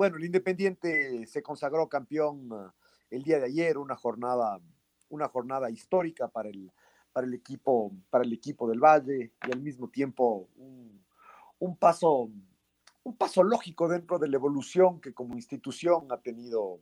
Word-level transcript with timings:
bueno, 0.00 0.16
el 0.16 0.24
Independiente 0.24 1.26
se 1.26 1.42
consagró 1.42 1.86
campeón 1.86 2.48
eh, 2.50 3.16
el 3.16 3.22
día 3.22 3.38
de 3.38 3.44
ayer, 3.44 3.76
una 3.76 3.96
jornada, 3.96 4.58
una 5.10 5.28
jornada 5.28 5.68
histórica 5.68 6.26
para 6.28 6.48
el, 6.48 6.72
para 7.12 7.26
el, 7.26 7.34
equipo, 7.34 7.92
para 8.08 8.24
el 8.24 8.32
equipo 8.32 8.66
del 8.66 8.80
Valle 8.80 9.32
y 9.46 9.52
al 9.52 9.60
mismo 9.60 9.90
tiempo 9.90 10.48
un, 10.56 11.76
paso 11.76 12.30
un 13.02 13.16
paso 13.18 13.42
lógico 13.42 13.88
dentro 13.88 14.18
de 14.18 14.28
la 14.28 14.36
evolución 14.36 15.02
que 15.02 15.12
como 15.12 15.34
institución 15.34 16.06
ha 16.12 16.16
tenido, 16.16 16.80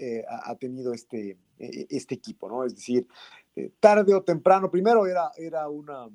eh, 0.00 0.24
ha 0.28 0.54
tenido 0.54 0.94
este, 0.94 1.36
e, 1.58 1.88
este 1.90 2.14
equipo, 2.14 2.48
¿no? 2.48 2.62
Es 2.64 2.76
decir, 2.76 3.08
eh, 3.56 3.72
tarde 3.80 4.14
o 4.14 4.22
temprano, 4.22 4.70
primero 4.70 5.04
era, 5.04 5.32
era, 5.36 5.68
una, 5.68 6.08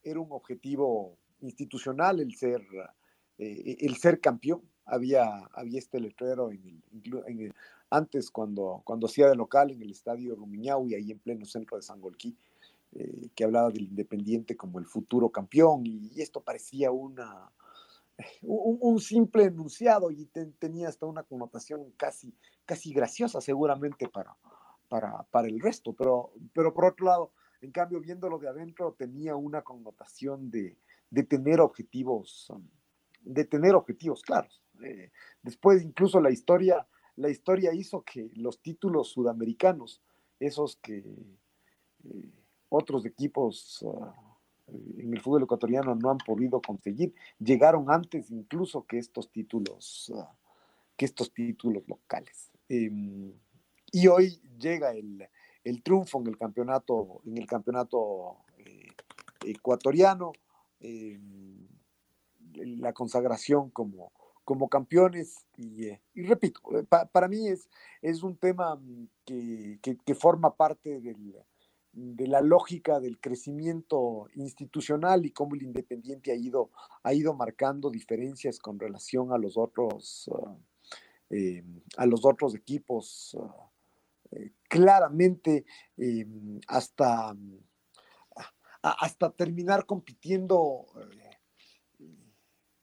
era 0.00 0.20
un 0.20 0.30
objetivo 0.30 1.18
institucional 1.40 2.20
el 2.20 2.36
ser, 2.36 2.64
eh, 3.38 3.78
el 3.80 3.96
ser 3.96 4.20
campeón. 4.20 4.62
Había, 4.86 5.24
había 5.52 5.78
este 5.78 6.00
letrero 6.00 6.50
en 6.50 6.82
el, 7.40 7.54
antes 7.90 8.30
cuando, 8.30 8.82
cuando 8.84 9.06
hacía 9.06 9.28
de 9.28 9.36
local 9.36 9.70
en 9.70 9.82
el 9.82 9.90
estadio 9.90 10.34
Rumiñahui, 10.34 10.94
ahí 10.94 11.10
en 11.10 11.18
pleno 11.18 11.44
centro 11.44 11.76
de 11.76 11.82
Sangolquí, 11.82 12.36
que 13.34 13.44
hablaba 13.44 13.70
del 13.70 13.82
Independiente 13.82 14.56
como 14.56 14.78
el 14.78 14.86
futuro 14.86 15.30
campeón, 15.30 15.84
y 15.86 16.20
esto 16.20 16.40
parecía 16.40 16.90
una, 16.90 17.50
un, 18.42 19.00
simple 19.00 19.44
enunciado 19.44 20.10
y 20.10 20.26
tenía 20.58 20.88
hasta 20.88 21.06
una 21.06 21.22
connotación 21.22 21.92
casi, 21.96 22.34
casi 22.64 22.92
graciosa 22.92 23.40
seguramente 23.40 24.08
para, 24.08 24.36
para, 24.88 25.22
para, 25.24 25.48
el 25.48 25.60
resto, 25.60 25.92
pero, 25.92 26.32
pero 26.54 26.72
por 26.72 26.86
otro 26.86 27.06
lado, 27.06 27.32
en 27.60 27.72
cambio, 27.72 28.00
viéndolo 28.00 28.38
de 28.38 28.48
adentro, 28.48 28.94
tenía 28.98 29.36
una 29.36 29.62
connotación 29.62 30.50
de, 30.50 30.76
de 31.10 31.22
tener 31.22 31.60
objetivos, 31.60 32.52
de 33.22 33.44
tener 33.44 33.74
objetivos 33.74 34.22
claros. 34.22 34.62
Eh, 34.82 35.10
después, 35.42 35.82
incluso 35.82 36.20
la 36.20 36.30
historia, 36.30 36.86
la 37.16 37.30
historia 37.30 37.72
hizo 37.74 38.02
que 38.02 38.30
los 38.34 38.60
títulos 38.60 39.08
sudamericanos, 39.08 40.02
esos 40.38 40.76
que 40.76 40.98
eh, 40.98 42.30
otros 42.68 43.06
equipos 43.06 43.84
ah, 43.88 44.14
en 44.68 45.12
el 45.12 45.20
fútbol 45.20 45.44
ecuatoriano 45.44 45.94
no 45.94 46.10
han 46.10 46.18
podido 46.18 46.60
conseguir. 46.60 47.14
Llegaron 47.38 47.90
antes 47.90 48.30
incluso 48.30 48.84
que 48.86 48.98
estos 48.98 49.30
títulos, 49.30 50.12
ah, 50.16 50.34
que 50.96 51.04
estos 51.04 51.32
títulos 51.32 51.84
locales. 51.86 52.50
Em, 52.68 53.32
y 53.92 54.08
hoy 54.08 54.40
llega 54.58 54.92
el, 54.92 55.28
triunfo 55.82 56.20
en 56.20 56.28
el 56.28 56.36
campeonato, 56.36 57.20
en 57.24 57.38
el 57.38 57.46
campeonato 57.46 58.38
eh, 58.58 58.88
ecuatoriano, 59.44 60.32
em, 60.80 61.66
la 62.54 62.92
consagración 62.92 63.70
como, 63.70 64.12
como 64.46 64.70
campeones. 64.70 65.44
Y, 65.58 65.88
eh, 65.88 66.00
repito, 66.14 66.60
eh, 66.78 66.84
para 66.84 67.28
mí 67.28 67.48
es, 67.48 67.68
es 68.00 68.22
un 68.22 68.38
tema 68.38 68.80
que 69.26 70.14
forma 70.14 70.56
parte 70.56 71.00
del 71.00 71.34
de 71.96 72.28
la 72.28 72.42
lógica 72.42 73.00
del 73.00 73.18
crecimiento 73.18 74.28
institucional 74.34 75.24
y 75.24 75.30
cómo 75.30 75.54
el 75.54 75.62
Independiente 75.62 76.30
ha 76.30 76.34
ido, 76.34 76.70
ha 77.02 77.14
ido 77.14 77.32
marcando 77.32 77.90
diferencias 77.90 78.58
con 78.58 78.78
relación 78.78 79.32
a 79.32 79.38
los 79.38 79.56
otros, 79.56 80.30
ah, 80.34 80.58
eh, 81.30 81.64
a 81.96 82.04
los 82.04 82.26
otros 82.26 82.54
equipos. 82.54 83.36
Ah, 83.40 83.70
claramente 84.68 85.64
hasta, 86.66 87.34
hasta 88.82 89.30
terminar 89.30 89.86
compitiendo 89.86 90.84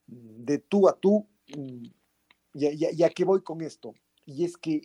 de 0.08 0.58
tú 0.58 0.88
a 0.88 0.94
tú. 1.00 1.28
Mm, 1.58 1.86
¿Y 2.54 3.04
a 3.04 3.10
qué 3.10 3.26
voy 3.26 3.42
con 3.42 3.62
esto? 3.62 3.96
Y 4.26 4.46
es 4.46 4.58
que 4.58 4.82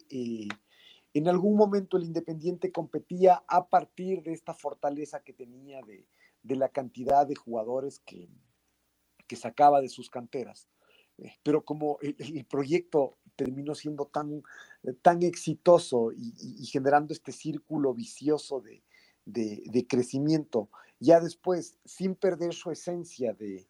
en 1.14 1.28
algún 1.28 1.56
momento 1.56 1.96
el 1.96 2.04
Independiente 2.04 2.72
competía 2.72 3.42
a 3.46 3.68
partir 3.68 4.22
de 4.22 4.32
esta 4.32 4.54
fortaleza 4.54 5.20
que 5.20 5.32
tenía 5.32 5.80
de, 5.82 6.06
la 6.56 6.68
cantidad 6.70 7.26
de 7.26 7.34
jugadores 7.34 8.00
que, 8.00 8.28
que, 9.26 9.36
sacaba 9.36 9.80
de 9.80 9.88
sus 9.88 10.08
canteras. 10.08 10.68
Eh, 11.18 11.32
pero 11.42 11.64
como 11.64 11.98
el, 12.00 12.46
proyecto 12.46 13.18
terminó 13.36 13.74
siendo 13.74 14.06
tan, 14.06 14.42
tan 15.02 15.22
exitoso 15.22 16.12
y, 16.12 16.64
generando 16.66 17.12
este 17.12 17.32
círculo 17.32 17.92
vicioso 17.94 18.60
de, 18.60 18.82
crecimiento, 19.88 20.70
ya 21.00 21.20
después, 21.20 21.76
sin 21.84 22.14
perder 22.14 22.54
su 22.54 22.70
esencia 22.70 23.34
de, 23.34 23.68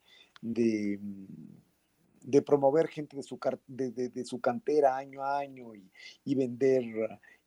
de 2.28 2.42
promover 2.42 2.88
gente 2.88 3.16
de 3.16 3.22
su, 3.22 3.38
de, 3.66 4.24
su 4.26 4.38
cantera 4.38 4.98
año 4.98 5.22
a 5.22 5.38
año 5.38 5.72
y, 5.74 6.34
vender, 6.34 6.84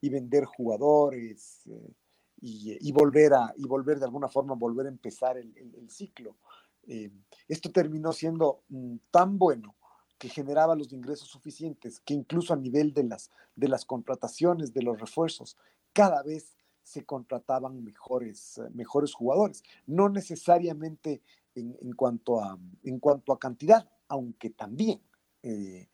y 0.02 0.10
vender 0.10 0.46
jugadores 0.46 1.68
eh, 1.68 1.94
y, 2.42 2.92
volver 2.92 3.36
a, 3.36 3.54
y 3.58 3.68
volver 3.68 4.00
de 4.00 4.06
alguna 4.06 4.28
forma, 4.28 4.56
volver 4.56 4.88
a 4.88 4.90
empezar 4.90 5.38
el, 5.38 5.88
ciclo. 5.88 6.36
Eh, 6.88 7.12
esto 7.48 7.72
terminó 7.72 8.12
siendo 8.12 8.64
mm, 8.70 8.96
tan 9.12 9.38
bueno 9.38 9.76
que 10.18 10.30
generaba 10.30 10.76
los 10.76 10.92
ingresos 10.92 11.28
suficientes 11.28 12.00
que 12.00 12.16
incluso 12.16 12.52
a 12.52 12.58
nivel 12.58 12.92
de 12.92 13.04
las, 13.04 13.30
de 13.56 13.68
las 13.68 13.86
contrataciones, 13.86 14.74
de 14.74 14.82
los 14.82 15.00
refuerzos, 15.00 15.58
cada 15.94 16.24
vez 16.24 16.58
se 16.82 17.06
contrataban 17.06 17.84
mejores, 17.84 18.60
mejores 18.74 19.14
jugadores, 19.14 19.62
no 19.86 20.10
necesariamente 20.10 21.22
en, 21.54 21.78
en, 21.80 21.94
cuanto 21.94 22.42
a, 22.42 22.58
en 22.84 22.98
cuanto 22.98 23.32
a 23.32 23.38
cantidad, 23.40 23.88
aunque 24.12 24.50
también, 24.50 25.02
eh, 25.42 25.88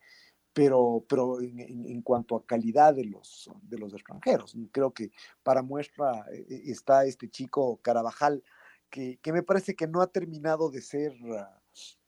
pero, 0.52 1.06
pero 1.08 1.40
en, 1.40 2.02
cuanto 2.02 2.36
a 2.36 2.46
calidad 2.46 2.96
de 2.96 3.06
los, 3.06 3.50
de 3.62 3.78
los 3.78 3.94
extranjeros. 3.94 4.58
Creo 4.72 4.92
que 4.92 5.12
para 5.44 5.62
muestra 5.62 6.26
eh, 6.32 6.48
eh, 6.50 6.62
está 6.66 7.06
este 7.06 7.30
chico 7.30 7.78
Carabajal, 7.84 8.44
que, 8.90 9.20
me 9.28 9.44
parece 9.44 9.76
que 9.76 9.86
no 9.86 10.02
ha 10.02 10.08
terminado 10.08 10.72
de 10.72 10.82
ser, 10.82 11.14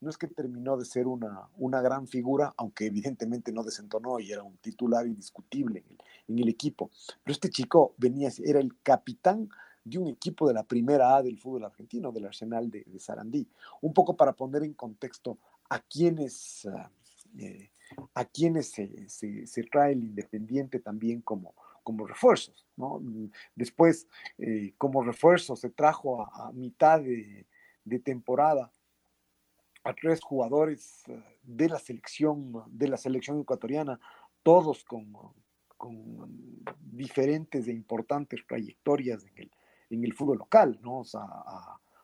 no 0.00 0.10
es 0.10 0.18
que 0.18 0.26
terminó 0.26 0.76
de 0.76 0.84
ser 0.84 1.06
una, 1.06 1.48
una 1.58 1.80
gran 1.80 2.08
figura, 2.08 2.52
aunque 2.56 2.86
evidentemente 2.86 3.52
no 3.52 3.62
desentonó 3.62 4.18
y 4.18 4.32
era 4.32 4.42
un 4.42 4.56
titular 4.56 5.06
indiscutible 5.06 5.84
en 6.26 6.38
el, 6.38 6.48
equipo, 6.48 6.90
pero 7.22 7.32
este 7.32 7.50
chico 7.50 7.94
venía, 7.98 8.30
era 8.44 8.58
el 8.58 8.76
capitán 8.82 9.48
de 9.84 9.98
un 9.98 10.08
equipo 10.08 10.48
de 10.48 10.54
la 10.54 10.64
primera 10.64 11.16
A 11.16 11.22
del 11.22 11.38
fútbol 11.38 11.64
argentino, 11.64 12.10
del 12.10 12.26
Arsenal 12.26 12.70
de, 12.70 12.84
de 12.84 12.98
Sarandí. 12.98 13.48
Un 13.80 13.92
poco 13.92 14.16
para 14.16 14.32
poner 14.32 14.62
en 14.62 14.74
contexto 14.74 15.38
a 15.70 15.78
quienes, 15.78 16.66
ah, 16.66 16.90
eh, 17.38 17.70
a 18.14 18.24
quienes 18.24 18.70
se, 18.72 19.64
trae 19.70 19.92
el 19.92 20.04
Independiente 20.04 20.80
también 20.80 21.22
como, 21.22 21.54
como 21.82 22.06
refuerzos. 22.06 22.66
¿no? 22.76 23.00
Después, 23.54 24.06
eh, 24.38 24.74
como 24.76 25.02
refuerzo, 25.02 25.56
se 25.56 25.70
trajo 25.70 26.22
a, 26.22 26.52
mitad 26.52 27.00
de, 27.00 27.46
temporada 28.04 28.70
a 29.82 29.94
tres 29.94 30.20
jugadores 30.20 31.02
ah, 31.08 31.24
de 31.42 31.68
la 31.68 31.78
selección, 31.78 32.64
de 32.66 32.88
la 32.88 32.96
selección 32.96 33.40
ecuatoriana, 33.40 33.98
todos 34.42 34.84
con, 34.84 35.06
diferentes 36.92 37.66
e 37.66 37.72
importantes 37.72 38.40
trayectorias 38.46 39.24
en 39.24 39.38
el, 39.38 39.50
en 39.88 40.04
el 40.04 40.12
fútbol 40.12 40.36
local, 40.36 40.78
¿no? 40.82 41.04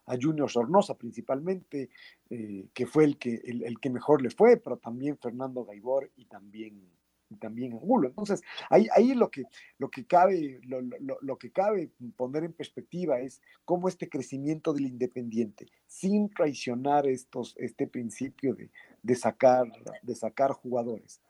A 0.06 0.16
Junior 0.20 0.50
Sornosa 0.50 0.96
principalmente, 0.96 1.90
eh, 2.30 2.66
que 2.72 2.86
fue 2.86 3.04
el 3.04 3.18
que, 3.18 3.34
el, 3.44 3.78
que 3.80 3.90
mejor 3.90 4.22
le 4.22 4.30
fue, 4.30 4.56
pero 4.56 4.76
también 4.76 5.18
Fernando 5.18 5.64
Gaibor 5.64 6.10
y 6.16 6.26
también, 6.26 6.80
y 7.28 7.36
también 7.36 7.72
Angulo. 7.72 8.08
Entonces, 8.08 8.42
ahí, 8.70 8.86
ahí 8.94 9.14
lo, 9.14 9.30
que, 9.30 9.44
lo, 9.78 9.90
que 9.90 10.06
cabe, 10.06 10.60
lo, 10.64 10.80
lo, 11.20 11.38
que 11.38 11.50
cabe 11.50 11.90
poner 12.16 12.44
en 12.44 12.52
perspectiva 12.52 13.20
es 13.20 13.42
cómo 13.64 13.88
este 13.88 14.08
crecimiento 14.08 14.72
del 14.72 14.86
independiente, 14.86 15.66
sin 15.86 16.30
traicionar 16.30 17.06
estos, 17.06 17.54
este 17.58 17.86
principio 17.86 18.54
de, 18.54 18.70
de 19.02 19.14
sacar, 19.16 19.66
de 20.02 20.14
sacar 20.14 20.52
jugadores, 20.52 21.20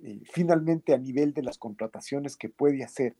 eh, 0.00 0.20
finalmente 0.24 0.92
a 0.92 0.98
nivel 0.98 1.32
de 1.32 1.42
las 1.42 1.56
contrataciones 1.56 2.36
que 2.36 2.48
puede 2.48 2.82
hacer, 2.82 3.16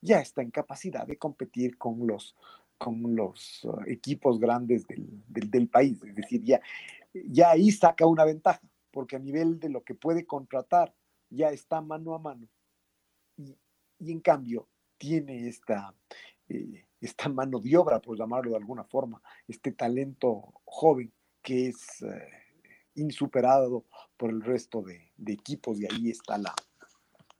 ya 0.00 0.20
está 0.20 0.42
en 0.42 0.50
capacidad 0.50 1.06
de 1.06 1.16
competir 1.16 1.76
con 1.78 2.06
los, 2.06 2.36
con 2.78 3.14
los 3.14 3.64
uh, 3.64 3.80
equipos 3.86 4.38
grandes 4.38 4.86
del, 4.86 5.06
del, 5.28 5.68
país. 5.68 6.02
Es 6.04 6.14
decir, 6.14 6.42
ya, 6.42 6.60
ya 7.12 7.50
ahí 7.50 7.70
saca 7.70 8.06
una 8.06 8.24
ventaja, 8.24 8.62
porque 8.90 9.16
a 9.16 9.18
nivel 9.18 9.58
de 9.58 9.68
lo 9.68 9.82
que 9.82 9.94
puede 9.94 10.24
contratar, 10.24 10.94
ya 11.28 11.50
está 11.50 11.80
mano 11.80 12.14
a 12.14 12.18
mano. 12.18 12.48
Y, 13.36 13.56
y 13.98 14.12
en 14.12 14.20
cambio, 14.20 14.68
tiene 14.96 15.48
esta, 15.48 15.94
eh, 16.48 16.86
esta 17.00 17.28
mano 17.28 17.60
de 17.60 17.76
obra, 17.76 18.00
por 18.00 18.16
llamarlo 18.16 18.50
de 18.50 18.56
alguna 18.56 18.84
forma, 18.84 19.22
este 19.46 19.72
talento 19.72 20.54
joven 20.64 21.12
que 21.42 21.68
es 21.68 22.02
eh, 22.02 22.28
insuperado 22.94 23.86
por 24.16 24.30
el 24.30 24.42
resto 24.42 24.82
de, 24.82 25.12
de, 25.16 25.32
equipos 25.32 25.80
y 25.80 25.86
ahí 25.86 26.10
está 26.10 26.36
la, 26.36 26.54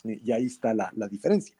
y 0.04 0.30
ahí 0.32 0.46
está 0.46 0.72
la, 0.72 0.90
la 0.94 1.08
diferencia. 1.08 1.56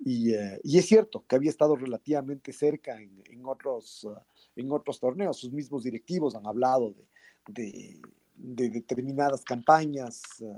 Y, 0.00 0.32
eh, 0.32 0.60
y, 0.62 0.78
es 0.78 0.86
cierto 0.86 1.24
que 1.26 1.36
había 1.36 1.50
estado 1.50 1.74
relativamente 1.74 2.52
cerca 2.52 3.00
en, 3.00 3.22
en 3.26 3.44
otros, 3.44 4.04
uh, 4.04 4.14
en 4.54 4.70
otros 4.70 5.00
torneos. 5.00 5.38
Sus 5.38 5.52
mismos 5.52 5.82
directivos 5.82 6.36
han 6.36 6.46
hablado 6.46 6.94
de, 6.94 7.04
de, 7.52 8.00
de 8.36 8.70
determinadas 8.70 9.42
campañas 9.42 10.22
uh, 10.40 10.54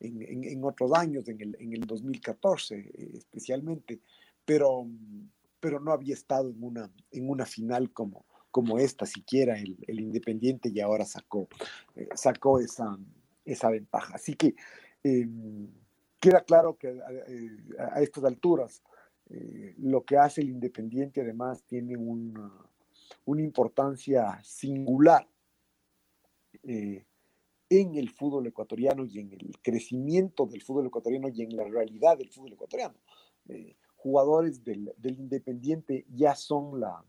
en, 0.00 0.22
en, 0.22 0.44
en, 0.44 0.64
otros 0.64 0.92
años, 0.94 1.28
en 1.28 1.40
el, 1.40 1.56
en 1.58 1.72
el 1.72 1.80
2014 1.80 2.76
eh, 2.76 3.10
especialmente, 3.14 4.00
pero, 4.44 4.86
pero 5.60 5.80
no 5.80 5.92
había 5.92 6.14
estado 6.14 6.50
en 6.50 6.62
una, 6.62 6.90
en 7.10 7.28
una 7.28 7.46
final 7.46 7.92
como, 7.92 8.24
como 8.50 8.78
esta, 8.78 9.06
siquiera 9.06 9.58
el, 9.58 9.76
el 9.86 10.00
Independiente, 10.00 10.70
y 10.72 10.80
ahora 10.80 11.04
sacó, 11.04 11.48
eh, 11.96 12.08
sacó 12.14 12.60
esa, 12.60 12.98
esa 13.44 13.70
ventaja. 13.70 14.14
Así 14.14 14.34
que 14.34 14.54
eh, 15.02 15.28
queda 16.20 16.42
claro 16.42 16.76
que 16.76 16.88
eh, 16.88 17.50
a, 17.78 18.00
estas 18.00 18.24
alturas 18.24 18.82
eh, 19.30 19.74
lo 19.78 20.04
que 20.04 20.16
hace 20.16 20.40
el 20.40 20.48
Independiente 20.50 21.20
además 21.20 21.62
tiene 21.64 21.96
una, 21.96 22.50
una 23.24 23.42
importancia 23.42 24.40
singular 24.42 25.28
eh, 26.62 27.04
en 27.70 27.94
el 27.96 28.10
fútbol 28.10 28.46
ecuatoriano 28.46 29.04
y 29.04 29.18
en 29.18 29.32
el 29.32 29.58
crecimiento 29.62 30.46
del 30.46 30.62
fútbol 30.62 30.86
ecuatoriano 30.86 31.28
y 31.28 31.42
en 31.42 31.54
la 31.54 31.64
realidad 31.64 32.16
del 32.16 32.30
fútbol 32.30 32.54
ecuatoriano. 32.54 32.94
Eh, 33.48 33.76
jugadores 33.96 34.64
del, 34.64 34.92
del, 34.96 35.18
Independiente 35.18 36.06
ya 36.08 36.34
son 36.34 36.80
la, 36.80 37.04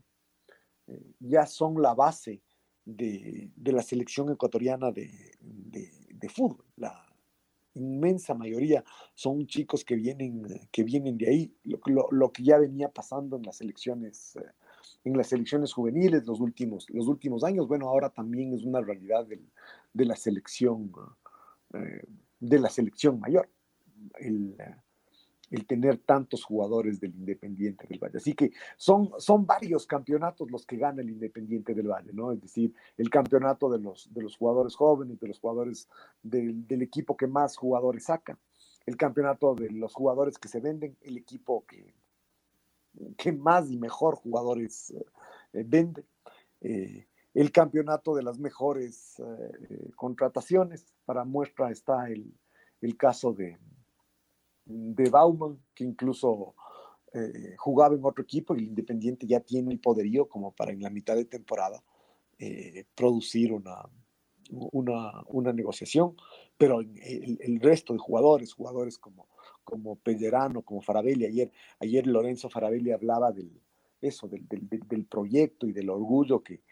eh, 0.86 1.14
ya 1.20 1.46
son 1.46 1.80
la 1.80 1.94
base 1.94 2.42
de, 2.84 3.50
de 3.56 3.72
la 3.72 3.82
selección 3.82 4.30
ecuatoriana 4.30 4.90
de, 4.90 5.10
de, 5.40 5.90
de 6.12 6.28
fútbol. 6.28 6.66
La 6.76 7.09
inmensa 7.74 8.34
mayoría 8.34 8.84
son 9.14 9.46
chicos 9.46 9.84
que 9.84 9.94
vienen, 9.96 10.42
que 10.70 10.82
vienen 10.82 11.16
de 11.16 11.28
ahí, 11.28 11.54
lo, 11.64 11.80
lo, 11.86 12.08
lo 12.10 12.32
que 12.32 12.42
ya 12.42 12.58
venía 12.58 12.88
pasando 12.88 13.36
en 13.36 13.42
las 13.42 13.60
elecciones 13.60 14.36
eh, 14.36 14.50
en 15.04 15.16
las 15.16 15.28
selecciones 15.28 15.72
juveniles 15.72 16.26
los 16.26 16.40
últimos, 16.40 16.88
los 16.90 17.06
últimos 17.06 17.44
años. 17.44 17.66
Bueno, 17.66 17.88
ahora 17.88 18.10
también 18.10 18.52
es 18.52 18.64
una 18.64 18.80
realidad 18.80 19.26
de 19.26 20.04
la 20.04 20.16
selección, 20.16 20.92
eh, 21.74 22.04
de 22.38 22.58
la 22.58 22.68
selección 22.68 23.20
mayor, 23.20 23.48
el, 24.18 24.56
el, 25.50 25.66
tener 25.66 25.98
tantos 25.98 26.44
jugadores 26.44 27.00
del 27.00 27.14
Independiente 27.14 27.86
del 27.86 27.98
Valle. 27.98 28.18
Así 28.18 28.34
que 28.34 28.52
son, 28.76 29.10
son 29.18 29.46
varios 29.46 29.86
campeonatos 29.86 30.50
los 30.50 30.64
que 30.66 30.76
gana 30.76 31.02
el 31.02 31.10
Independiente 31.10 31.74
del 31.74 31.88
Valle, 31.88 32.12
¿no? 32.12 32.32
Es 32.32 32.40
decir, 32.40 32.74
el 32.96 33.10
campeonato 33.10 33.68
de 33.70 33.78
los, 33.78 34.12
de 34.12 34.22
los 34.22 34.36
jugadores 34.36 34.74
jóvenes, 34.74 35.20
de 35.20 35.28
los 35.28 35.38
jugadores 35.38 35.88
del, 36.22 36.64
equipo 36.82 37.16
que 37.16 37.26
más 37.26 37.56
jugadores 37.56 38.04
saca, 38.04 38.38
el 38.86 38.96
campeonato 38.96 39.54
de 39.54 39.70
los 39.70 39.94
jugadores 39.94 40.38
que 40.38 40.48
se 40.48 40.60
venden, 40.60 40.96
el 41.02 41.16
equipo 41.16 41.64
que, 41.66 41.94
que 43.16 43.32
más 43.32 43.70
y 43.70 43.76
mejor 43.76 44.16
jugadores 44.16 44.92
eh, 45.52 45.64
vende. 45.66 46.04
Eh, 46.60 47.06
el 47.34 47.52
campeonato 47.52 48.14
de 48.14 48.22
las 48.22 48.38
mejores 48.38 49.20
eh, 49.20 49.90
contrataciones. 49.94 50.86
Para 51.04 51.24
muestra 51.24 51.70
está 51.70 52.08
el, 52.08 52.34
el 52.80 52.96
caso 52.96 53.32
de, 53.32 53.58
de, 54.70 55.10
Bauman, 55.10 55.58
que 55.74 55.84
incluso 55.84 56.54
eh, 57.12 57.54
jugaba 57.58 57.94
en 57.94 58.04
otro 58.04 58.22
equipo 58.22 58.54
y 58.54 58.60
el 58.60 58.68
Independiente 58.68 59.26
ya 59.26 59.40
tiene 59.40 59.72
el 59.72 59.80
poderío 59.80 60.28
como 60.28 60.52
para 60.52 60.72
en 60.72 60.82
la 60.82 60.90
mitad 60.90 61.16
de 61.16 61.24
temporada 61.24 61.82
eh, 62.38 62.84
producir 62.94 63.52
una, 63.52 63.82
una, 64.50 65.22
una, 65.26 65.52
negociación, 65.52 66.16
pero 66.56 66.80
el, 66.80 67.38
el, 67.40 67.60
resto 67.60 67.92
de 67.92 67.98
jugadores, 67.98 68.54
jugadores 68.54 68.98
como, 68.98 69.28
como 69.64 69.96
Pellerano, 69.96 70.62
como 70.62 70.80
Farabelli, 70.80 71.26
ayer, 71.26 71.52
ayer 71.80 72.06
Lorenzo 72.06 72.48
Farabelli 72.48 72.92
hablaba 72.92 73.32
del, 73.32 73.50
eso, 74.00 74.28
del, 74.28 74.46
del, 74.48 74.68
del 74.68 75.04
proyecto 75.04 75.66
y 75.66 75.72
del 75.72 75.90
orgullo 75.90 76.42
que, 76.42 76.62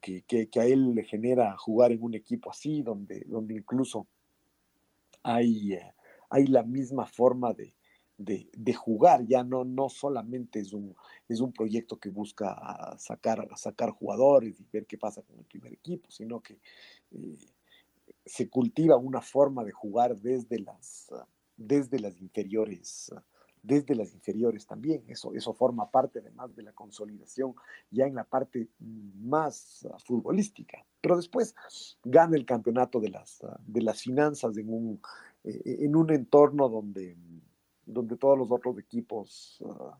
que, 0.00 0.22
que, 0.22 0.48
que, 0.48 0.60
a 0.60 0.66
él 0.66 0.94
le 0.94 1.04
genera 1.04 1.56
jugar 1.56 1.92
en 1.92 2.02
un 2.02 2.14
equipo 2.14 2.50
así, 2.50 2.82
donde, 2.82 3.24
donde 3.26 3.54
incluso 3.54 4.06
hay, 5.22 5.74
eh, 5.74 5.92
hay 6.30 6.46
la 6.46 6.62
misma 6.62 7.06
forma 7.06 7.52
de, 7.52 7.74
de, 8.18 8.74
jugar, 8.74 9.26
ya 9.26 9.44
no, 9.44 9.64
no 9.64 9.88
solamente 9.88 10.60
es 10.60 10.72
un, 10.72 10.94
es 11.28 11.40
un 11.40 11.52
proyecto 11.52 11.98
que 11.98 12.10
busca 12.10 12.96
sacar, 12.98 13.46
sacar 13.56 13.90
jugadores 13.90 14.60
y 14.60 14.66
ver 14.72 14.86
qué 14.86 14.96
pasa 14.96 15.22
con 15.22 15.38
el 15.38 15.44
primer 15.44 15.72
equipo, 15.72 16.10
sino 16.10 16.40
que 16.40 16.60
eh, 17.12 17.38
se 18.24 18.48
cultiva 18.48 18.96
una 18.96 19.20
forma 19.20 19.64
de 19.64 19.72
jugar 19.72 20.16
desde 20.16 20.60
las, 20.60 21.08
desde 21.56 21.98
las 21.98 22.20
inferiores 22.20 23.10
desde 23.66 23.96
las 23.96 24.14
inferiores 24.14 24.64
también. 24.64 25.02
Eso, 25.08 25.34
eso 25.34 25.52
forma 25.52 25.90
parte 25.90 26.20
además 26.20 26.54
de 26.54 26.62
la 26.62 26.72
consolidación 26.72 27.54
ya 27.90 28.06
en 28.06 28.14
la 28.14 28.22
parte 28.24 28.68
más 28.78 29.86
futbolística. 30.04 30.86
Pero 31.00 31.16
después 31.16 31.54
gana 32.04 32.36
el 32.36 32.46
campeonato 32.46 33.00
de 33.00 33.10
las, 33.10 33.42
de 33.66 33.82
las 33.82 34.02
finanzas 34.02 34.56
en 34.56 34.72
un, 34.72 35.00
en 35.46 35.96
un 35.96 36.12
entorno 36.12 36.68
donde, 36.68 37.16
donde 37.84 38.16
todos 38.16 38.36
los 38.36 38.50
otros 38.50 38.78
equipos 38.78 39.58
uh, 39.60 39.92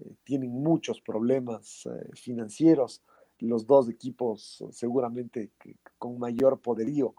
eh, 0.00 0.14
tienen 0.24 0.50
muchos 0.50 1.00
problemas 1.00 1.86
eh, 1.86 2.10
financieros. 2.14 3.02
Los 3.40 3.66
dos 3.66 3.88
equipos 3.88 4.64
seguramente 4.70 5.52
con 5.98 6.18
mayor 6.18 6.60
poderío 6.60 7.14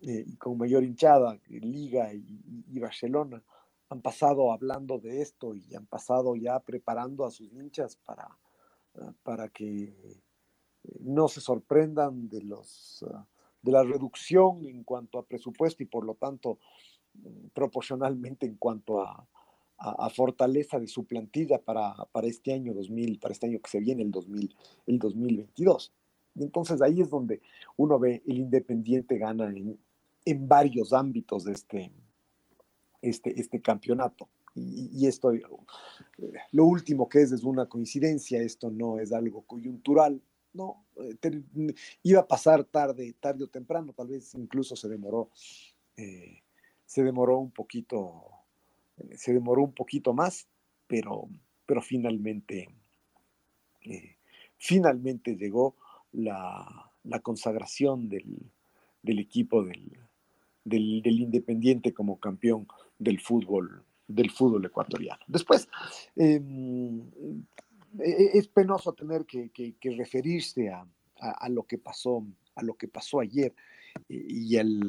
y 0.00 0.36
con 0.36 0.58
mayor 0.58 0.82
hinchada, 0.82 1.38
Liga 1.48 2.12
y, 2.12 2.64
y 2.68 2.78
Barcelona 2.78 3.42
han 3.88 4.00
pasado 4.00 4.52
hablando 4.52 4.98
de 4.98 5.22
esto 5.22 5.54
y 5.54 5.74
han 5.74 5.86
pasado 5.86 6.34
ya 6.36 6.58
preparando 6.60 7.24
a 7.24 7.30
sus 7.30 7.52
hinchas 7.52 7.96
para, 7.96 8.28
ah, 8.96 9.12
para 9.22 9.48
que 9.48 9.84
eh, 9.84 10.22
no 11.00 11.28
se 11.28 11.40
sorprendan 11.40 12.28
de, 12.28 12.42
los, 12.42 13.04
ah, 13.08 13.26
de 13.66 13.72
la 13.72 13.82
reducción 13.82 14.64
en 14.64 14.84
cuanto 14.84 15.18
a 15.18 15.26
presupuesto 15.26 15.82
y 15.82 15.86
por 15.86 16.04
lo 16.04 16.14
tanto 16.14 16.58
mm, 17.14 17.48
proporcionalmente 17.52 18.46
en 18.46 18.54
cuanto 18.54 19.02
a, 19.02 19.26
a, 19.78 20.08
fortaleza 20.10 20.78
de 20.78 20.86
su 20.86 21.04
plantilla 21.04 21.58
para, 21.58 21.94
para, 22.12 22.26
este 22.26 22.52
año 22.52 22.72
2000, 22.72 23.18
para 23.18 23.32
este 23.32 23.46
año 23.46 23.60
que 23.60 23.70
se 23.70 23.80
viene, 23.80 24.02
el, 24.02 24.10
2000, 24.10 24.56
el 24.86 24.98
2022. 24.98 25.92
Y 26.36 26.42
entonces 26.44 26.80
ahí 26.80 27.00
es 27.00 27.10
donde 27.10 27.40
uno 27.76 27.98
ve 27.98 28.22
el 28.26 28.38
Independiente 28.38 29.18
gana 29.18 29.48
en, 29.48 29.78
en 30.24 30.48
varios 30.48 30.92
ámbitos 30.92 31.44
de 31.44 31.52
este, 31.52 31.92
este, 33.02 33.38
este 33.38 33.60
campeonato. 33.60 34.28
Y, 34.54 34.90
y, 34.92 35.06
esto, 35.06 35.32
lo 36.52 36.64
último 36.64 37.08
que 37.08 37.20
es 37.20 37.32
es 37.32 37.44
una 37.44 37.66
coincidencia, 37.66 38.40
esto 38.40 38.70
no 38.70 38.98
es 38.98 39.12
algo 39.12 39.42
coyuntural, 39.42 40.22
no, 40.56 40.84
te, 41.20 41.42
iba 42.02 42.20
a 42.20 42.26
pasar 42.26 42.64
tarde, 42.64 43.14
tarde 43.20 43.44
o 43.44 43.48
temprano, 43.48 43.92
tal 43.92 44.08
vez 44.08 44.34
incluso 44.34 44.74
se 44.74 44.88
demoró, 44.88 45.30
eh, 45.96 46.42
se 46.84 47.02
demoró 47.04 47.38
un 47.38 47.50
poquito, 47.50 48.22
eh, 48.98 49.16
se 49.16 49.32
demoró 49.32 49.62
un 49.62 49.72
poquito 49.72 50.12
más, 50.12 50.48
pero, 50.86 51.28
pero 51.66 51.82
finalmente, 51.82 52.68
eh, 53.82 54.16
finalmente 54.56 55.36
llegó 55.36 55.76
la, 56.12 56.90
la 57.04 57.20
consagración 57.20 58.08
del, 58.08 58.50
del 59.02 59.18
equipo 59.18 59.64
del, 59.64 59.98
del, 60.64 61.02
del, 61.02 61.20
Independiente 61.20 61.92
como 61.92 62.18
campeón 62.18 62.66
del 62.98 63.20
fútbol, 63.20 63.84
del 64.08 64.30
fútbol 64.30 64.64
ecuatoriano. 64.64 65.20
Después, 65.26 65.68
em, 66.16 67.02
es 68.00 68.48
penoso 68.48 68.92
tener 68.92 69.24
que, 69.26 69.50
referirse 69.96 70.70
a, 70.70 71.48
lo 71.48 71.64
que 71.64 71.78
pasó, 71.78 72.26
a 72.54 72.62
lo 72.62 72.74
que 72.74 72.88
pasó 72.88 73.20
ayer 73.20 73.54
y 74.08 74.56
al, 74.56 74.80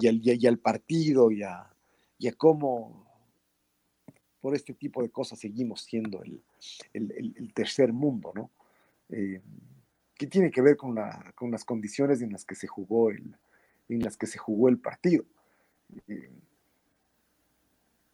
y 0.00 0.46
al, 0.46 0.58
partido 0.58 1.30
y 1.30 1.42
a, 1.42 1.70
cómo 2.36 3.06
por 4.40 4.54
este 4.54 4.74
tipo 4.74 5.02
de 5.02 5.10
cosas 5.10 5.38
seguimos 5.38 5.82
siendo 5.82 6.22
el, 6.22 7.52
tercer 7.54 7.92
mundo, 7.92 8.32
¿no? 8.34 8.50
Eh, 9.08 9.40
que 10.14 10.26
tiene 10.26 10.50
que 10.50 10.62
ver 10.62 10.76
con, 10.76 10.96
con, 11.34 11.50
las 11.50 11.64
condiciones 11.64 12.22
en 12.22 12.32
las 12.32 12.44
que 12.44 12.54
se 12.54 12.66
jugó 12.66 13.10
el, 13.10 13.36
en 13.88 14.00
las 14.00 14.16
que 14.16 14.26
se 14.26 14.38
jugó 14.38 14.68
el 14.68 14.78
partido. 14.78 15.24
Eh, 16.08 16.30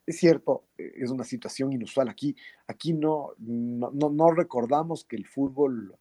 es 0.08 0.16
cierto, 0.16 0.64
eh, 0.78 0.92
es 0.96 1.10
una 1.10 1.24
situación 1.24 1.70
inusual. 1.70 2.08
Aquí, 2.08 2.34
aquí 2.66 2.94
no, 2.94 3.34
no, 3.38 4.30
recordamos 4.30 5.04
que 5.04 5.16
el 5.16 5.26
fútbol 5.26 5.94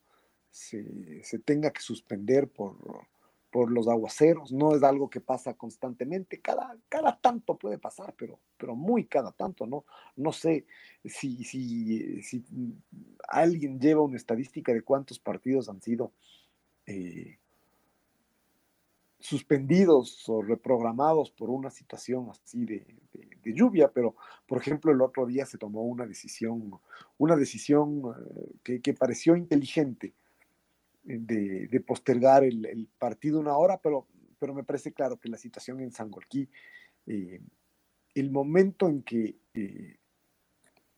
se, 0.50 1.24
se, 1.24 1.40
tenga 1.40 1.72
que 1.72 1.82
suspender 1.82 2.48
por, 2.48 2.78
por 3.52 3.70
los 3.70 3.90
aguaceros, 3.90 4.54
no 4.54 4.74
es 4.74 4.84
algo 4.84 5.10
que 5.10 5.20
pasa 5.20 5.56
constantemente, 5.56 6.40
cada, 6.40 6.78
cada 6.88 7.20
tanto 7.20 7.58
puede 7.58 7.80
pasar, 7.80 8.16
pero, 8.18 8.40
pero 8.58 8.78
muy 8.78 9.06
cada 9.06 9.34
tanto, 9.34 9.68
¿no? 9.68 9.84
No 10.16 10.32
sé 10.32 10.66
si, 11.04 11.44
si, 11.44 12.22
si 12.22 12.46
alguien 13.28 13.78
lleva 13.78 14.04
una 14.04 14.16
estadística 14.16 14.74
de 14.74 14.84
cuántos 14.84 15.20
partidos 15.20 15.68
han 15.68 15.82
sido 15.82 16.14
eh, 16.86 17.40
suspendidos 19.28 20.24
o 20.30 20.42
reprogramados 20.42 21.32
por 21.32 21.50
una 21.50 21.70
situación 21.70 22.30
así 22.30 22.64
de, 22.66 22.86
lluvia, 23.44 23.92
pero 23.92 24.16
por 24.48 24.62
ejemplo 24.62 24.92
el 24.94 25.02
otro 25.02 25.26
día 25.26 25.46
se 25.46 25.58
tomó 25.58 25.84
una 25.84 26.06
decisión, 26.06 26.80
una 27.18 27.36
decisión 27.36 28.04
eh, 28.66 28.80
que, 28.82 28.94
pareció 28.94 29.36
inteligente 29.36 30.14
de, 31.04 31.84
postergar 31.86 32.46
el, 32.46 32.88
partido 32.98 33.42
una 33.42 33.58
hora, 33.58 33.82
pero, 33.82 34.08
pero 34.40 34.54
me 34.54 34.64
parece 34.64 34.94
claro 34.94 35.18
que 35.18 35.28
la 35.28 35.38
situación 35.38 35.82
en 35.82 35.92
Sangolquí, 35.92 36.50
eh, 37.06 37.42
el 38.16 38.32
momento 38.32 38.88
en 38.88 39.04
que, 39.04 39.36
eh, 39.54 39.98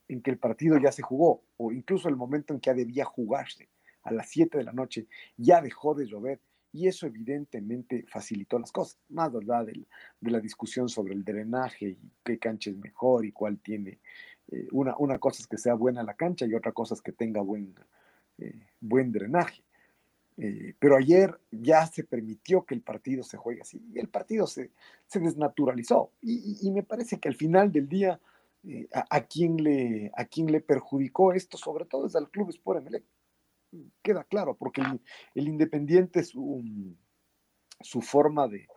en 0.07 0.21
que 0.21 0.29
el 0.29 0.37
partido 0.37 0.77
ya 0.77 0.91
se 0.91 1.01
jugó, 1.01 1.41
o 1.57 1.71
incluso 1.71 2.09
el 2.09 2.15
momento 2.15 2.53
en 2.53 2.59
que 2.59 2.69
ya 2.69 2.75
debía 2.75 3.05
jugarse, 3.05 3.69
a 4.03 4.11
las 4.11 4.29
7 4.29 4.57
de 4.59 4.63
la 4.63 4.71
noche, 4.71 5.07
ya 5.35 5.61
dejó 5.61 5.95
de 5.95 6.05
llover 6.05 6.39
y 6.71 6.87
eso 6.87 7.07
evidentemente 7.07 8.05
facilitó 8.07 8.59
las 8.59 8.71
cosas, 8.71 8.99
más 9.09 9.33
allá 9.33 9.63
de 9.63 9.85
la 10.21 10.39
discusión 10.39 10.89
sobre 10.89 11.13
el 11.13 11.23
drenaje 11.23 11.89
y 11.89 12.11
qué 12.23 12.37
cancha 12.37 12.69
es 12.69 12.77
mejor 12.77 13.25
y 13.25 13.31
cuál 13.31 13.59
tiene. 13.59 13.99
Eh, 14.51 14.67
una, 14.71 14.95
una 14.97 15.19
cosa 15.19 15.41
es 15.41 15.47
que 15.47 15.57
sea 15.57 15.73
buena 15.73 16.03
la 16.03 16.15
cancha 16.15 16.45
y 16.45 16.53
otra 16.53 16.71
cosa 16.71 16.93
es 16.93 17.01
que 17.01 17.11
tenga 17.11 17.41
buen, 17.41 17.75
buen 18.79 19.11
drenaje. 19.11 19.63
Eh, 20.41 20.73
pero 20.79 20.95
ayer 20.95 21.37
ya 21.51 21.85
se 21.85 22.05
permitió 22.05 22.63
que 22.63 22.73
el 22.73 22.81
partido 22.81 23.23
se 23.23 23.35
juegue 23.35 23.59
así 23.61 23.83
y 23.93 23.99
el 23.99 24.07
partido 24.07 24.47
se, 24.47 24.71
se 25.05 25.19
desnaturalizó. 25.19 26.13
Y, 26.21 26.71
me 26.71 26.83
parece 26.83 27.19
que 27.19 27.27
al 27.27 27.35
final 27.35 27.73
del 27.73 27.89
día, 27.89 28.21
eh, 28.63 28.87
a, 28.93 29.21
quien 29.25 29.57
le, 29.57 30.11
a 30.15 30.23
quien 30.25 30.49
le 30.49 30.61
perjudicó 30.61 31.33
esto, 31.33 31.57
sobre 31.57 31.83
todo 31.83 32.07
es 32.07 32.15
al 32.15 32.29
Club 32.29 32.49
Sport 32.51 32.79
Emelec. 32.79 33.03
Queda 34.01 34.23
claro, 34.23 34.55
porque 34.57 34.81
el, 35.35 35.47
Independiente, 35.47 36.23
su, 36.23 36.63
su, 37.81 38.01
forma 38.01 38.47
de, 38.47 38.67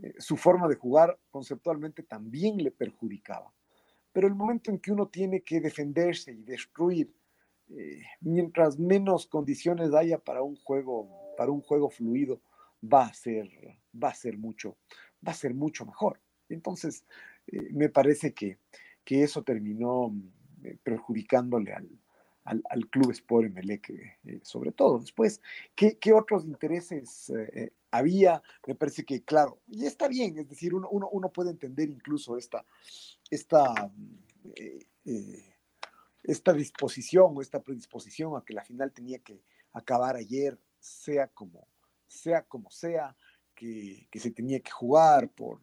eh, 0.00 0.14
su 0.18 0.36
forma 0.36 0.68
de 0.68 0.76
jugar 0.76 1.18
conceptualmente 1.30 2.02
también 2.02 2.58
le 2.58 2.70
perjudicaba. 2.70 3.52
Pero 4.12 4.28
el 4.28 4.34
momento 4.34 4.70
en 4.70 4.78
que 4.78 4.92
uno 4.92 5.08
tiene 5.08 5.42
que 5.42 5.60
defenderse 5.60 6.32
y 6.32 6.42
destruir 6.42 7.12
eh, 7.70 8.02
mientras 8.20 8.78
menos 8.78 9.26
condiciones 9.26 9.94
haya 9.94 10.18
para 10.18 10.42
un 10.42 10.56
juego, 10.56 11.34
para 11.36 11.50
un 11.50 11.62
juego 11.62 11.88
fluido, 11.88 12.40
va 12.82 13.06
a 13.06 13.14
ser, 13.14 13.48
va 13.94 14.10
a 14.10 14.14
ser 14.14 14.36
mucho, 14.36 14.76
va 15.26 15.32
a 15.32 15.34
ser 15.34 15.54
mucho 15.54 15.86
mejor. 15.86 16.20
Entonces, 16.48 17.06
eh, 17.46 17.72
me 17.72 17.88
parece 17.88 18.34
que, 18.34 18.58
que, 19.04 19.22
eso 19.22 19.42
terminó 19.42 20.14
eh, 20.62 20.76
perjudicándole 20.82 21.72
al, 21.72 21.88
al, 22.44 22.62
Club 22.90 23.10
Sport 23.10 23.46
Emelec, 23.46 23.92
sobre 24.42 24.72
todo. 24.72 24.98
Después, 24.98 25.40
¿qué, 25.74 25.98
qué 25.98 26.12
otros 26.12 26.44
intereses 26.44 27.32
había? 27.90 28.42
Me 28.66 28.74
parece 28.74 29.04
que, 29.04 29.22
claro, 29.22 29.60
y 29.66 29.86
está 29.86 30.08
bien, 30.08 30.38
es 30.38 30.48
decir, 30.48 30.74
uno, 30.74 30.88
uno, 30.90 31.08
uno 31.10 31.32
puede 31.32 31.50
entender 31.50 31.88
incluso 31.88 32.36
esta, 32.36 32.64
esta 33.30 33.90
esta 36.24 36.52
disposición 36.52 37.36
o 37.36 37.42
esta 37.42 37.62
predisposición 37.62 38.36
a 38.36 38.44
que 38.44 38.54
la 38.54 38.64
final 38.64 38.92
tenía 38.92 39.18
que 39.18 39.42
acabar 39.72 40.16
ayer, 40.16 40.58
sea 40.80 41.28
como 41.28 41.68
sea, 42.08 42.42
como 42.42 42.70
sea 42.70 43.16
que, 43.54 44.08
se 44.14 44.30
tenía 44.30 44.60
que 44.60 44.70
jugar 44.70 45.30
por, 45.30 45.60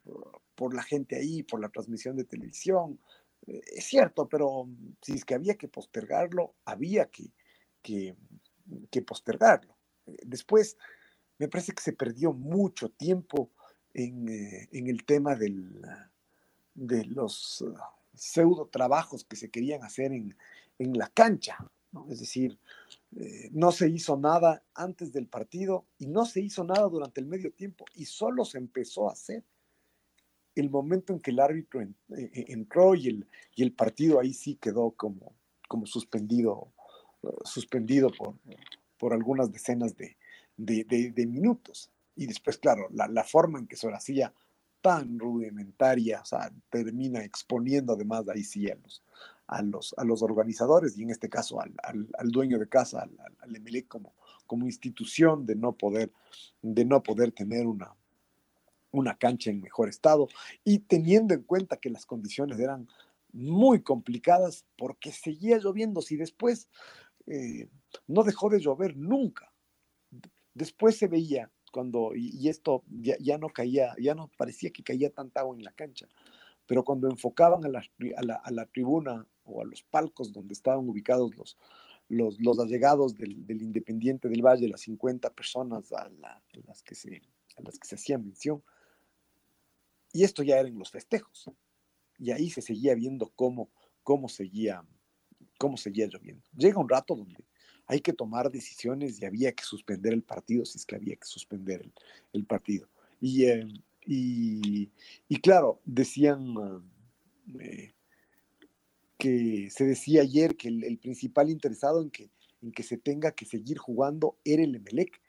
por, 0.55 0.73
la 0.73 0.83
gente 0.83 1.15
ahí, 1.15 1.43
por 1.43 1.59
la 1.59 1.69
transmisión 1.69 2.15
de 2.15 2.23
televisión. 2.23 2.99
Es 3.47 3.85
cierto, 3.85 4.27
pero 4.29 4.67
si 5.01 5.13
es 5.13 5.25
que 5.25 5.33
había 5.33 5.55
que 5.55 5.67
postergarlo, 5.67 6.55
había 6.65 7.09
que, 7.09 7.31
que, 7.81 8.15
postergarlo. 9.01 9.75
Eh, 10.05 10.17
después, 10.23 10.77
me 11.39 11.47
parece 11.47 11.73
que 11.73 11.81
se 11.81 11.93
perdió 11.93 12.33
mucho 12.33 12.89
tiempo 12.89 13.51
en, 13.93 14.29
eh, 14.29 14.69
en 14.71 14.87
el 14.87 15.03
tema 15.05 15.35
del, 15.35 15.81
de 16.75 17.05
los 17.05 17.63
pseudo 18.13 18.67
trabajos 18.67 19.25
que 19.25 19.35
se 19.35 19.49
querían 19.49 19.83
hacer 19.83 20.11
en, 20.11 20.35
en 20.79 20.97
la 20.97 21.07
cancha. 21.09 21.57
¿no? 21.91 22.07
Es 22.09 22.19
decir, 22.19 22.59
eh, 23.17 23.49
no 23.51 23.71
se 23.71 23.89
hizo 23.89 24.17
nada 24.17 24.63
antes 24.73 25.11
del 25.11 25.27
partido 25.27 25.85
y 25.97 26.07
no 26.07 26.25
se 26.25 26.41
hizo 26.41 26.63
nada 26.63 26.87
durante 26.87 27.19
el 27.19 27.27
medio 27.27 27.51
tiempo 27.51 27.85
y 27.93 28.05
solo 28.05 28.45
se 28.45 28.57
empezó 28.57 29.09
a 29.09 29.13
hacer 29.13 29.43
el 30.55 30.69
momento 30.69 31.13
en 31.13 31.19
que 31.19 31.31
el 31.31 31.39
árbitro 31.39 31.81
eh, 31.81 31.93
eh, 32.09 32.45
entró 32.49 32.95
y 32.95 33.07
el, 33.07 33.27
y 33.55 33.63
el 33.63 33.73
partido 33.73 34.19
ahí 34.19 34.33
sí 34.33 34.55
quedó 34.55 34.91
como, 34.91 35.33
como 35.67 35.85
suspendido, 35.85 36.71
suspendido 37.43 38.11
por, 38.11 38.35
por 38.97 39.13
algunas 39.13 39.51
decenas 39.51 39.95
de, 39.95 40.17
de, 40.57 41.25
minutos. 41.27 41.89
Y 42.15 42.25
después, 42.27 42.57
claro, 42.57 42.87
la, 42.91 43.07
la, 43.07 43.23
forma 43.23 43.59
en 43.59 43.67
que 43.67 43.75
se 43.75 43.87
hacía 43.89 44.33
tan 44.81 45.19
rudimentaria, 45.19 46.21
o 46.21 46.25
sea, 46.25 46.51
termina 46.69 47.23
exponiendo 47.23 47.93
además 47.93 48.27
ahí 48.27 48.43
sí 48.43 48.69
a 48.69 48.75
los, 48.75 49.03
a 49.47 49.61
los, 49.61 49.93
a 49.97 50.03
los 50.03 50.21
organizadores 50.21 50.97
y 50.97 51.03
en 51.03 51.11
este 51.11 51.29
caso 51.29 51.61
al, 51.61 51.73
al, 51.83 52.31
dueño 52.31 52.57
de 52.57 52.67
casa, 52.67 53.03
al, 53.03 53.11
al 53.39 53.87
como, 53.87 54.13
como 54.47 54.65
institución 54.65 55.45
de 55.45 55.55
no 55.55 55.73
poder, 55.73 56.11
de 56.61 56.83
no 56.83 57.03
poder 57.03 57.31
tener 57.31 57.67
una, 57.67 57.95
una 58.91 59.17
cancha 59.17 59.49
en 59.49 59.61
mejor 59.61 59.89
estado 59.89 60.27
y 60.63 60.79
teniendo 60.79 61.33
en 61.33 61.43
cuenta 61.43 61.77
que 61.77 61.89
las 61.89 62.05
condiciones 62.05 62.59
eran 62.59 62.87
muy 63.33 63.81
complicadas 63.81 64.65
porque 64.77 65.11
seguía 65.11 65.57
lloviendo, 65.57 66.01
si 66.01 66.17
después 66.17 66.67
eh, 67.27 67.69
no 68.07 68.23
dejó 68.23 68.49
de 68.49 68.59
llover 68.59 68.97
nunca. 68.97 69.53
Después 70.53 70.97
se 70.97 71.07
veía 71.07 71.49
cuando, 71.71 72.11
y, 72.13 72.49
esto 72.49 72.83
ya, 72.89 73.15
ya, 73.19 73.37
no 73.37 73.47
caía, 73.47 73.95
ya 73.99 74.13
no 74.13 74.29
parecía 74.37 74.71
que 74.71 74.83
caía 74.83 75.09
tanta 75.09 75.39
agua 75.39 75.55
en 75.55 75.63
la 75.63 75.71
cancha, 75.71 76.07
pero 76.65 76.83
cuando 76.83 77.09
enfocaban 77.09 77.63
a 77.65 77.69
la, 77.69 77.83
a 78.17 78.23
la, 78.23 78.35
a 78.35 78.51
la 78.51 78.65
tribuna 78.65 79.25
o 79.45 79.61
a 79.61 79.65
los 79.65 79.83
palcos 79.83 80.33
donde 80.33 80.53
estaban 80.53 80.87
ubicados 80.89 81.33
los, 81.35 81.57
los, 82.11 82.39
los 82.41 82.59
allegados 82.59 83.15
del, 83.15 83.45
del, 83.45 83.61
Independiente 83.61 84.27
del 84.27 84.41
Valle, 84.41 84.67
las 84.67 84.81
50 84.81 85.33
personas 85.33 85.91
a, 85.93 86.09
las 86.67 86.83
que 86.83 86.93
se, 86.93 87.21
a 87.55 87.61
las 87.61 87.79
que 87.79 87.87
se 87.87 87.95
hacía 87.95 88.17
mención. 88.17 88.61
Y 90.13 90.23
esto 90.23 90.43
ya 90.43 90.59
eran 90.59 90.77
los 90.77 90.91
festejos. 90.91 91.49
Y 92.17 92.31
ahí 92.31 92.49
se 92.49 92.61
seguía 92.61 92.93
viendo 92.95 93.31
cómo, 93.35 93.69
cómo, 94.03 94.29
seguía, 94.29 94.85
cómo 95.57 95.77
seguía 95.77 96.07
lloviendo. 96.07 96.43
Llega 96.55 96.79
un 96.79 96.89
rato 96.89 97.15
donde 97.15 97.45
hay 97.87 97.99
que 97.99 98.13
tomar 98.13 98.51
decisiones 98.51 99.21
y 99.21 99.25
había 99.25 99.51
que 99.51 99.63
suspender 99.63 100.13
el 100.13 100.23
partido 100.23 100.65
si 100.65 100.77
es 100.77 100.85
que 100.85 100.95
había 100.95 101.15
que 101.15 101.25
suspender 101.25 101.89
el, 102.33 102.45
partido. 102.45 102.87
Y, 103.19 103.45
eh, 103.45 103.67
y, 104.05 104.89
y, 105.27 105.35
claro, 105.37 105.81
decían, 105.85 106.55
eh, 107.59 107.93
que 109.17 109.69
se 109.69 109.85
decía 109.85 110.21
ayer 110.21 110.57
que 110.57 110.69
el, 110.69 110.97
principal 110.97 111.49
interesado 111.49 112.01
en 112.01 112.09
que, 112.09 112.31
en 112.61 112.71
que 112.71 112.83
se 112.83 112.97
tenga 112.97 113.31
que 113.31 113.45
seguir 113.45 113.77
jugando 113.77 114.37
era 114.43 114.63
el 114.63 114.75
Emelec. 114.75 115.21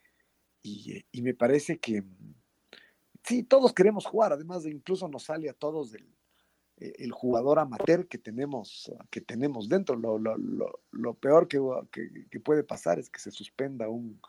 Y, 0.62 1.04
y, 1.10 1.22
me 1.22 1.34
parece 1.34 1.78
que 1.78 2.04
sí, 3.24 3.42
todos 3.42 3.72
queremos 3.72 4.06
jugar, 4.06 4.32
además 4.32 4.64
de 4.64 4.70
incluso 4.70 5.08
nos 5.08 5.24
sale 5.24 5.48
a 5.48 5.54
todos 5.54 5.94
el, 5.94 6.06
e, 6.78 6.92
el 6.98 7.12
jugador 7.12 7.58
amateur 7.58 8.06
que 8.08 8.18
tenemos, 8.18 8.92
que 9.10 9.20
tenemos 9.20 9.68
dentro. 9.68 9.96
Lo, 9.96 11.14
peor 11.14 11.48
que, 11.48 11.60
que, 11.90 12.26
que, 12.30 12.40
puede 12.40 12.64
pasar 12.64 12.98
es 12.98 13.08
que 13.08 13.20
se 13.20 13.30
suspenda 13.30 13.88
un, 13.88 14.20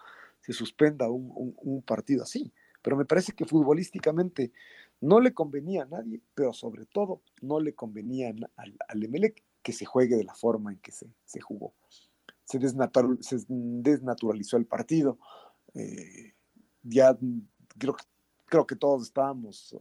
se 0.43 0.53
suspenda 0.53 1.09
un, 1.09 1.83
partido 1.85 2.23
así. 2.23 2.53
Pero 2.81 2.97
me 2.97 3.05
parece 3.05 3.31
que 3.31 3.45
futbolísticamente 3.45 4.51
no 4.99 5.21
le 5.21 5.33
convenía 5.33 5.83
a 5.83 5.85
nadie, 5.85 6.21
pero 6.35 6.51
sobre 6.51 6.85
todo 6.85 7.21
no 7.41 7.59
le 7.61 7.73
convenía 7.73 8.33
al, 8.57 9.03
Emelec 9.03 9.41
que 9.61 9.71
se 9.71 9.85
juegue 9.85 10.17
de 10.17 10.25
la 10.25 10.35
forma 10.35 10.73
en 10.73 10.79
que 10.79 10.91
se, 10.91 11.39
jugó. 11.39 11.73
Se, 12.43 12.59
desnaturalizó 12.59 14.57
el 14.57 14.65
partido. 14.65 15.17
Eh, 15.73 16.33
ya 16.81 17.17
creo, 17.77 17.95
creo 18.53 18.67
que 18.67 18.75
todos 18.75 19.01
estábamos 19.01 19.75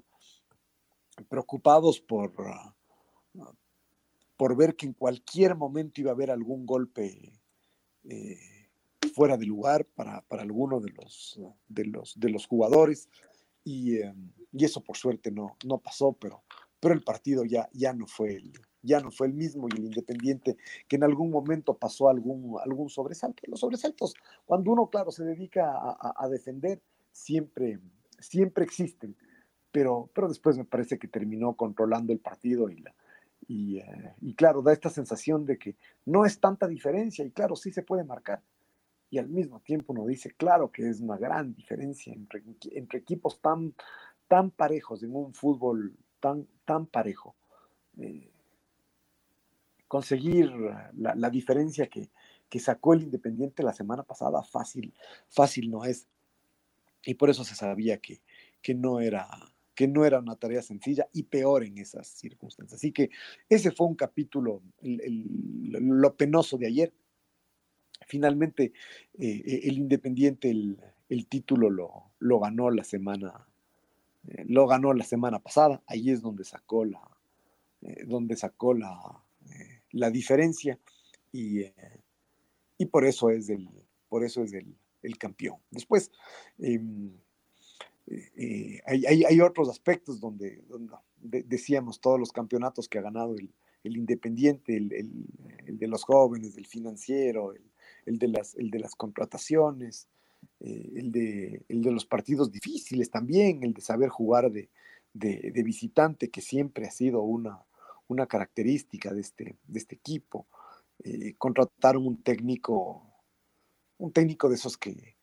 preocupados 1.28 2.00
por, 2.00 2.32
por 4.38 4.56
ver 4.56 4.76
que 4.76 4.86
en 4.86 4.94
cualquier 4.94 5.54
momento 5.54 6.00
iba 6.00 6.10
a 6.10 6.14
haber 6.14 6.30
algún 6.30 6.64
golpe 6.64 7.38
eh, 8.04 8.38
fuera 9.14 9.36
de 9.36 9.44
lugar 9.44 9.84
para, 9.84 10.22
para 10.22 10.40
alguno 10.40 10.80
de 10.80 10.90
los, 10.92 11.38
de 11.68 11.84
los, 11.84 12.18
de 12.18 12.30
los 12.30 12.46
jugadores. 12.46 13.10
Y, 13.62 13.98
em, 13.98 14.32
y, 14.52 14.64
eso 14.64 14.80
por 14.80 14.96
suerte 14.96 15.30
no, 15.30 15.54
no 15.66 15.76
pasó, 15.76 16.14
pero, 16.14 16.42
pero 16.80 16.94
el 16.94 17.04
partido 17.04 17.44
ya, 17.44 17.68
ya, 17.74 17.92
no 17.92 18.06
fue 18.06 18.36
el, 18.36 18.54
ya 18.80 19.00
no 19.00 19.10
fue 19.10 19.26
el 19.26 19.34
mismo 19.34 19.68
y 19.68 19.76
el 19.76 19.84
Independiente 19.84 20.56
que 20.88 20.96
en 20.96 21.04
algún 21.04 21.30
momento 21.30 21.76
pasó 21.76 22.08
algún, 22.08 22.58
algún 22.64 22.88
sobresalto. 22.88 23.42
Los 23.48 23.60
sobresaltos, 23.60 24.14
cuando 24.46 24.72
uno, 24.72 24.88
claro, 24.88 25.10
se 25.10 25.24
dedica 25.24 25.74
a 26.00 26.28
defender, 26.30 26.80
siempre, 27.12 27.78
siempre 28.22 28.64
existen, 28.64 29.16
pero, 29.70 30.10
pero 30.14 30.28
después 30.28 30.56
me 30.56 30.64
parece 30.64 30.98
que 30.98 31.08
terminó 31.08 31.54
controlando 31.54 32.12
el 32.12 32.18
partido 32.18 32.68
y, 32.70 32.78
la, 32.78 32.94
eh, 33.48 34.14
y, 34.20 34.34
claro, 34.34 34.62
da 34.62 34.72
esta 34.72 34.90
sensación 34.90 35.44
de 35.44 35.58
que 35.58 35.76
no 36.06 36.24
es 36.24 36.38
tanta 36.40 36.68
diferencia 36.68 37.24
y 37.24 37.30
claro, 37.30 37.56
sí 37.56 37.70
se 37.70 37.82
puede 37.82 38.04
marcar. 38.04 38.42
Y 39.10 39.18
al 39.18 39.28
mismo 39.28 39.60
tiempo 39.60 39.92
uno 39.92 40.06
dice, 40.06 40.32
claro 40.32 40.70
que 40.70 40.88
es 40.88 41.00
una 41.00 41.18
gran 41.18 41.54
diferencia 41.54 42.12
entre, 42.14 42.42
entre 42.72 42.98
equipos 42.98 43.40
tan, 43.40 43.74
tan 44.26 44.50
parejos 44.50 45.02
en 45.02 45.14
un 45.14 45.34
fútbol 45.34 45.94
tan, 46.20 46.46
tan 46.64 46.86
parejo. 46.86 47.34
Eh, 47.98 48.30
conseguir 49.86 50.50
la, 50.94 51.14
la 51.14 51.28
diferencia 51.28 51.86
que, 51.88 52.08
que, 52.48 52.58
sacó 52.58 52.94
el 52.94 53.02
Independiente 53.02 53.62
la 53.62 53.74
semana 53.74 54.02
pasada, 54.02 54.42
fácil, 54.42 54.94
fácil 55.28 55.70
no 55.70 55.84
es. 55.84 56.06
Y 57.04 57.14
por 57.14 57.30
eso 57.30 57.44
se 57.44 57.54
sabía 57.54 57.98
que, 57.98 58.20
que 58.60 58.74
no 58.74 59.00
era 59.00 59.28
que 59.74 59.88
no 59.88 60.04
era 60.04 60.18
una 60.18 60.36
tarea 60.36 60.62
sencilla 60.62 61.08
y 61.12 61.24
peor 61.24 61.64
en 61.64 61.78
esas 61.78 62.06
circunstancias. 62.06 62.78
Así 62.78 62.92
que 62.92 63.10
ese 63.48 63.70
fue 63.70 63.86
un 63.86 63.94
capítulo, 63.94 64.62
lo 64.82 66.14
penoso 66.14 66.58
de 66.58 66.66
ayer. 66.66 66.92
Finalmente, 68.06 68.72
eh, 69.18 69.60
el 69.64 69.78
Independiente, 69.78 70.50
el, 70.50 71.26
título 71.26 71.70
lo, 71.70 72.12
lo, 72.18 72.40
ganó 72.40 72.70
la 72.70 72.84
semana, 72.84 73.46
eh, 74.28 74.44
lo 74.46 74.66
ganó 74.66 74.92
la 74.92 75.04
semana 75.04 75.38
pasada. 75.38 75.82
Ahí 75.86 76.10
es 76.10 76.20
donde 76.20 76.44
sacó 76.44 76.84
la, 76.84 77.02
eh, 77.82 78.04
donde 78.06 78.36
sacó 78.36 78.74
la, 78.74 79.22
la 79.92 80.10
diferencia 80.10 80.78
y, 81.32 81.62
y, 82.76 82.86
por 82.86 83.06
eso 83.06 83.30
es 83.30 83.48
el, 83.48 83.68
por 84.08 84.24
eso 84.24 84.42
es 84.42 84.52
el, 84.52 84.76
el 85.02 85.18
campeón. 85.18 85.56
Después, 85.70 86.10
em, 86.58 87.12
eh, 88.06 88.80
hay, 88.86 89.40
otros 89.40 89.68
aspectos 89.68 90.20
donde, 90.20 90.62
decíamos 91.20 92.00
todos 92.00 92.18
los 92.18 92.32
campeonatos 92.32 92.88
que 92.88 92.98
ha 92.98 93.02
ganado 93.02 93.36
el, 93.36 93.50
Independiente, 93.84 94.76
el, 94.76 95.26
de 95.66 95.88
los 95.88 96.04
jóvenes, 96.04 96.56
el 96.56 96.66
financiero, 96.66 97.52
el, 98.06 98.18
de, 98.18 98.28
las, 98.28 98.54
el 98.54 98.70
de 98.70 98.78
las 98.78 98.94
contrataciones, 98.94 100.06
eh, 100.60 100.92
el, 100.94 101.10
de, 101.10 101.64
el 101.68 101.82
de 101.82 101.90
los 101.90 102.06
partidos 102.06 102.52
difíciles 102.52 103.10
también, 103.10 103.64
el 103.64 103.74
de 103.74 103.80
saber 103.80 104.08
jugar 104.08 104.52
de, 104.52 104.68
visitante, 105.64 106.30
que 106.30 106.40
siempre 106.40 106.86
ha 106.86 106.92
sido 106.92 107.22
una, 107.22 107.64
una 108.06 108.26
característica 108.26 109.12
de 109.12 109.20
este, 109.20 109.56
de 109.66 109.78
este 109.78 109.96
equipo. 109.96 110.46
Eh, 111.02 111.34
contrataron 111.36 112.06
un 112.06 112.22
técnico, 112.22 113.11
un 114.02 114.12
técnico 114.12 114.48
de 114.48 114.56
esos 114.56 114.76
que, 114.76 115.14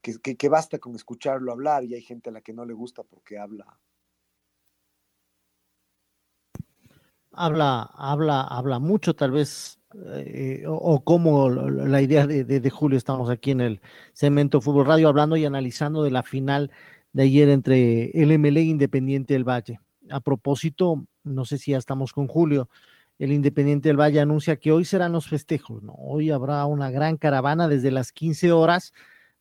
que, 0.00 0.48
basta 0.48 0.78
con 0.78 0.94
escucharlo 0.94 1.50
hablar 1.50 1.84
y 1.84 1.94
hay 1.94 2.02
gente 2.02 2.30
a 2.30 2.32
la 2.32 2.40
que 2.40 2.52
no 2.52 2.64
le 2.64 2.72
gusta 2.72 3.02
porque 3.02 3.36
habla. 3.36 3.66
Habla, 7.32 7.90
habla, 7.94 8.42
habla 8.42 8.78
mucho, 8.78 9.14
tal 9.14 9.32
vez, 9.32 9.80
eh, 10.16 10.64
o, 10.68 11.02
como 11.02 11.50
la 11.50 12.00
idea 12.00 12.26
de, 12.28 12.70
Julio, 12.70 12.96
estamos 12.96 13.28
aquí 13.28 13.50
en 13.50 13.60
el 13.60 13.80
Cemento 14.12 14.60
Fútbol 14.60 14.86
Radio 14.86 15.08
hablando 15.08 15.36
y 15.36 15.44
analizando 15.44 16.04
de 16.04 16.12
la 16.12 16.22
final 16.22 16.70
de 17.12 17.24
ayer 17.24 17.48
entre 17.48 18.10
el 18.10 18.38
MLE 18.38 18.62
Independiente 18.62 19.34
del 19.34 19.48
Valle. 19.48 19.80
A 20.10 20.20
propósito, 20.20 21.06
no 21.24 21.44
sé 21.44 21.58
si 21.58 21.72
ya 21.72 21.78
estamos 21.78 22.12
con 22.12 22.28
Julio, 22.28 22.68
el 23.18 23.32
Independiente 23.32 23.88
del 23.88 24.00
Valle 24.00 24.20
anuncia 24.20 24.56
que 24.56 24.70
hoy 24.70 24.84
serán 24.84 25.12
los 25.12 25.28
festejos, 25.28 25.82
¿no? 25.82 25.94
Hoy 25.94 26.30
habrá 26.30 26.64
una 26.66 26.90
gran 26.90 27.16
caravana 27.16 27.66
desde 27.66 27.90
las 27.90 28.12
15 28.12 28.52
horas 28.52 28.92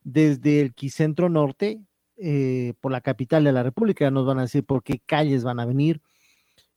desde 0.04 0.62
el 0.62 0.74
Quicentro 0.74 1.30
Norte, 1.30 1.82
eh, 2.18 2.74
por 2.82 2.92
la 2.92 3.02
capital 3.02 3.44
de 3.44 3.52
la 3.52 3.62
República, 3.62 4.10
nos 4.10 4.26
van 4.26 4.40
a 4.40 4.44
decir 4.44 4.66
por 4.66 4.82
qué 4.82 5.00
calles 5.06 5.44
van 5.44 5.60
a 5.60 5.66
venir 5.66 6.02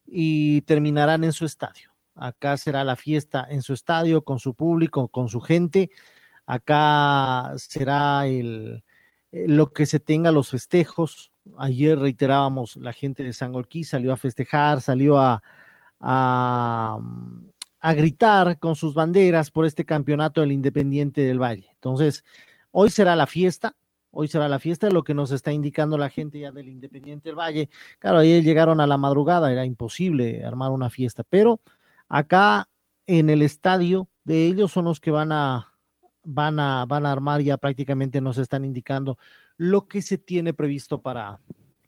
y 0.05 0.63
terminarán 0.63 1.25
en 1.25 1.33
su 1.33 1.47
estadio. 1.47 1.91
Acá 2.17 2.57
será 2.57 2.85
la 2.85 2.97
fiesta 2.97 3.47
en 3.49 3.63
su 3.63 3.73
estadio, 3.73 4.23
con 4.23 4.39
su 4.41 4.55
público, 4.55 5.09
con 5.09 5.29
su 5.29 5.41
gente. 5.41 5.91
Acá 6.45 7.53
será 7.57 8.27
el, 8.27 8.83
eh, 9.33 9.47
lo 9.49 9.73
que 9.73 9.87
se 9.87 10.01
tenga 10.01 10.33
los 10.33 10.51
festejos. 10.51 11.33
Ayer 11.57 11.99
reiterábamos, 11.99 12.77
la 12.77 12.93
gente 12.93 13.23
de 13.23 13.33
Sangolquí 13.33 13.85
salió 13.85 14.13
a 14.13 14.17
festejar, 14.17 14.81
salió 14.81 15.19
a, 15.19 15.43
a, 16.01 16.99
gritar 17.95 18.59
con 18.59 18.77
sus 18.77 18.95
banderas 18.95 19.51
por 19.51 19.65
este 19.67 19.85
campeonato 19.85 20.41
del 20.41 20.53
Independiente 20.53 21.23
del 21.23 21.41
Valle. 21.41 21.69
Entonces, 21.75 22.25
Hoy 22.73 22.91
será 22.91 23.17
la 23.17 23.27
fiesta, 23.27 23.75
hoy 24.11 24.29
será 24.29 24.49
la 24.49 24.61
fiesta, 24.61 24.91
lo 24.91 25.03
que 25.03 25.15
nos 25.15 25.33
está 25.33 25.53
indicando 25.53 25.99
la 25.99 26.09
gente 26.09 26.39
ya 26.39 26.53
del 26.53 26.69
Independiente 26.69 27.29
del 27.29 27.39
Valle. 27.39 27.69
Claro, 27.99 28.19
ahí 28.19 28.43
llegaron 28.43 28.81
a 28.81 28.87
la 28.87 28.97
madrugada, 28.97 29.51
era 29.51 29.65
imposible 29.65 30.45
armar 30.45 30.71
una 30.71 30.89
fiesta, 30.89 31.25
pero 31.29 31.61
acá 32.09 32.69
en 33.07 33.29
el 33.29 33.43
estadio 33.43 34.09
de 34.23 34.47
ellos 34.47 34.71
son 34.71 34.85
los 34.85 35.01
que 35.01 35.11
van 35.11 35.33
a, 35.33 35.73
van 36.23 36.61
a, 36.61 36.87
van 36.87 37.07
a 37.07 37.13
armar, 37.13 37.41
ya 37.41 37.57
prácticamente 37.57 38.21
nos 38.21 38.39
están 38.39 38.65
indicando 38.65 39.19
lo 39.57 39.89
que 39.89 40.01
se 40.01 40.17
tiene 40.17 40.55
previsto 40.55 41.03
para, 41.03 41.41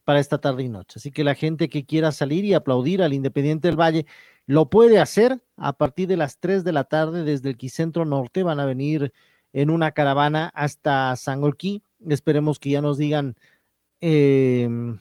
para 0.05 0.21
esta 0.21 0.39
tarde 0.39 0.65
y 0.65 0.69
noche. 0.69 0.95
Así 0.99 1.11
que 1.11 1.25
la 1.25 1.35
gente 1.35 1.69
que 1.69 1.85
quiera 1.85 2.13
salir 2.13 2.45
y 2.45 2.55
aplaudir 2.55 3.03
al 3.03 3.13
Independiente 3.13 3.69
del 3.69 3.81
Valle 3.81 4.07
lo 4.47 4.69
puede 4.69 4.99
hacer 4.99 5.43
a 5.57 5.73
partir 5.75 6.09
de 6.09 6.17
las 6.17 6.39
3 6.39 6.65
de 6.65 6.73
la 6.73 6.85
tarde 6.85 7.25
desde 7.25 7.51
el 7.51 7.57
Quicentro 7.57 8.05
Norte. 8.05 8.43
Van 8.43 8.61
a 8.61 8.67
venir 8.67 9.13
en 9.53 9.71
una 9.71 9.93
caravana 9.93 10.51
hasta 10.55 11.15
Sangolquí. 11.17 11.83
Esperemos 12.09 12.59
que 12.59 12.71
ya 12.71 12.83
nos 12.83 12.99
digan 12.99 13.37
em, 14.01 14.99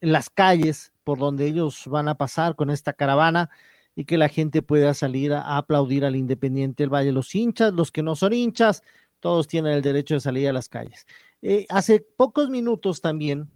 las 0.00 0.28
calles 0.30 0.92
por 1.04 1.18
donde 1.18 1.46
ellos 1.46 1.84
van 1.86 2.08
a 2.08 2.16
pasar 2.16 2.54
con 2.54 2.70
esta 2.70 2.92
caravana 2.92 3.50
y 3.94 4.04
que 4.04 4.18
la 4.18 4.28
gente 4.28 4.62
pueda 4.62 4.94
salir 4.94 5.32
a, 5.32 5.56
aplaudir 5.56 6.04
al 6.04 6.16
Independiente 6.16 6.82
del 6.82 6.90
Valle. 6.92 7.12
Los 7.12 7.34
hinchas, 7.34 7.72
los 7.72 7.90
que 7.90 8.02
no 8.02 8.16
son 8.16 8.32
hinchas, 8.32 8.82
todos 9.20 9.46
tienen 9.48 9.72
el 9.72 9.82
derecho 9.82 10.14
de 10.14 10.20
salir 10.20 10.48
a 10.48 10.52
las 10.52 10.68
calles. 10.68 11.06
Eh, 11.42 11.66
hace 11.68 12.00
pocos 12.00 12.50
minutos 12.50 13.00
también, 13.00 13.50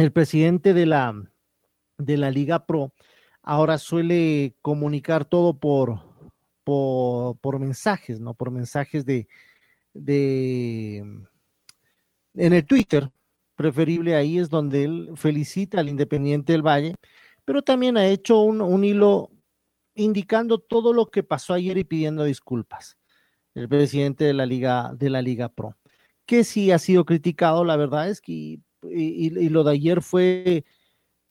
el 0.00 0.12
presidente 0.12 0.74
de 0.74 0.86
la, 0.86 1.14
de 1.98 2.16
la 2.16 2.30
Liga 2.30 2.66
Pro 2.66 2.92
ahora 3.42 3.78
suele 3.78 4.54
comunicar 4.62 5.24
todo 5.24 5.58
por, 5.58 6.00
por, 6.64 7.58
mensajes, 7.58 8.20
¿no? 8.20 8.34
Por 8.34 8.50
mensajes 8.50 9.04
de, 9.04 9.28
de, 9.94 10.98
en 12.34 12.52
el 12.52 12.66
Twitter, 12.66 13.10
preferible 13.56 14.14
ahí 14.14 14.38
es 14.38 14.48
donde 14.48 14.84
él 14.84 15.10
felicita 15.16 15.80
al 15.80 15.88
Independiente 15.88 16.52
del 16.52 16.66
Valle, 16.66 16.94
pero 17.44 17.62
también 17.62 17.96
ha 17.96 18.06
hecho 18.06 18.40
un, 18.40 18.60
un 18.60 18.84
hilo 18.84 19.30
indicando 19.94 20.58
todo 20.58 20.92
lo 20.92 21.10
que 21.10 21.22
pasó 21.22 21.54
ayer 21.54 21.76
y 21.78 21.84
pidiendo 21.84 22.24
disculpas. 22.24 22.96
El 23.54 23.68
presidente 23.68 24.24
de 24.24 24.32
la 24.32 24.46
Liga, 24.46 24.92
de 24.94 25.10
la 25.10 25.20
Liga 25.20 25.48
Pro, 25.48 25.76
que 26.24 26.44
sí 26.44 26.70
ha 26.70 26.78
sido 26.78 27.04
criticado, 27.04 27.64
la 27.64 27.76
verdad 27.76 28.08
es 28.08 28.20
que, 28.20 28.60
y, 28.82 29.48
lo 29.48 29.64
de 29.64 29.72
ayer 29.72 30.02
fue 30.02 30.64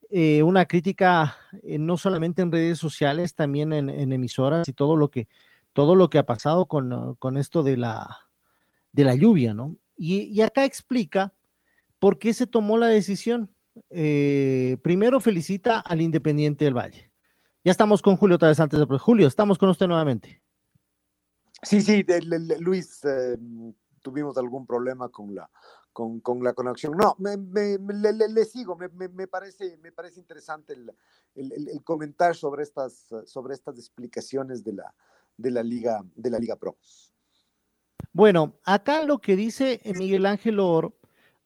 eh, 0.09 0.43
una 0.43 0.65
crítica 0.65 1.37
eh, 1.63 1.77
no 1.77 1.97
solamente 1.97 2.41
en 2.41 2.51
redes 2.51 2.79
sociales, 2.79 3.35
también 3.35 3.73
en, 3.73 3.89
emisoras 4.11 4.67
y 4.67 4.73
todo 4.73 4.95
lo 4.95 5.09
que, 5.09 5.27
todo 5.73 5.95
lo 5.95 6.09
que 6.09 6.17
ha 6.17 6.25
pasado 6.25 6.67
con, 6.67 7.15
con 7.15 7.37
esto 7.37 7.63
de 7.63 7.77
la, 7.77 8.29
de 8.91 9.03
la 9.03 9.15
lluvia, 9.15 9.53
¿no? 9.53 9.75
Y, 9.95 10.39
acá 10.41 10.63
explica 10.63 11.33
por 11.99 12.19
qué 12.19 12.33
se 12.33 12.47
tomó 12.47 12.77
la 12.77 12.87
decisión. 12.87 13.53
Eh, 13.89 14.77
primero 14.81 15.19
felicita 15.19 15.79
al 15.79 16.01
Independiente 16.01 16.65
del 16.65 16.77
Valle. 16.77 17.11
Ya 17.63 17.71
estamos 17.71 18.01
con 18.01 18.15
Julio 18.15 18.37
otra 18.37 18.47
vez 18.47 18.59
antes 18.59 18.79
de... 18.79 18.97
Julio, 18.97 19.27
estamos 19.27 19.57
con 19.57 19.69
usted 19.69 19.87
nuevamente. 19.87 20.41
Sí, 21.61 21.81
sí, 21.81 22.05
Luis, 22.59 23.01
tuvimos 24.01 24.37
algún 24.37 24.65
problema 24.65 25.09
con 25.09 25.35
la, 25.35 25.49
con, 25.93 26.43
la 26.43 26.53
conexión. 26.53 26.95
No, 26.97 27.15
me, 27.19 27.37
le, 27.37 28.45
sigo, 28.45 28.77
me, 28.77 29.27
parece, 29.27 29.77
me 29.77 29.91
parece 29.91 30.19
interesante 30.19 30.73
el, 30.73 30.91
el, 31.35 31.83
comentar 31.83 32.35
sobre 32.35 32.63
estas, 32.63 33.07
sobre 33.25 33.53
estas 33.53 33.77
explicaciones 33.77 34.63
de 34.63 34.73
la, 34.73 34.93
de 35.37 35.51
la, 35.51 35.63
Liga, 35.63 36.03
de 36.15 36.29
la 36.29 36.39
Liga 36.39 36.55
Pro. 36.55 36.77
Bueno, 38.13 38.59
acá 38.63 39.03
lo 39.03 39.19
que 39.19 39.35
dice 39.35 39.81
Miguel 39.95 40.25
Ángel 40.25 40.59
Oro, 40.59 40.95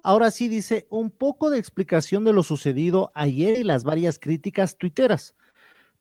Ahora 0.05 0.31
sí 0.31 0.49
dice 0.49 0.85
un 0.89 1.11
poco 1.11 1.49
de 1.49 1.57
explicación 1.57 2.25
de 2.25 2.33
lo 2.33 2.43
sucedido 2.43 3.13
ayer 3.15 3.57
y 3.57 3.63
las 3.63 3.85
varias 3.85 4.19
críticas 4.19 4.77
tuiteras. 4.77 5.33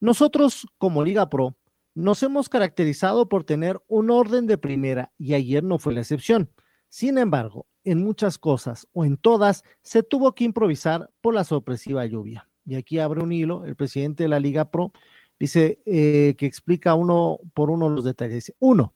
Nosotros, 0.00 0.66
como 0.76 1.04
Liga 1.04 1.30
Pro, 1.30 1.56
nos 1.94 2.20
hemos 2.24 2.48
caracterizado 2.48 3.28
por 3.28 3.44
tener 3.44 3.80
un 3.86 4.10
orden 4.10 4.48
de 4.48 4.58
primera 4.58 5.12
y 5.18 5.34
ayer 5.34 5.62
no 5.62 5.78
fue 5.78 5.94
la 5.94 6.00
excepción. 6.00 6.50
Sin 6.88 7.16
embargo, 7.16 7.66
en 7.84 8.02
muchas 8.02 8.38
cosas 8.38 8.86
o 8.92 9.04
en 9.04 9.16
todas 9.16 9.64
se 9.82 10.02
tuvo 10.02 10.34
que 10.34 10.44
improvisar 10.44 11.10
por 11.20 11.34
la 11.34 11.44
sorpresiva 11.44 12.06
lluvia. 12.06 12.48
Y 12.64 12.76
aquí 12.76 12.98
abre 12.98 13.22
un 13.22 13.32
hilo, 13.32 13.64
el 13.64 13.76
presidente 13.76 14.24
de 14.24 14.28
la 14.28 14.40
Liga 14.40 14.70
Pro 14.70 14.92
dice 15.38 15.80
eh, 15.86 16.34
que 16.38 16.46
explica 16.46 16.94
uno 16.94 17.40
por 17.54 17.70
uno 17.70 17.88
los 17.88 18.04
detalles. 18.04 18.52
Uno, 18.60 18.94